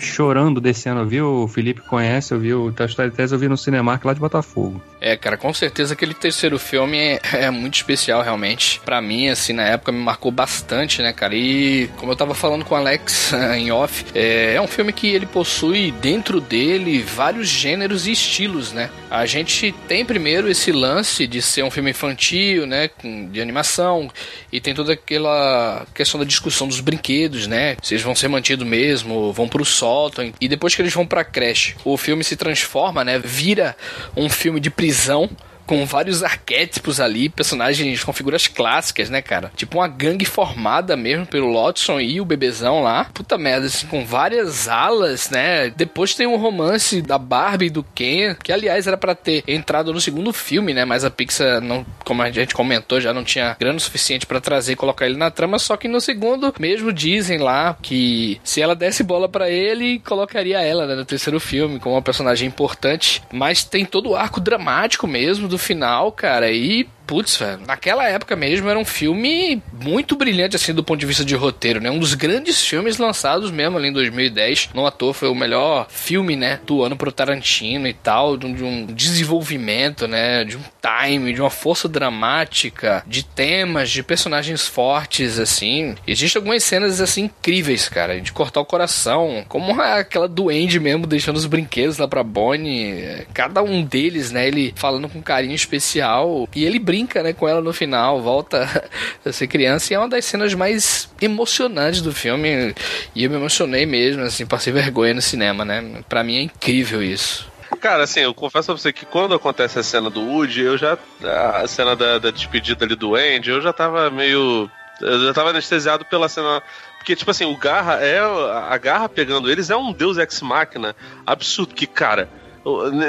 [0.04, 1.02] chorando, descendo.
[1.02, 4.04] Eu vi o Felipe conhece, eu vi o Toy Story 3, eu vi no Cinemark
[4.06, 4.82] lá de Botafogo.
[5.00, 8.80] É, cara, com certeza aquele terceiro filme é, é muito especial, realmente.
[8.86, 11.36] Pra mim, assim, na época me marcou bastante, né, cara?
[11.36, 15.08] E como eu tava falando com o Alex em off, é, é um filme que
[15.08, 18.90] ele possui dentro dele vários gêneros e estilos, né?
[19.10, 22.90] A gente tem primeiro esse lance de ser um filme infantil, né,
[23.32, 24.10] de animação,
[24.52, 27.76] e tem toda aquela questão da discussão dos brinquedos, né?
[27.82, 31.24] Se eles vão ser mantidos mesmo, vão pro sótão, e depois que eles vão pra
[31.24, 33.20] creche, o filme se transforma, né?
[33.20, 33.76] Vira
[34.16, 35.30] um filme de prisão
[35.72, 39.54] com vários arquétipos ali, personagens com figuras clássicas, né, cara?
[39.56, 43.06] Tipo uma gangue formada mesmo pelo Lotson e o bebezão lá.
[43.14, 45.70] Puta merda, assim, com várias alas, né?
[45.70, 49.94] Depois tem um romance da Barbie e do Ken, que aliás era pra ter entrado
[49.94, 50.84] no segundo filme, né?
[50.84, 54.74] Mas a Pixar, não, como a gente comentou, já não tinha grana suficiente pra trazer
[54.74, 55.58] e colocar ele na trama.
[55.58, 60.60] Só que no segundo, mesmo dizem lá que se ela desse bola pra ele, colocaria
[60.60, 63.24] ela né, no terceiro filme como uma personagem importante.
[63.32, 66.52] Mas tem todo o arco dramático mesmo do final, cara.
[66.52, 71.06] E Putz, velho, naquela época mesmo era um filme muito brilhante, assim, do ponto de
[71.06, 71.92] vista de roteiro, né?
[71.92, 74.70] Um dos grandes filmes lançados mesmo ali em 2010.
[74.74, 76.62] Não à toa foi o melhor filme, né?
[76.66, 80.46] Do ano pro Tarantino e tal, de um, de desenvolvimento, né?
[80.46, 85.96] De um time, de uma força dramática, de temas, de personagens fortes, assim.
[86.08, 89.44] Existem algumas cenas, assim, incríveis, cara, de cortar o coração.
[89.50, 93.28] Como aquela duende mesmo, deixando os brinquedos lá pra Bonnie.
[93.34, 94.48] Cada um deles, né?
[94.48, 96.48] Ele falando com carinho especial.
[96.56, 98.68] E ele brinca, né, com ela no final, volta
[99.26, 99.94] a ser criança.
[99.94, 102.74] E é uma das cenas mais emocionantes do filme.
[103.16, 106.04] E eu me emocionei mesmo, assim, passei vergonha no cinema, né?
[106.08, 107.52] Pra mim é incrível isso.
[107.80, 110.98] Cara, assim, eu confesso pra você que quando acontece a cena do Woody, eu já.
[111.24, 114.70] A cena da, da despedida ali do Andy, eu já tava meio.
[115.00, 116.62] Eu já tava anestesiado pela cena.
[116.98, 118.20] Porque, tipo assim, o Garra é.
[118.20, 120.96] A Garra pegando eles é um deus ex-máquina
[121.26, 121.74] absurdo.
[121.74, 122.30] Que, cara.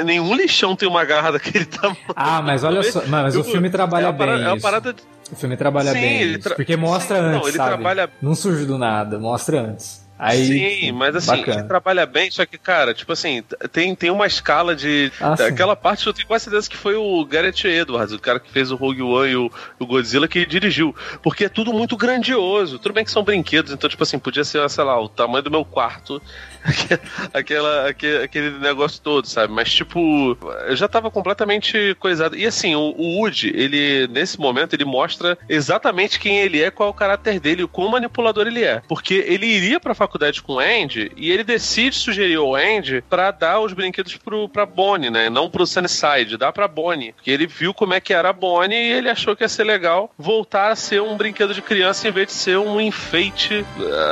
[0.05, 1.97] Nenhum lixão tem uma garra daquele tamanho.
[2.15, 4.95] Ah, mas olha só, mas o filme trabalha é uma parada- bem É uma parada.
[5.31, 7.69] O filme trabalha Sim, bem ele isso, tra- porque mostra Sim, não, antes, ele sabe?
[7.69, 10.03] trabalha- Não surge do nada, mostra antes.
[10.19, 11.59] Aí, Sim, mas assim, bacana.
[11.59, 13.43] ele trabalha bem, só que, cara, tipo assim,
[13.73, 15.11] tem, tem uma escala de.
[15.19, 15.43] Ah, sim.
[15.43, 18.71] aquela parte eu tenho quase certeza que foi o Gareth Edwards, o cara que fez
[18.71, 20.95] o Rogue One e o, o Godzilla, que dirigiu.
[21.21, 22.79] Porque é tudo muito grandioso.
[22.79, 25.51] Tudo bem que são brinquedos, então, tipo assim, podia ser, sei lá, o tamanho do
[25.51, 26.21] meu quarto.
[27.33, 29.51] Aquela, aquele, aquele negócio todo, sabe?
[29.53, 30.37] Mas, tipo,
[30.67, 32.35] eu já tava completamente coisado.
[32.35, 36.87] E assim, o, o Woody, ele, nesse momento, ele mostra exatamente quem ele é, qual
[36.87, 38.81] é o caráter dele, o quão manipulador ele é.
[38.87, 43.31] Porque ele iria pra faculdade com o Andy e ele decide sugerir ao Andy pra
[43.31, 45.29] dar os brinquedos pro, pra Bonnie, né?
[45.29, 47.13] Não pro Sunnyside, dá pra Bonnie.
[47.13, 49.63] Porque ele viu como é que era a Bonnie e ele achou que ia ser
[49.63, 53.65] legal voltar a ser um brinquedo de criança em vez de ser um enfeite.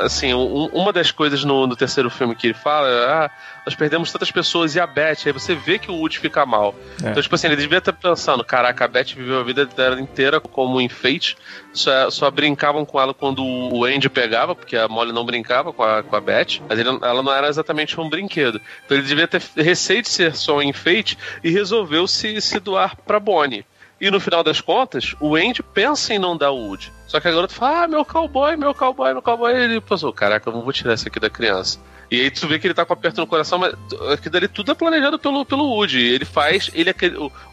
[0.04, 3.30] Assim, um- uma das coisas no, no terceiro filme que ele fala ah,
[3.66, 5.18] nós perdemos tantas pessoas e a Beth.
[5.26, 6.74] Aí você vê que o Woody fica mal.
[7.04, 7.10] É.
[7.12, 10.40] Então, tipo assim, ele devia estar pensando: caraca, a Beth viveu a vida dela inteira
[10.42, 11.38] como um enfeite,
[11.72, 15.84] só, só brincavam com ela quando o Andy pegava, porque a Molly não brincava com
[15.84, 18.60] a, com a Beth, mas ele- ela não era exatamente um brinquedo.
[18.86, 22.96] Então ele devia ter receio de ser só um enfeite e resolveu se, se doar
[22.96, 23.64] pra Bonnie.
[24.02, 26.92] E no final das contas, o Andy pensa em não dar o Woody.
[27.08, 29.54] Só que a garota fala: Ah, meu cowboy, meu cowboy, meu cowboy.
[29.54, 31.78] E ele pensou: Caraca, eu não vou tirar isso aqui da criança.
[32.10, 33.74] E aí tu vê que ele tá com aperto no coração, mas
[34.12, 36.00] aquilo dali tudo é planejado pelo, pelo Woody.
[36.04, 36.94] Ele faz ele,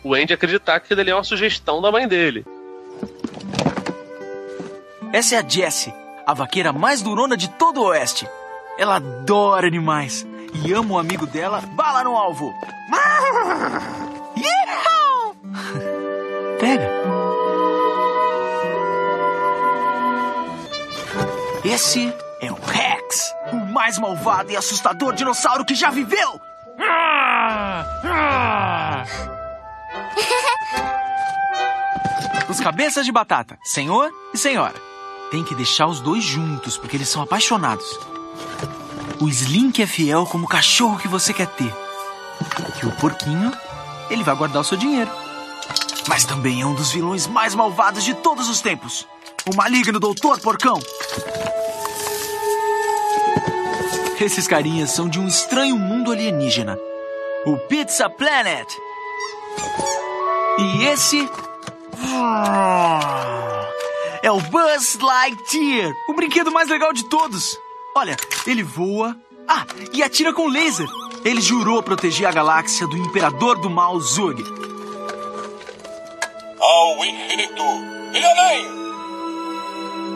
[0.03, 2.45] o- Andy acreditar que aquilo ali é uma sugestão da mãe dele.
[5.13, 5.93] Essa é a Jessie,
[6.27, 8.27] a vaqueira mais durona de todo o Oeste.
[8.79, 10.27] Ela adora animais
[10.65, 12.53] e ama o amigo dela, bala no alvo.
[16.59, 16.91] Pega.
[21.65, 26.41] Esse é o Rex, o mais malvado e assustador dinossauro que já viveu.
[32.49, 34.75] Os cabeças de batata, senhor e senhora.
[35.31, 37.85] Tem que deixar os dois juntos, porque eles são apaixonados.
[39.21, 41.71] O Slink é fiel como o cachorro que você quer ter.
[42.83, 43.53] E o porquinho,
[44.09, 45.11] ele vai guardar o seu dinheiro.
[46.09, 49.07] Mas também é um dos vilões mais malvados de todos os tempos.
[49.47, 50.81] O maligno doutor porcão.
[54.21, 56.77] Esses carinhas são de um estranho mundo alienígena.
[57.47, 58.67] O Pizza Planet.
[60.59, 61.29] E esse.
[62.03, 63.69] Ah,
[64.23, 67.57] É o Buzz Lightyear, o brinquedo mais legal de todos.
[67.97, 68.17] Olha,
[68.47, 69.17] ele voa.
[69.47, 70.89] Ah, e atira com laser.
[71.25, 74.43] Ele jurou proteger a galáxia do Imperador do Mal Zug.
[76.61, 77.63] Ao infinito
[78.13, 78.67] e além!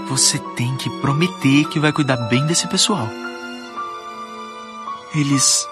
[0.08, 3.06] Você tem que prometer que vai cuidar bem desse pessoal.
[5.14, 5.66] Eles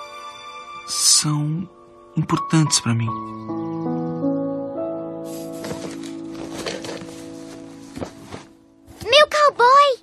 [0.87, 1.69] são
[2.17, 3.09] importantes pra mim.
[9.05, 9.99] Meu cowboy!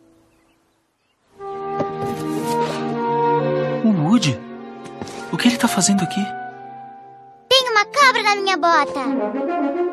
[3.85, 4.39] O Woody?
[5.31, 6.21] O que ele tá fazendo aqui?
[7.49, 9.86] Tem uma cabra na minha bota.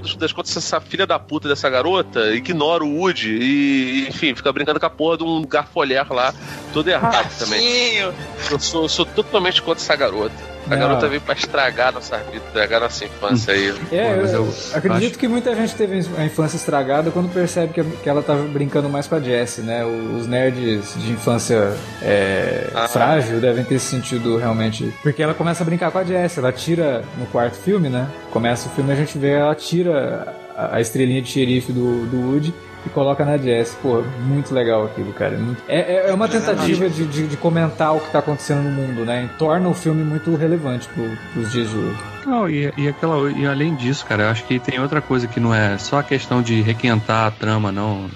[0.00, 4.52] Final das, contas, essa filha da puta dessa garota ignora o Woody e, enfim, fica
[4.52, 6.34] brincando com a porra de um garfolhar lá,
[6.68, 7.96] todo errado também.
[7.98, 8.12] Eu
[8.58, 10.34] sou, eu sou totalmente contra essa garota.
[10.66, 10.78] A Não.
[10.80, 13.72] garota veio pra estragar nossa vida, estragar nossa infância aí.
[13.90, 17.32] É, Pô, mas eu, eu acredito acho- que muita gente teve a infância estragada quando
[17.32, 19.82] percebe que, que ela tava brincando mais com a Jessie, né?
[19.84, 22.86] Os nerds de infância é, Ah.
[22.86, 24.92] frágil devem ter se sentido realmente.
[25.02, 28.06] Porque ela começa a brincar com a Jessie, ela tira no quarto filme, né?
[28.30, 32.04] Começa o filme e a gente vê ela tira a, a estrelinha de xerife do,
[32.06, 32.52] do Woody
[32.86, 33.76] e coloca na Jessie.
[33.82, 35.36] Pô, muito legal aquilo, cara.
[35.38, 38.70] Muito- É, é- é uma tentativa de, de, de comentar o que tá acontecendo no
[38.70, 39.24] mundo, né?
[39.24, 41.98] E torna o filme muito relevante pro, pros dias de hoje.
[42.26, 45.40] Não, e, e, aquela, e além disso, cara, eu acho que tem outra coisa que
[45.40, 48.06] não é só a questão de requentar a trama, não.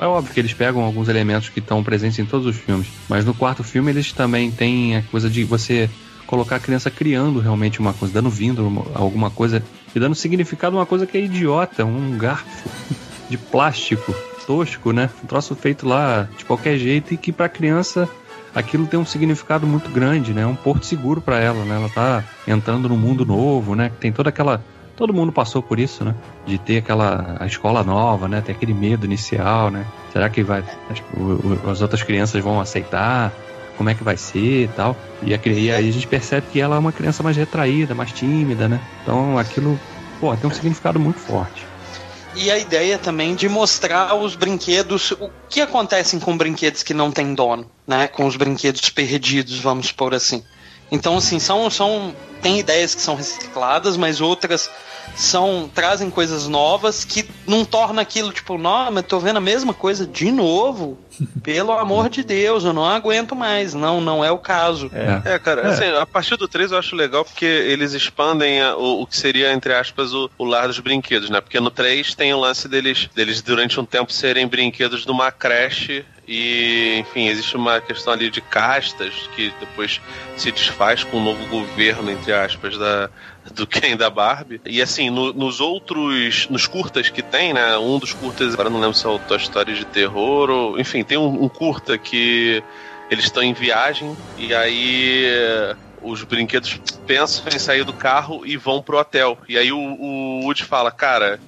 [0.00, 3.24] É óbvio que eles pegam alguns elementos que estão presentes em todos os filmes, mas
[3.24, 5.88] no quarto filme eles também têm a coisa de você
[6.26, 9.62] colocar a criança criando realmente uma coisa, dando vindo uma- alguma coisa
[9.94, 12.46] e dando significado a uma coisa que é idiota, um garfo
[13.30, 14.14] de plástico
[14.46, 15.08] tosco, né?
[15.22, 18.08] Um troço feito lá de qualquer jeito e que pra criança
[18.52, 20.42] aquilo tem um significado muito grande, né?
[20.42, 21.76] É um porto seguro pra ela, né?
[21.76, 23.92] Ela tá entrando num mundo novo, né?
[24.00, 24.62] Tem toda aquela
[24.96, 26.14] todo mundo passou por isso, né?
[26.44, 28.40] De ter aquela a escola nova, né?
[28.40, 29.86] Ter aquele medo inicial, né?
[30.12, 31.02] Será que vai as,
[31.70, 33.32] as outras crianças vão aceitar?
[33.76, 34.96] Como é que vai ser e tal?
[35.22, 38.12] E, a, e aí a gente percebe que ela é uma criança mais retraída, mais
[38.12, 38.80] tímida, né?
[39.02, 39.78] Então aquilo,
[40.20, 41.69] pô, tem um significado muito forte.
[42.34, 47.10] E a ideia também de mostrar os brinquedos, o que acontecem com brinquedos que não
[47.10, 48.06] têm dono, né?
[48.06, 50.44] Com os brinquedos perdidos, vamos por assim.
[50.92, 54.70] Então, assim, são, são tem ideias que são recicladas, mas outras
[55.16, 59.74] são trazem coisas novas que não torna aquilo tipo, não, mas tô vendo a mesma
[59.74, 60.98] coisa de novo.
[61.42, 63.74] Pelo amor de Deus, eu não aguento mais.
[63.74, 64.90] Não, não é o caso.
[65.24, 69.02] É, cara, assim, a partir do 3 eu acho legal porque eles expandem a- o,
[69.02, 71.40] o que seria, entre aspas, o, o lar dos brinquedos, né?
[71.40, 75.30] Porque no 3 tem o lance deles, deles durante um tempo serem brinquedos de uma
[75.30, 80.00] creche e, enfim, existe uma questão ali de castas que depois
[80.36, 83.10] se desfaz com o novo governo, entre aspas, da,
[83.54, 84.60] do Ken da Barbie.
[84.66, 87.76] E assim, no- nos outros, nos curtas que tem, né?
[87.78, 91.02] Um dos curtas, agora não lembro se é o Toy Story de terror ou, enfim,
[91.04, 92.62] tem um, um curta que
[93.10, 98.56] eles estão em viagem e aí eh, os brinquedos pensam em sair do carro e
[98.56, 99.36] vão pro hotel.
[99.48, 101.40] E aí o, o Woody fala, cara,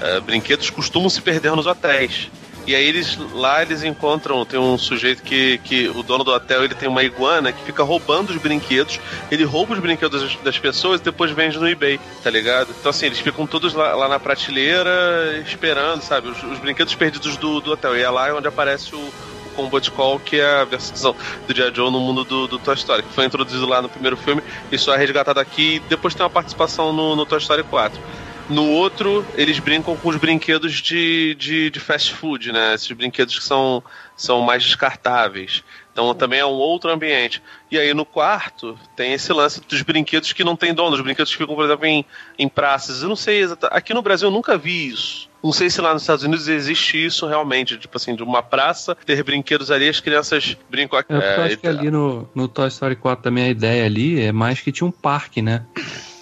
[0.00, 2.30] eh, brinquedos costumam se perder nos hotéis.
[2.68, 6.62] E aí eles lá eles encontram, tem um sujeito que, que o dono do hotel
[6.62, 9.00] ele tem uma iguana que fica roubando os brinquedos,
[9.30, 12.68] ele rouba os brinquedos das, pessoas e depois vende no eBay, tá ligado?
[12.78, 16.28] Então assim, eles ficam todos lá, lá na prateleira esperando, sabe?
[16.28, 17.96] Os, os brinquedos perdidos do, do hotel.
[17.96, 19.12] E é lá onde aparece o,
[19.56, 21.16] Combat Call, que é a versão
[21.48, 21.74] do G.I.
[21.74, 24.40] Joe no mundo do, do Toy Story, que foi introduzido lá no primeiro filme
[24.70, 28.00] e só é resgatado aqui depois tem uma participação no, no Toy Story 4.
[28.48, 32.74] No outro, eles brincam com os brinquedos de, de, de fast food, né?
[32.74, 33.82] Esses brinquedos que são,
[34.16, 35.62] são mais descartáveis.
[35.92, 37.42] Então também é um outro ambiente.
[37.70, 41.30] E aí no quarto tem esse lance dos brinquedos que não tem dono, os brinquedos
[41.32, 42.04] que ficam, por exemplo, em,
[42.38, 43.02] em praças.
[43.02, 43.76] Eu não sei exatamente.
[43.76, 45.28] Aqui no Brasil eu nunca vi isso.
[45.42, 48.96] Não sei se lá nos Estados Unidos existe isso realmente, tipo assim, de uma praça,
[49.06, 51.12] ter brinquedos ali, as crianças brincam aqui.
[51.12, 54.20] É, eu É, acho que ali no, no Toy Story 4 também a ideia ali
[54.20, 55.64] é mais que tinha um parque, né?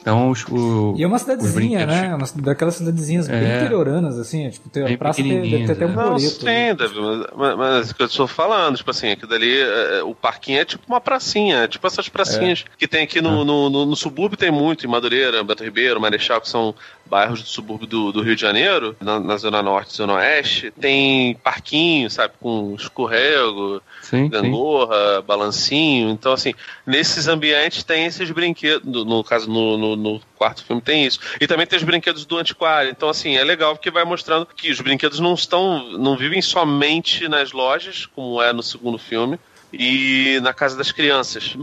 [0.07, 2.15] Então, os, o, E é uma cidadezinha, né?
[2.15, 3.57] Uma, daquelas cidadezinhas bem É.
[3.57, 4.49] interioranas, assim.
[4.51, 6.21] Tipo, tem a Bem praça tem, ter até um Não, boleto.
[6.31, 9.53] sim, Davi, mas, mas, mas é o que eu estou falando, tipo assim, aquilo dali,
[9.61, 13.45] é, o parquinho é tipo uma pracinha, é tipo essas pracinhas que tem aqui no,
[13.45, 16.73] no, no- no subúrbio, tem muito, em Madureira, Beto Ribeiro, Marechal, que são
[17.09, 20.71] bairros do subúrbio do, do Rio de Janeiro, na, na zona norte e zona oeste,
[20.71, 26.55] tem parquinho, sabe, com escorrego, Sim, gangorra, balancinho, então assim,
[26.87, 31.21] nesses ambientes tem esses brinquedos, no, no caso, no, no, no quarto filme tem isso,
[31.41, 34.71] e também tem os brinquedos do antiquário, então assim, é legal porque vai mostrando que
[34.71, 39.39] os brinquedos não estão, não vivem somente nas lojas, como é no segundo filme,
[39.79, 41.57] e na casa das crianças,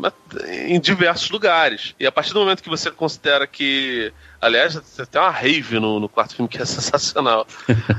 [0.48, 1.96] em diversos lugares.
[2.00, 4.14] E a partir do momento que você considera que.
[4.40, 4.76] Aliás,
[5.10, 7.48] tem uma rave no, no quarto filme que é sensacional.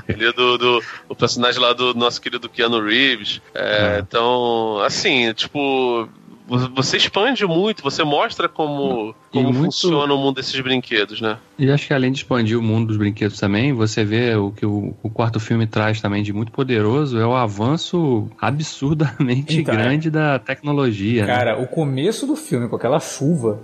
[0.07, 3.41] Ele é do, do o personagem lá do nosso querido Keanu Reeves.
[3.55, 6.09] É, Então, assim, tipo.
[6.47, 11.39] Vo- Você expande muito, você mostra como, como muito- funciona o mundo desses brinquedos, né?
[11.59, 14.65] E acho que além de expandir o mundo dos brinquedos também, você vê o que
[14.67, 19.77] o, o quarto filme traz também de muito poderoso é o avanço absurdamente Então, é.
[19.77, 21.27] grande da tecnologia.
[21.27, 21.35] né?
[21.35, 23.61] Cara, o começo do filme, com aquela chuva,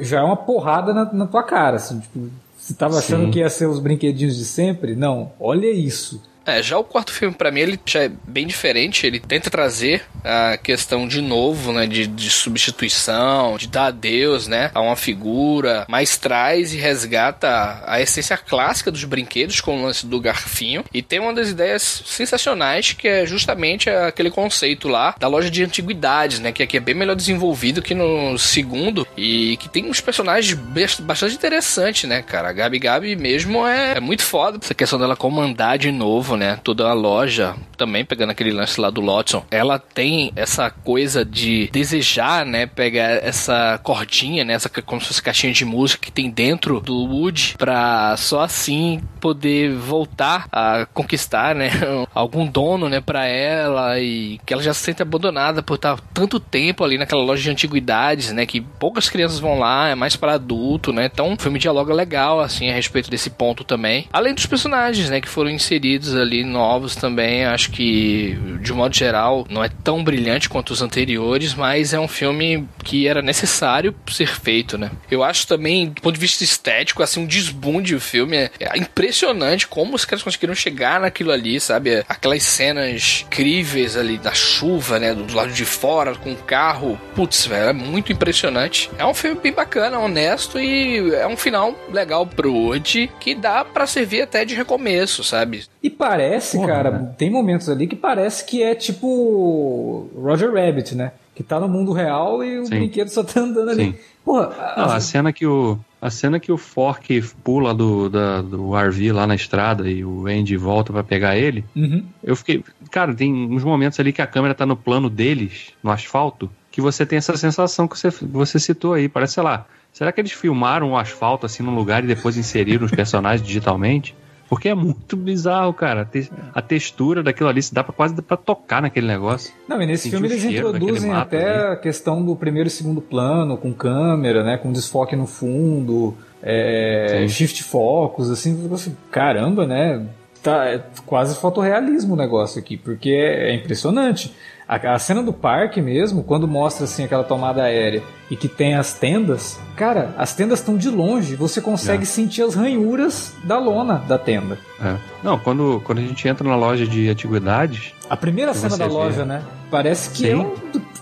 [0.00, 3.30] já é uma porrada na, na tua cara, assim, tipo, você tava achando Sim.
[3.30, 4.94] que ia ser os brinquedinhos de sempre?
[4.96, 6.22] Não, olha isso.
[6.46, 9.06] É, já o quarto filme, pra mim, ele já é bem diferente.
[9.06, 11.86] Ele tenta trazer a questão de novo, né?
[11.86, 14.70] De, de substituição, de dar adeus, né?
[14.74, 19.82] A uma figura, mas traz e resgata a, a essência clássica dos brinquedos com o
[19.82, 20.84] lance do garfinho.
[20.92, 25.64] E tem uma das ideias sensacionais que é justamente aquele conceito lá da loja de
[25.64, 26.52] antiguidades, né?
[26.52, 30.54] Que aqui é bem melhor desenvolvido que no segundo e que tem uns personagens
[31.00, 32.48] bastante interessantes, né, cara?
[32.48, 34.58] A Gabi Gabi mesmo é, é muito foda.
[34.62, 36.58] Essa questão dela comandar de novo, né?
[36.62, 39.44] Toda a loja, também pegando aquele lance lá do Lotson.
[39.50, 42.66] Ela tem essa coisa de desejar, né?
[42.66, 44.54] Pegar essa cordinha, né?
[44.54, 49.00] Essa como se fosse caixinha de música que tem dentro do Wood pra só assim
[49.20, 51.70] poder voltar a conquistar, né?
[52.14, 53.00] Algum dono, né?
[53.00, 57.22] Pra ela e que ela já se sente abandonada por estar tanto tempo ali naquela
[57.22, 58.46] loja de antiguidades, né?
[58.46, 61.08] Que poucas crianças vão lá, é mais para adulto, né?
[61.12, 64.06] Então o filme dialoga legal, assim, a respeito desse ponto também.
[64.12, 65.20] Além dos personagens, né?
[65.20, 67.44] Que foram inseridos ali, novos também.
[67.44, 72.00] Acho que, de um modo geral, não é tão brilhante quanto os anteriores, mas é
[72.00, 74.90] um filme que era necessário ser feito, né?
[75.10, 78.36] Eu acho também, do ponto de vista estético, assim, um desbunde o filme.
[78.36, 82.04] É, é impressionante como os caras conseguiram chegar naquilo ali, sabe?
[82.08, 85.14] Aquelas cenas incríveis ali da chuva, né?
[85.14, 86.98] Do lado de fora, com o carro.
[87.14, 88.90] Putz, velho, é muito impressionante.
[88.98, 93.64] É um filme bem bacana, honesto e é um final legal pro Woody que dá
[93.64, 95.64] pra servir até de recomeço, sabe?
[95.82, 97.14] E parece, Porra, cara, né?
[97.18, 101.12] tem momentos ali que parece que é tipo Roger Rabbit, né?
[101.34, 102.76] Que tá no mundo real e o Sim.
[102.76, 103.84] brinquedo só tá andando ali.
[103.86, 103.94] Sim.
[104.24, 108.42] Porra, Não, a- a cena que o a cena que o Fork pula do, da-
[108.42, 112.04] do RV lá na estrada e o Andy volta pra pegar ele, Uhum.
[112.22, 115.90] eu fiquei, cara, tem uns momentos ali que a câmera tá no plano deles, no
[115.90, 119.64] asfalto, que você tem essa sensação que você, você citou aí, parece, sei lá,
[119.94, 124.14] será que eles filmaram o asfalto assim num lugar e depois inseriram os personagens digitalmente?
[124.48, 126.02] Porque é muito bizarro, cara.
[126.02, 129.52] A, te- a textura daquilo ali, se dá pra quase pra tocar naquele negócio.
[129.68, 131.72] Não, e nesse Sentir filme eles introduzem até ali.
[131.72, 134.56] a questão do primeiro e segundo plano, com câmera, né?
[134.56, 140.04] Com desfoque no fundo, é, shift focus, assim, você, caramba, né?
[140.42, 144.34] Tá é quase fotorrealismo o negócio aqui, porque é, é impressionante.
[144.66, 148.74] A, a cena do parque mesmo, quando mostra assim aquela tomada aérea e que tem
[148.74, 152.06] as tendas, cara, as tendas estão de longe, você consegue É.
[152.06, 154.58] sentir as ranhuras da lona da tenda.
[154.82, 154.96] É.
[155.22, 158.92] Não, quando, quando a gente entra na loja de antiguidades, A primeira cena da vê.
[158.92, 159.42] loja, né?
[159.70, 160.36] Parece que é, Sim.
[160.36, 160.54] um,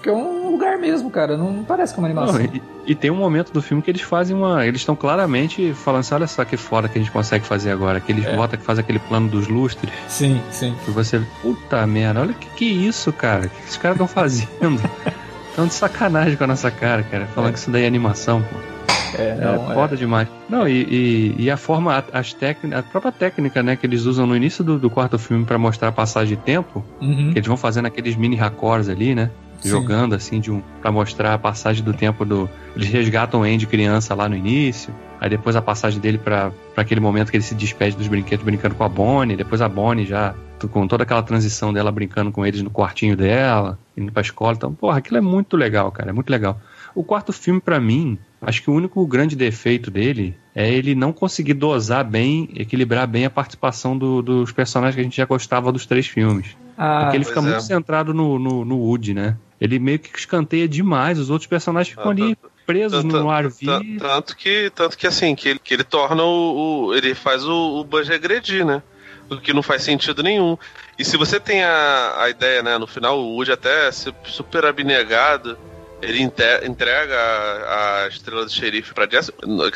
[0.02, 1.36] que é um lugar mesmo, cara.
[1.36, 2.34] Não parece que é uma animação.
[2.38, 4.66] Não, e, e tem um momento do filme que eles fazem uma.
[4.66, 8.00] Eles estão claramente falando assim: olha só que foda que a gente consegue fazer agora.
[8.00, 8.34] Que eles É.
[8.36, 9.92] botam que faz aquele plano dos lustres.
[10.08, 10.74] Sim, sim.
[10.86, 11.22] E você.
[11.40, 13.46] Puta merda, olha o que, que é isso, cara.
[13.46, 14.80] O que esses caras estão fazendo?
[15.52, 17.26] Estão de sacanagem com a nossa cara, cara.
[17.26, 18.56] Falando que isso daí é animação, pô.
[19.20, 19.74] É, não, é é.
[19.74, 20.26] foda demais.
[20.48, 24.04] Não, e, e, e a forma, a- as técnicas, a própria técnica, né, que eles
[24.06, 27.32] usam no início do, do quarto filme pra mostrar a passagem de tempo, Uhum.
[27.34, 29.30] que eles vão fazendo aqueles mini raccords ali, né?
[29.62, 29.68] Sim.
[29.70, 33.66] Jogando assim de um para mostrar a passagem do tempo do eles resgatam o Andy
[33.66, 37.44] criança lá no início, aí depois a passagem dele pra pra aquele momento que ele
[37.44, 40.34] se despede dos brinquedos brincando com a Bonnie, depois a Bonnie já
[40.70, 44.72] com toda aquela transição dela brincando com eles no quartinho dela, indo pra escola, então,
[44.72, 46.60] porra, aquilo é muito legal, cara, é muito legal.
[46.94, 51.12] O quarto filme pra mim, acho que o único grande defeito dele é ele não
[51.12, 55.72] conseguir dosar bem, equilibrar bem a participação do- dos personagens que a gente já gostava
[55.72, 56.56] dos três filmes.
[56.78, 57.66] Ah, Porque ele fica pois muito é.
[57.66, 59.36] centrado no, no, no Woody, né?
[59.62, 62.36] Ele meio que escanteia demais, os outros personagens ficam ali
[62.66, 63.66] presos no RV.
[63.66, 67.44] tan- Tanto que, tanto que assim, que ele, que ele torna o, o- Ele faz
[67.44, 68.82] o, o Buzz regredir, né?
[69.30, 70.58] O que não faz sentido nenhum.
[70.98, 72.76] E se você tem a, a ideia, né?
[72.76, 75.56] No final, o Woody até é su- super abnegado.
[76.02, 79.30] Ele entrega a, a estrela do xerife pra Jess.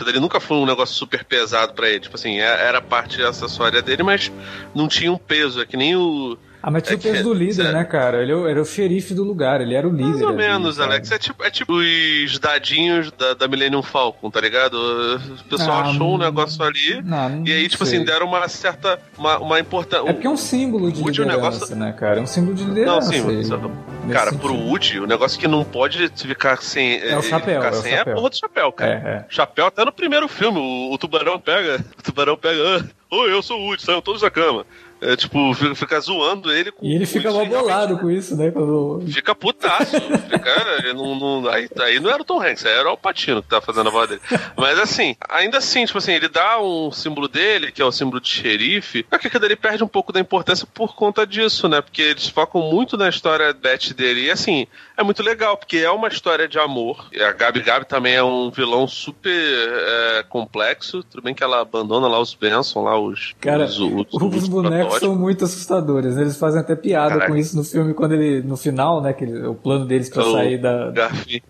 [0.09, 2.01] Ele nunca foi um negócio super pesado pra ele.
[2.01, 4.31] Tipo assim, é- era parte acessória dele, mas
[4.75, 5.61] não tinha um peso.
[5.61, 6.37] É que nem o.
[6.67, 8.21] Ah, mas tinha É o peso que- do líder, é- né, cara?
[8.21, 10.05] Ele era o xerife do lugar, ele era o líder.
[10.09, 10.91] Mais ou ali, menos, cara.
[10.91, 11.13] Alex.
[11.13, 14.75] É tipo, é tipo os dadinhos da, da Millennium Falcon, tá ligado?
[14.75, 16.19] O pessoal Ah, achou um hum.
[16.19, 17.01] negócio ali.
[17.05, 17.99] Não, não E aí, tipo sei.
[17.99, 18.99] assim, deram uma certa.
[19.17, 20.09] Uma, uma importância.
[20.11, 22.19] É porque é um símbolo de liderança, negócio- né, cara?
[22.19, 23.09] É um símbolo de Não, liderança.
[23.13, 24.41] sim, ele, mas, nesse cara, sentido.
[24.41, 27.01] pro Woody, o negócio que não pode ficar sem.
[27.01, 28.13] É o chapéu, ficar é o sem chapéu.
[28.13, 28.93] a porra do chapéu, cara.
[28.93, 29.25] É, é.
[29.29, 31.77] Chapéu até no primeiro filme, o, o tubarão pega.
[31.97, 32.61] O tubarão pega.
[32.81, 34.67] "Ah, Oi, eu sou o Woody, saiam todos da cama.
[35.01, 36.85] É tipo, fica, zoando ele com.
[36.85, 38.51] E ele fica mal bolado com isso, né?
[38.51, 39.03] Quando...
[39.09, 40.01] Fica putaço.
[40.01, 43.49] Fica, não, não- aí, aí não era o Tom Hanks, aí era o Patino que
[43.49, 44.21] tava fazendo a voz dele.
[44.57, 48.21] Mas assim, ainda assim, tipo assim, ele dá um símbolo dele, que é o símbolo
[48.21, 51.81] de xerife, só que aquilo dele perde um pouco da importância por conta disso, né?
[51.81, 54.27] Porque eles focam muito na história Beth dele.
[54.27, 54.67] E assim,
[54.97, 57.09] é muito legal, porque é uma história de amor.
[57.13, 61.03] E a Gabi Gabi também é um vilão super é, complexo.
[61.03, 63.35] Tudo bem que ela abandona lá os Benson, lá os.
[63.41, 65.09] Cara, os, os, Os bonecos protótipos.
[65.15, 66.15] são muito assustadores.
[66.17, 66.23] né?
[66.23, 67.31] Eles fazem até piada Caraca.
[67.31, 69.13] com isso no filme, quando ele, no final, né?
[69.13, 70.91] Que ele- o plano deles pra O sair da.
[70.91, 71.43] Garfi.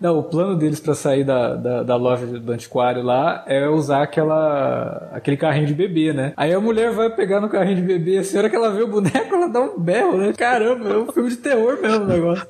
[0.00, 4.02] Não, o plano deles pra sair da, da, da loja do antiquário lá é usar
[4.02, 6.32] aquela, aquele carrinho de bebê, né?
[6.36, 8.88] Aí a mulher vai pegar no carrinho de bebê, a hora que ela vê o
[8.88, 10.32] boneco, ela dá um berro, né?
[10.32, 12.46] Caramba, é um filme de terror mesmo o negócio.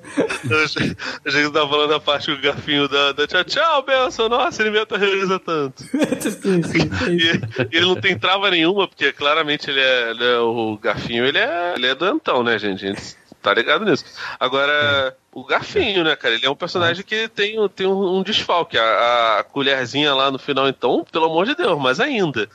[0.48, 3.82] Eu achei a gente tava falando da parte que o garfinho da, da tchau, tchau,
[3.84, 5.82] Benção, nossa, ele me aterroriza tanto.
[6.20, 10.38] sim, sim, E, e ele não tem trava nenhuma, porque claramente ele é, ele é-
[10.38, 12.84] o garfinho, ele é, ele é doentão, né, gente?
[12.84, 14.04] A gente tá ligado nisso.
[14.38, 18.76] Agora, o garfinho, né, cara, ele é um personagem que tem, tem um, um desfalque.
[18.76, 22.48] A, a colherzinha lá no final, então, pelo amor de Deus, mas ainda.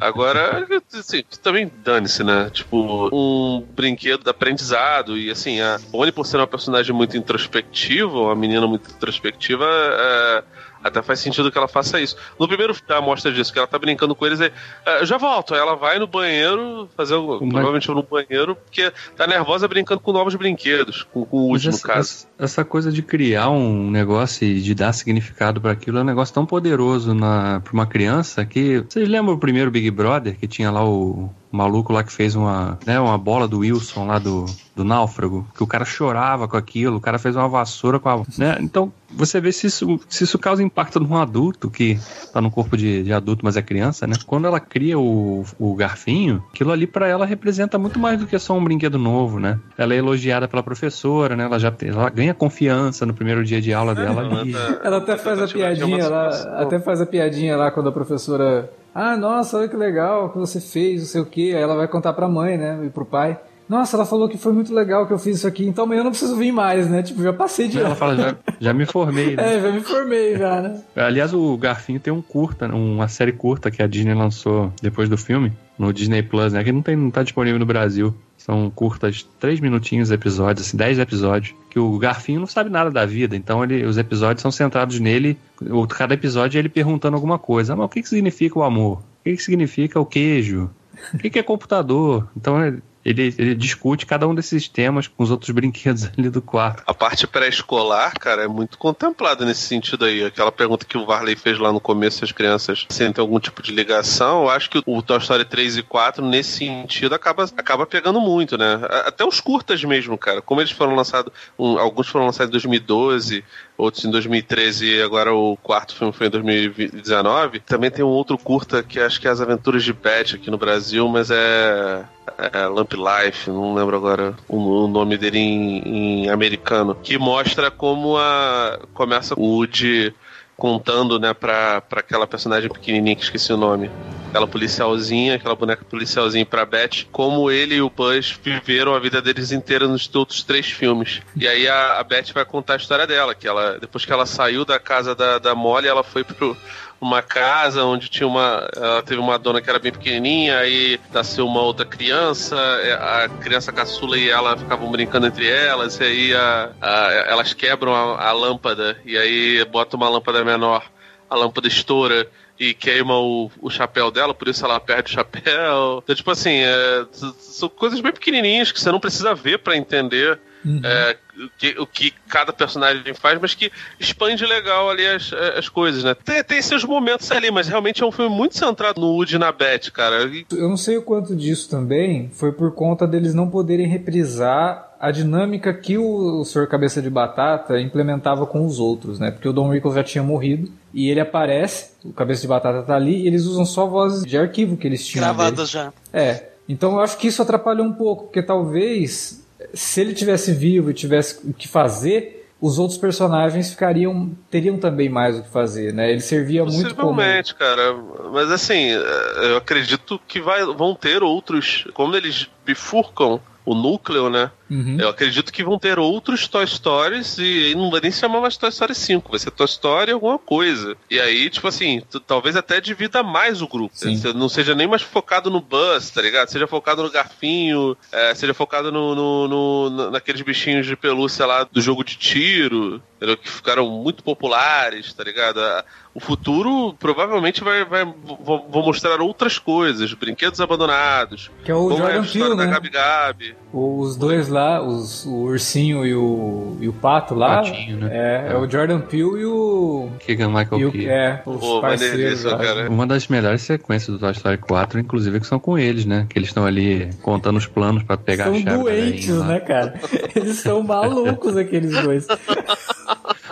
[0.00, 2.48] Agora, assim, também dane-se, né?
[2.50, 5.18] Tipo, um brinquedo de aprendizado.
[5.18, 10.44] E assim, a Bonnie, por ser uma personagem muito introspectiva, uma menina muito introspectiva, é,
[10.82, 12.16] até faz sentido que ela faça isso.
[12.38, 14.52] No primeiro a mostra disso, que ela tá brincando com eles aí,
[14.84, 15.54] "É, eu já volto.
[15.54, 20.34] Ela vai no banheiro, fazer o, provavelmente no banheiro, porque tá nervosa brincando com novos
[20.34, 22.26] brinquedos, com, com o no essa, caso.
[22.44, 26.32] Essa- coisa de criar um negócio e de dar significado para aquilo é um negócio
[26.34, 28.84] tão poderoso na, pra uma criança que.
[28.88, 32.78] Vocês lembram o primeiro Big Brother que tinha lá o maluco lá que fez uma,
[32.86, 34.46] né, uma bola do Wilson lá do,
[34.76, 35.46] do náufrago?
[35.56, 38.22] Que o cara chorava com aquilo, o cara fez uma vassoura com a.
[38.38, 38.56] Né?
[38.60, 41.98] Então você vê se isso, se isso causa impacto num adulto que
[42.32, 44.14] tá no corpo de, de adulto, mas é criança, né?
[44.26, 48.38] Quando ela cria o, o garfinho, aquilo ali para ela representa muito mais do que
[48.38, 49.58] só um brinquedo novo, né?
[49.76, 51.44] Ela é elogiada pela professora, né?
[51.44, 54.54] Ela já ela ganha confiança no primeiro dia de aula dela ali.
[54.82, 56.28] Ela até faz a piadinha lá,
[56.58, 58.70] até faz a piadinha lá quando a professora.
[58.94, 61.54] Ah, nossa, olha que legal que você fez, não sei o que.
[61.54, 62.80] Aí ela vai contar pra mãe, né?
[62.84, 63.38] E pro pai.
[63.70, 66.04] Nossa, ela falou que foi muito legal que eu fiz isso aqui, então amanhã eu
[66.04, 67.04] não preciso vir mais, né?
[67.04, 69.42] Tipo, já passei de Ela fala, já, já me formei, né?
[69.54, 70.82] É, já me formei já, né?
[70.96, 75.16] Aliás, o Garfinho tem um curta, uma série curta que a Disney lançou depois do
[75.16, 76.64] filme, no Disney Plus, né?
[76.64, 78.12] Que não, tem, não tá disponível no Brasil.
[78.36, 81.54] São curtas, três minutinhos episódios, assim, dez episódios.
[81.70, 85.38] Que o Garfinho não sabe nada da vida, então ele, os episódios são centrados nele.
[85.60, 87.74] O, cada episódio é ele perguntando alguma coisa.
[87.74, 88.98] Ah, mas o que, que significa o amor?
[88.98, 90.68] O que, que significa o queijo?
[91.14, 92.28] O que, que é computador?
[92.36, 92.56] Então
[93.04, 96.82] ele, ele, discute cada um desses temas com os outros brinquedos ali do quarto.
[96.86, 100.24] A parte pré-escolar, cara, é muito contemplada nesse sentido aí.
[100.24, 103.72] Aquela pergunta que o Varley fez lá no começo, as crianças sentem algum tipo de
[103.72, 104.42] ligação.
[104.42, 108.58] Eu acho que o Toy Story 3 e 4, nesse sentido, acaba, acaba pegando muito,
[108.58, 108.80] né?
[109.06, 110.42] Até os curtas mesmo, cara.
[110.42, 113.44] Como eles foram lançados, um, alguns foram lançados em 2012,
[113.80, 117.60] outros em 2013 e agora o quarto filme foi em 2019.
[117.60, 120.58] Também tem um outro curta que acho que é As Aventuras de Pet aqui no
[120.58, 122.04] Brasil, mas é,
[122.52, 127.70] é Lamp Life, não lembro agora o, o nome dele em, em americano, que mostra
[127.70, 130.14] como a começa o Woody
[130.56, 133.90] contando, né, pra aquela personagem pequenininha que esqueci o nome.
[134.30, 139.20] Aquela policialzinha, aquela boneca policialzinha pra Beth, como ele e o Buzz viveram a vida
[139.20, 141.20] deles inteira nos outros três filmes.
[141.36, 144.24] E aí a, a Beth vai contar a história dela, que ela, depois que ela
[144.26, 146.56] saiu da casa da, da Molly, ela foi pro
[147.00, 148.68] uma casa onde tinha uma.
[148.76, 153.28] Ela teve uma dona que era bem pequenininha, aí nasceu uma outra criança, é, a
[153.40, 158.28] criança caçula e ela ficavam brincando entre elas, e aí a- a- elas quebram a,
[158.28, 160.84] a lâmpada, e aí botam uma lâmpada menor,
[161.28, 162.28] a lâmpada estoura
[162.60, 166.02] e queima o, o chapéu dela, por isso ela perde o chapéu.
[166.04, 167.06] Então, tipo assim, é,
[167.38, 170.80] são coisas bem pequenininhas que você não precisa ver pra entender Uhum.
[170.84, 175.68] É, o, que, o que cada personagem faz, mas que expande legal ali as, as
[175.68, 176.14] coisas, né?
[176.14, 179.38] Tem, tem seus momentos ali, mas realmente é um filme muito centrado no Woody e
[179.38, 180.24] na Beth, cara.
[180.24, 184.88] E- Eu não sei o quanto disso também foi por conta deles não poderem reprisar
[185.00, 186.66] a dinâmica que o, o Sr.
[186.68, 189.30] Cabeça de Batata implementava com os outros, né?
[189.30, 192.96] Porque o Don Rickles já tinha morrido e ele aparece, o Cabeça de Batata tá
[192.96, 195.24] ali e eles usam só vozes de arquivo que eles tinham.
[195.24, 195.90] Gravadas já.
[196.12, 196.50] É.
[196.68, 199.39] Então eu acho que isso atrapalhou um pouco, porque talvez
[199.74, 205.08] se ele tivesse vivo e tivesse o que fazer, os outros personagens ficariam teriam também
[205.08, 206.10] mais o que fazer, né?
[206.10, 207.20] Ele servia muito como
[207.54, 207.94] cara.
[208.32, 211.86] Mas assim, é, eu acredito que vai, vão ter outros.
[211.94, 213.40] Como eles bifurcam
[213.72, 214.50] o núcleo, né?
[214.70, 214.96] Uhum.
[215.00, 218.56] Eu acredito que vão ter outros Toy Stories e não vai nem se chamar mais
[218.56, 220.96] Toy Story 5, vai ser Toy Story alguma coisa.
[221.10, 223.94] E aí, tipo assim, talvez até divida mais o grupo.
[224.32, 226.48] Não seja nem mais focado no Buzz, tá ligado?
[226.48, 231.44] Seja focado no Garfinho, é, seja focado no, no- no- na- naqueles bichinhos de pelúcia
[231.46, 233.02] lá do jogo de tiro,
[233.42, 235.60] que ficaram muito populares, tá ligado?
[235.60, 241.52] A- O futuro provavelmente vai, vai vou, mostrar outras coisas, brinquedos abandonados.
[241.64, 242.72] Que é o como é a Jordan história Peele, da né?
[242.72, 243.54] Gabi Gabi.
[243.72, 247.58] Os dois lá, os, o ursinho e o, e o pato lá.
[247.62, 248.08] Patinho, né?
[248.12, 250.10] É, é o Jordan Peele e o.
[250.18, 251.08] Keegan Michael E o Key.
[251.08, 252.44] é, os Pô, parceiros.
[252.88, 256.26] Uma das melhores sequências do Toy Story 4, inclusive, que são com eles, né?
[256.28, 258.64] Que eles estão ali contando os planos pra pegar a São chave.
[258.64, 259.94] da doentes, né, cara?
[260.34, 262.26] Eles são malucos, aqueles dois.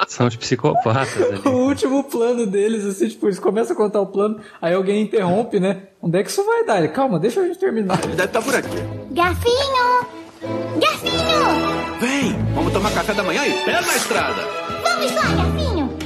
[0.08, 1.40] São os psicopatas ali.
[1.44, 5.60] O último plano deles, assim, tipo, eles começam a contar o plano, aí alguém interrompe,
[5.60, 5.82] né?
[6.00, 6.78] Onde é que isso vai dar?
[6.78, 8.02] Ele, calma, deixa a gente terminar.
[8.02, 8.76] Ele deve estar por aqui.
[9.10, 10.06] Garfinho!
[10.80, 12.00] Garfinho!
[12.00, 14.42] Vem, vamos tomar café da manhã e pé na estrada.
[14.82, 15.98] Vamos lá, Garfinho!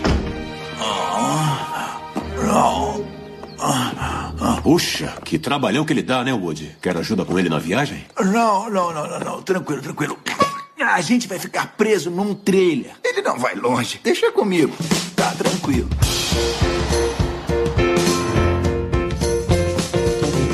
[4.62, 6.76] Puxa, que trabalhão que ele dá, né, Woody?
[6.80, 8.04] Quer ajuda com ele na viagem?
[8.18, 9.42] Não, não, não, não, não.
[9.42, 10.18] Tranquilo, tranquilo.
[10.82, 12.92] A gente vai ficar preso num trailer.
[13.04, 14.00] Ele não vai longe.
[14.02, 14.76] Deixa comigo.
[15.14, 15.88] Tá tranquilo.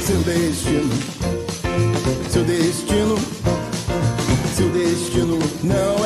[0.05, 0.95] Seu destino,
[2.31, 3.19] seu destino,
[4.55, 5.98] seu destino não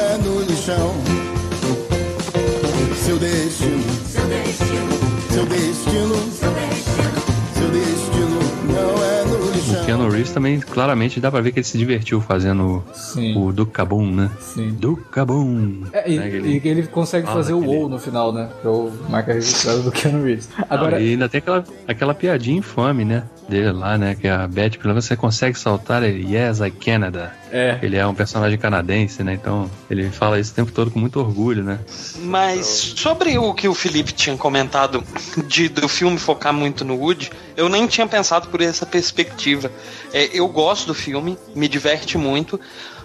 [9.96, 13.36] Keanu Reeves também, claramente, dá pra ver que ele se divertiu fazendo Sim.
[13.36, 14.30] o Duke Cabum, né?
[14.40, 14.70] Sim.
[14.70, 15.82] Duke Cabum.
[15.92, 18.48] É, e, Né, aquele- e ele consegue Ah, fazer o WoW no final, né?
[18.60, 20.48] Que é o marca registrada do Keanu Reeves.
[20.70, 23.24] Agora, Não, e ainda tem aquela, aquela piadinha infame, né?
[23.52, 24.14] Dele lá, né?
[24.18, 26.02] Que a Beth pergunta, você consegue saltar?
[26.02, 27.34] Ele, yes, I Canada.
[27.50, 27.78] É.
[27.82, 29.34] Ele é um personagem canadense, né?
[29.34, 31.78] Então, ele fala isso o tempo todo com muito orgulho, né?
[32.20, 32.66] Mas
[32.96, 35.04] sobre o que o Felipe tinha comentado
[35.46, 39.70] de do filme focar muito no Woody, eu nem tinha pensado por essa perspectiva.
[40.14, 42.58] É, eu gosto do filme, me diverte muito,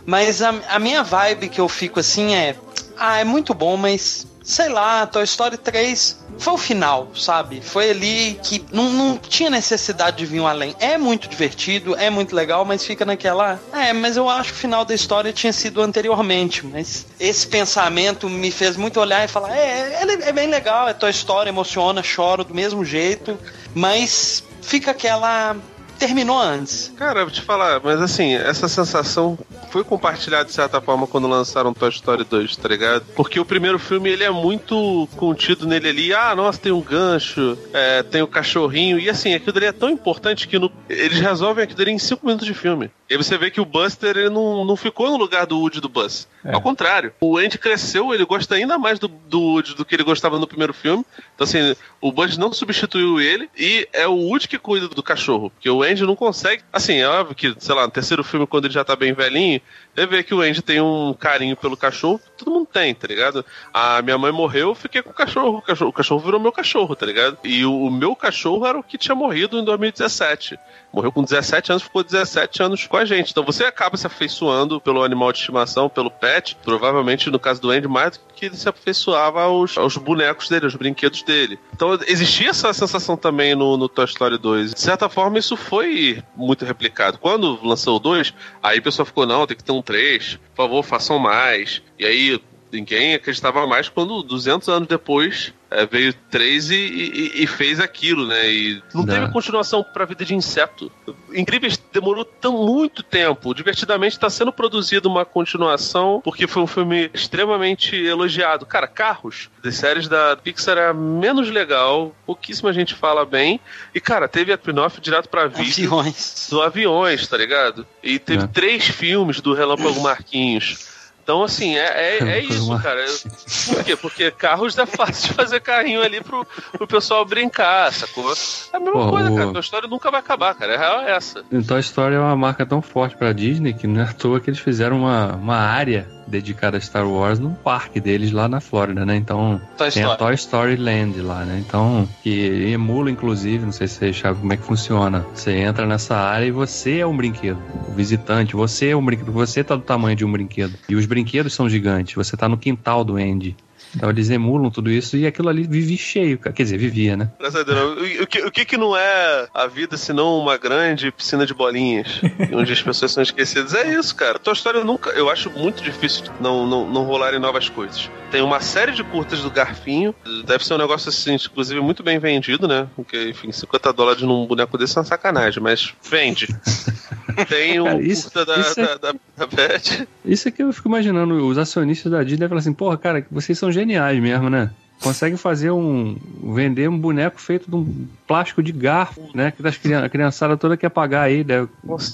[0.06, 2.56] mas a, a minha vibe que eu fico assim é.
[2.98, 7.60] Ah, é muito bom, mas sei lá, Toy Story 3 foi o final, sabe?
[7.61, 10.74] Foi ali que não, não tinha necessidade de vir um além.
[10.80, 13.60] É muito divertido, é muito legal, mas fica naquela.
[13.74, 16.65] É, mas eu acho que o final da história tinha sido anteriormente.
[16.65, 20.94] Mas esse pensamento me fez muito olhar e falar: é, ele é bem legal, é
[20.94, 23.38] Toy Story, emociona, choro do mesmo jeito,
[23.76, 25.57] mas fica aquela.
[25.98, 26.94] Terminou antes.
[26.98, 29.38] Cara, eu vou te falar, mas assim, essa sensação
[29.72, 33.06] foi compartilhada de certa forma quando lançaram Toy Story 2, tá ligado?
[33.15, 36.14] Porque o primeiro filme ele é muito contido nele ali.
[36.14, 38.99] Ah, nossa, tem um gancho, é, tem o cachorrinho.
[38.99, 42.26] E assim, aquilo ali é tão importante que no- eles resolvem aquilo ali em 5
[42.26, 42.90] minutos de filme.
[43.10, 45.80] E aí você vê que o Buster ele não, não ficou no lugar do Woody
[45.80, 46.28] do Buzz.
[46.44, 50.03] Ao contrário, o Andy cresceu, ele gosta ainda mais do, do Woody do que ele
[50.03, 51.06] gostava no primeiro filme.
[51.34, 55.49] Então, assim, o Buzz não substituiu ele e é o Woody que cuida do cachorro.
[55.49, 56.64] Porque o Andy não consegue.
[56.72, 59.61] Assim, é óbvio que, sei lá, no terceiro filme, quando ele já tá bem velhinho,
[59.95, 63.45] você vê que o Andy tem um carinho pelo cachorro, todo mundo tem, tá ligado?
[63.73, 65.57] A minha mãe morreu, eu fiquei com o cachorro.
[65.57, 67.38] O cachorro, o cachorro virou meu cachorro, tá ligado?
[67.43, 70.59] E o, o meu cachorro era o que tinha morrido em 2017.
[70.91, 73.31] Morreu com 17 anos, ficou 17 anos com a gente.
[73.31, 76.57] Então você acaba se afeiçoando pelo animal de estimação, pelo pet.
[76.64, 80.65] Provavelmente, no caso do Andy, mais do que ele se afeiçoava aos, aos bonecos dele,
[80.65, 81.59] aos brinquedos dele.
[81.73, 84.73] Então existia essa sensação também no, no Toy Story 2.
[84.73, 87.18] De certa forma, isso foi muito replicado.
[87.18, 88.34] Quando lançou o 2,
[88.64, 91.81] aí a pessoa ficou, não, tem que ter um 3, por favor, façam mais.
[91.99, 92.39] E aí
[92.72, 98.26] ninguém acreditava mais quando 200 anos depois é, veio 3 e, e- e fez aquilo,
[98.26, 98.49] né?
[98.49, 99.15] E não Dá.
[99.15, 100.89] teve continuação pra vida de inseto.
[101.34, 103.53] Incríveis demorou tão muito tempo.
[103.53, 108.65] Divertidamente está sendo produzida uma continuação porque foi um filme extremamente elogiado.
[108.65, 113.60] Cara, Carros, das séries da Pixar é a menos legal, pouquíssima gente fala bem.
[113.94, 116.48] E, cara, teve a spin-off direto pra vídeo Aviões.
[116.49, 117.85] do Aviões, tá ligado?
[118.02, 118.48] E teve É.
[118.48, 120.95] três filmes do Relâmpago Marquinhos.
[121.28, 123.06] Então, assim, é, é, é isso, cara.
[123.68, 123.95] Por quê?
[123.98, 128.32] Porque carros é fácil de fazer carrinho ali pro, pro pessoal brincar, sacou?
[128.32, 129.52] É a mesma Pô, coisa, o- cara.
[129.52, 130.76] Tua história nunca vai acabar, cara.
[130.76, 131.44] A real é essa.
[131.52, 134.40] Então a história é uma marca tão forte pra Disney que não é à toa
[134.40, 138.60] que eles fizeram uma, uma área dedicada a Star Wars num parque deles lá na
[138.60, 139.16] Flórida, né?
[139.16, 140.18] Então Toy tem a Story.
[140.18, 141.64] Toy Story Land lá, né?
[141.66, 145.26] Então, que emula inclusive, não sei se você sabe como é que funciona.
[145.34, 147.60] Você entra nessa área e você é um brinquedo.
[147.88, 150.74] O visitante, você é um brinquedo, você tá do tamanho de um brinquedo.
[150.90, 153.56] E os brinquedos são gigantes, você tá no quintal do Andy.
[153.98, 157.32] Então eles emulam tudo isso e aquilo ali vive cheio, quer dizer, vivia, né?
[157.40, 158.19] Deus.
[158.19, 161.53] O, o que, o que que não é a vida senão uma grande piscina de
[161.53, 162.22] bolinhas,
[162.53, 163.74] onde as pessoas são esquecidas?
[163.74, 164.38] É isso, cara.
[164.38, 165.10] Tua história nunca.
[165.11, 168.10] Eu acho muito difícil não, não, não rolarem novas coisas.
[168.30, 170.14] Tem uma série de curtas do Garfinho.
[170.45, 172.88] Deve ser um negócio assim, inclusive, muito bem vendido, né?
[172.95, 176.48] Porque, enfim, 50 dólares num boneco desse é uma sacanagem, mas vende.
[177.45, 180.07] Tem um isso- curta da, isso é- da, da, da Beth.
[180.26, 183.57] Isso é que eu fico imaginando, os acionistas da Disney falam assim, porra, cara, vocês
[183.57, 184.69] são geniais mesmo, né?
[185.01, 186.18] Consegue fazer um.
[186.55, 189.51] vender um boneco feito de um plástico de garfo, né?
[189.51, 191.68] Que das crian- a criançada toda quer pagar aí, né?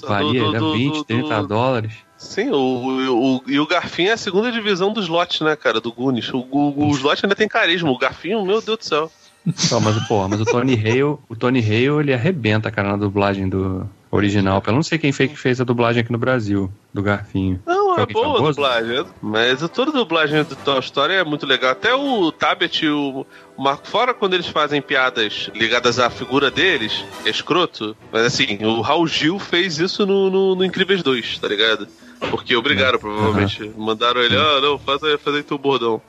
[0.06, 1.92] Varia, do- do- 20, do- 30 do- dólares.
[2.18, 5.80] Sim, o, o, o- e o Garfinho é a segunda divisão dos lotes, né, cara?
[5.80, 6.28] Do Goonies.
[6.32, 7.90] O, o, os lotes ainda tem carisma.
[7.90, 9.10] O Garfinho, meu Deus do céu.
[9.56, 13.46] Só, mas, porra, mas o Tony Hale, o Tony Hale, ele arrebenta, cara, na dublagem
[13.48, 14.62] do original.
[14.66, 17.60] Eu não sei quem foi que fez a dublagem aqui no Brasil, do Garfinho.
[17.66, 18.52] Não, é boa a famoso?
[18.52, 19.04] dublagem.
[19.20, 21.72] Mas toda a dublagem do Toy Story é muito legal.
[21.72, 23.26] Até o Tabet e o
[23.58, 27.96] Marco Fora, quando eles fazem piadas ligadas à figura deles, é escroto.
[28.12, 31.88] Mas assim, o Raul Gil fez isso no, no, no Incríveis 2, tá ligado?
[32.30, 33.72] Porque obrigaram, provavelmente.
[33.76, 36.00] Mandaram ele, ah, não, faz aí, faz aí teu bordão.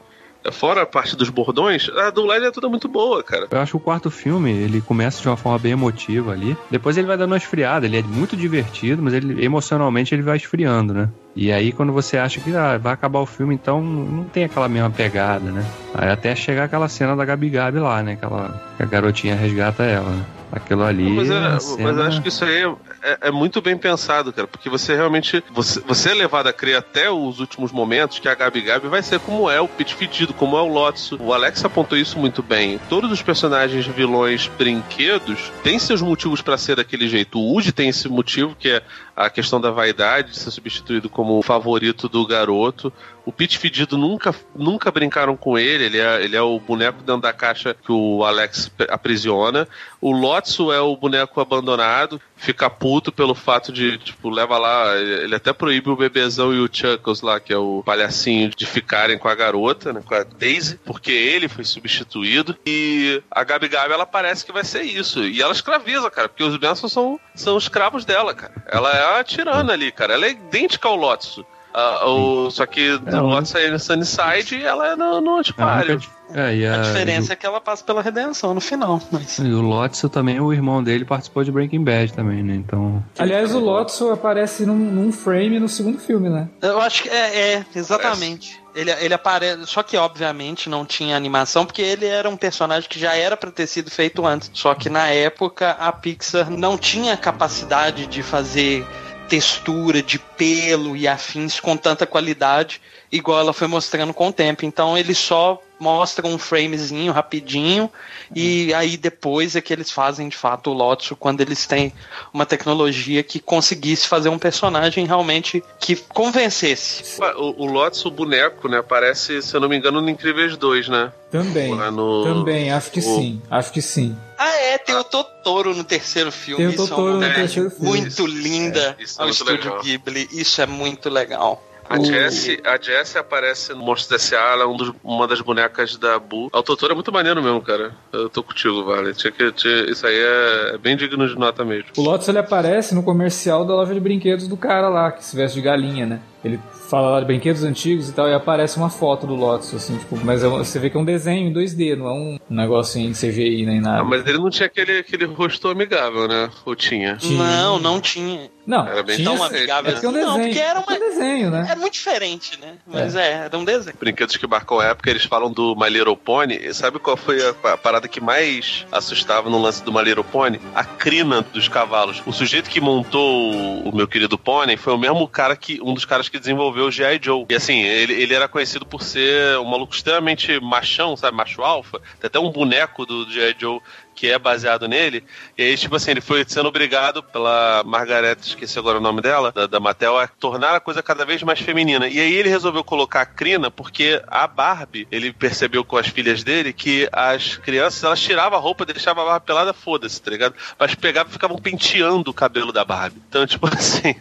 [0.52, 3.48] Fora a parte dos bordões, a dublagem é toda muito boa, cara.
[3.50, 6.56] Eu acho que o quarto filme, ele começa de uma forma bem emotiva ali.
[6.70, 7.86] Depois ele vai dando uma esfriada.
[7.86, 11.10] Ele é muito divertido, mas ele emocionalmente ele vai esfriando, né?
[11.36, 14.70] E aí quando você acha que ah, vai acabar o filme, então não tem aquela
[14.70, 15.66] mesma pegada, né?
[15.94, 18.14] Aí até chegar aquela cena da Gabi Gabi lá, né?
[18.14, 20.10] Aquela, que a garotinha resgata ela.
[20.10, 20.26] né?
[20.52, 21.10] Aquilo ali.
[21.10, 22.64] Mas, é uma mas cena- eu acho que isso aí
[23.02, 25.44] é, é- muito bem pensado, cara, porque você realmente.
[25.52, 29.02] Você, você é levado a crer até os últimos momentos que a Gabi Gabi vai
[29.04, 31.18] ser como é o Pit Fedido, como é o Lotso.
[31.22, 32.80] O Alex apontou isso muito bem.
[32.90, 37.40] Todos os personagens vilões brinquedos têm seus motivos pra ser daquele jeito.
[37.40, 38.82] O Woody tem esse motivo, que é
[39.16, 42.94] a questão da vaidade, de ser substituído como o favorito do garoto.
[43.26, 47.22] O Pete Fedido nunca, nunca brincaram com ele, ele é, ele é o boneco dentro
[47.22, 49.68] da caixa que o Alex aprisiona.
[50.00, 55.34] O Lotso é o boneco abandonado, fica puto pelo fato de, tipo, leva lá, ele
[55.34, 59.28] até proíbe o bebezão e o Chuckles lá, que é o palhacinho, de ficarem com
[59.28, 62.56] a garota, né, com a Daisy, porque ele foi substituído.
[62.66, 65.24] E a Gabi Gabi, ela parece que vai ser isso.
[65.24, 68.54] E ela escraviza, cara, porque os Benson são, são escravos dela, cara.
[68.68, 70.14] Ela é a tirana ali, cara.
[70.14, 71.44] Ela é idêntica ao Lotso.
[71.78, 76.00] Ah, o, só que o Lotso é no Sunnyside e ela é no, no Antiquário.
[76.34, 79.02] É, e A a, diferença é que ela passa pela redenção no final.
[79.12, 79.38] Mas...
[79.40, 82.56] E o Lotso também, o irmão dele participou de Breaking Bad também, né?
[82.56, 83.04] Então.
[83.20, 86.48] Aliás, o Lotso aparece num, num frame no segundo filme, né?
[86.62, 88.64] Eu acho que é, é exatamente.
[88.74, 89.68] Ele, ele aparece.
[89.68, 93.52] Só que, obviamente, não tinha animação, porque ele era um personagem que já era pra
[93.52, 94.50] ter sido feito antes.
[94.54, 98.88] Só que na época a Pixar não tinha capacidade de fazer
[99.28, 102.82] textura de pelo e afins com tanta qualidade,
[103.16, 104.66] igual ela foi mostrando com o tempo.
[104.66, 107.92] Então ele só mostra um framezinho rapidinho
[108.34, 111.92] e aí depois é que eles fazem de fato o Lotso quando eles têm
[112.34, 117.04] uma tecnologia que conseguisse fazer um personagem realmente que convencesse.
[117.38, 118.78] O, o Lotso, o boneco, né?
[118.78, 121.12] Aparece, se eu não me engano, no Incríveis 2, né?
[121.30, 121.76] Também.
[121.92, 123.42] No- Também, acho que o- sim.
[123.52, 124.16] Acho que sim.
[124.38, 126.58] Ah, é, tem o Totoro no terceiro filme.
[126.58, 127.86] Tem o Isso é Totoro uma no terceiro filme.
[127.90, 129.82] Muito linda É, isso é ao muito estúdio legal.
[129.84, 130.30] Ghibli.
[130.32, 131.62] Isso é muito legal.
[131.88, 135.96] A Jessie, a Jessie aparece no Monstros S.A., ela é um dos- uma das bonecas
[135.98, 136.50] da Boo.
[136.52, 137.92] A Totoro é muito maneiro mesmo, cara.
[138.12, 139.14] Eu tô contigo, Vale.
[139.14, 141.90] Tinha que, tinha- isso aí é, é bem digno de nota mesmo.
[141.98, 145.36] O Lotus ele aparece no comercial da loja de brinquedos do cara lá, que se
[145.36, 146.20] veste de galinha, né?
[146.46, 149.98] Ele fala lá de brinquedos antigos e tal, e aparece uma foto do Lotus, assim,
[149.98, 153.12] tipo, mas é você vê que é um desenho em 2D, não é um negocinho
[153.12, 154.02] de CGI nem nada.
[154.02, 156.50] Ah, mas ele não tinha aquele, aquele rosto amigável, né?
[156.66, 157.18] Ou tinha?
[157.24, 158.50] Não, não tinha.
[158.66, 160.06] Não, Era bem tinha, Tão amigável é é um assim.
[160.06, 160.46] Não, desenho.
[160.46, 161.66] porque era, é uma, um desenho, né?
[161.70, 162.76] era muito diferente, né?
[162.88, 163.46] Mas é.
[163.46, 163.96] era um desenho.
[164.00, 166.56] Brinquedos que marcam a época, eles falam do My Little Pony.
[166.56, 170.60] E sabe qual foi a, parada que mais assustava no lance do My Little Pony?
[170.74, 172.24] A crina dos cavalos.
[172.26, 175.80] O sujeito que montou o, o meu querido pônei foi o mesmo cara que.
[175.82, 177.20] um dos caras que desenvolveu o G.I.
[177.22, 177.46] Joe.
[177.50, 181.36] E assim, ele, ele era conhecido por ser um maluco extremamente machão, sabe?
[181.36, 182.00] Macho alfa.
[182.20, 183.56] Tem até um boneco do G.I.
[183.58, 183.82] Joe
[184.16, 185.24] que é baseado nele.
[185.58, 189.52] E aí, tipo assim, ele foi sendo obrigado pela Margaret, esqueci agora o nome dela,
[189.52, 192.08] da, da Mattel, a tornar a coisa cada vez mais feminina.
[192.08, 196.44] E aí ele resolveu colocar a Crina porque a Barbie, ele percebeu com as filhas
[196.44, 200.56] dele que as crianças, elas tiravam a roupa, deixavam a Barbie pelada, foda-se, tá ligado?
[200.80, 203.22] Mas pegavam e ficavam penteando o cabelo da Barbie.
[203.28, 204.16] Então, tipo assim,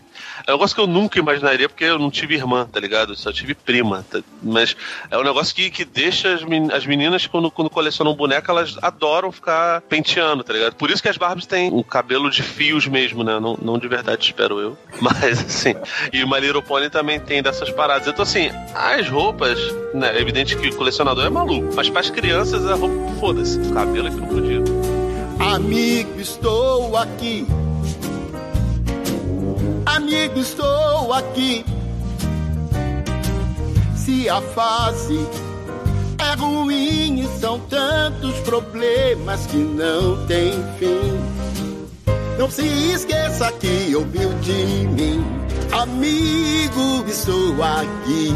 [0.46, 3.12] é um negócio que eu nunca imaginaria, porque eu não tive irmã, tá ligado?
[3.12, 4.04] Eu só tive prima.
[4.10, 4.20] Tá?
[4.42, 4.76] Mas
[5.10, 6.34] é um negócio que, que deixa
[6.72, 10.74] as meninas, quando, quando colecionam boneca, elas adoram ficar penteando, tá ligado?
[10.74, 13.38] Por isso que as Barbies têm um cabelo de fios mesmo, né?
[13.38, 14.78] Não, não de verdade, espero eu.
[15.00, 15.74] Mas, assim.
[16.12, 18.06] E o My Little Pony também tem dessas paradas.
[18.06, 19.58] Então, assim, as roupas,
[19.92, 20.16] né?
[20.16, 21.74] É evidente que o colecionador é maluco.
[21.74, 23.58] Mas para as crianças, a roupa, foda-se.
[23.72, 24.62] Cabelo é que não podia.
[25.38, 27.46] Amigo, estou aqui
[29.86, 31.64] Amigo, estou aqui.
[33.94, 34.40] Se a
[36.18, 41.34] é ruim e são tantos problemas que não tem fim.
[42.38, 45.24] Não se esqueça que ouviu de mim.
[45.72, 48.34] Amigo, estou aqui.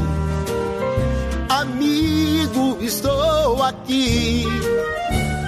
[1.49, 4.45] Amigo, estou aqui.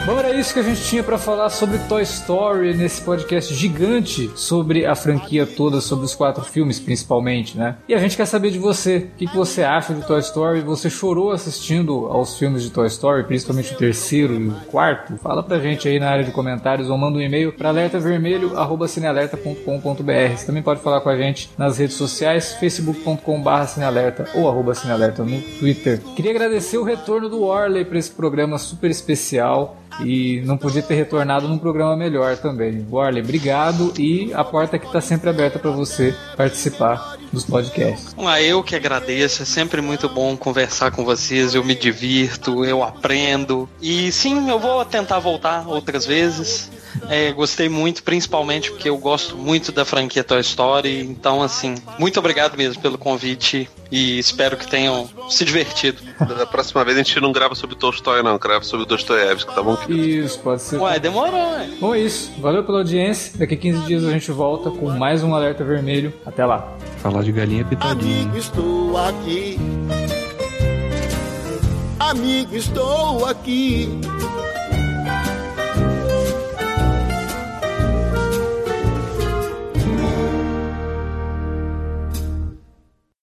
[0.07, 4.31] Bom, era isso que a gente tinha para falar sobre Toy Story nesse podcast gigante
[4.35, 7.77] sobre a franquia toda, sobre os quatro filmes principalmente, né?
[7.87, 10.63] E a gente quer saber de você, o que, que você acha de Toy Story?
[10.63, 15.19] Você chorou assistindo aos filmes de Toy Story, principalmente o terceiro e o quarto?
[15.19, 20.37] Fala pra gente aí na área de comentários ou manda um e-mail para alertavermelho@cinealerta.com.br.
[20.37, 25.43] Você também pode falar com a gente nas redes sociais, facebook.com/cinealerta ou arroba cinealerta no
[25.59, 26.01] Twitter.
[26.17, 30.95] Queria agradecer o retorno do Warley para esse programa super especial e não podia ter
[30.95, 32.87] retornado num programa melhor também.
[32.91, 38.15] Warley, obrigado e a porta que está sempre aberta para você participar dos podcasts.
[38.19, 42.83] Ah, eu que agradeço, é sempre muito bom conversar com vocês, eu me divirto, eu
[42.83, 43.69] aprendo.
[43.81, 46.71] E sim, eu vou tentar voltar outras vezes.
[47.09, 51.01] É, gostei muito, principalmente porque eu gosto muito da franquia Toy Story.
[51.01, 55.99] Então, assim, muito obrigado mesmo pelo convite e espero que tenham se divertido.
[56.21, 59.77] Da próxima vez a gente não grava sobre Tolstói, não, grava sobre Dostoiévski, tá bom?
[59.89, 60.79] Isso, pode ser.
[60.79, 61.69] Ué, demorou, ué.
[61.81, 62.31] Bom, é isso.
[62.39, 63.39] Valeu pela audiência.
[63.39, 66.13] Daqui a 15 dias a gente volta com mais um Alerta Vermelho.
[66.25, 66.77] Até lá.
[66.99, 68.23] Falar de galinha pitadinha.
[68.23, 69.59] Amigo, estou aqui.
[71.99, 73.89] Amigo, estou aqui.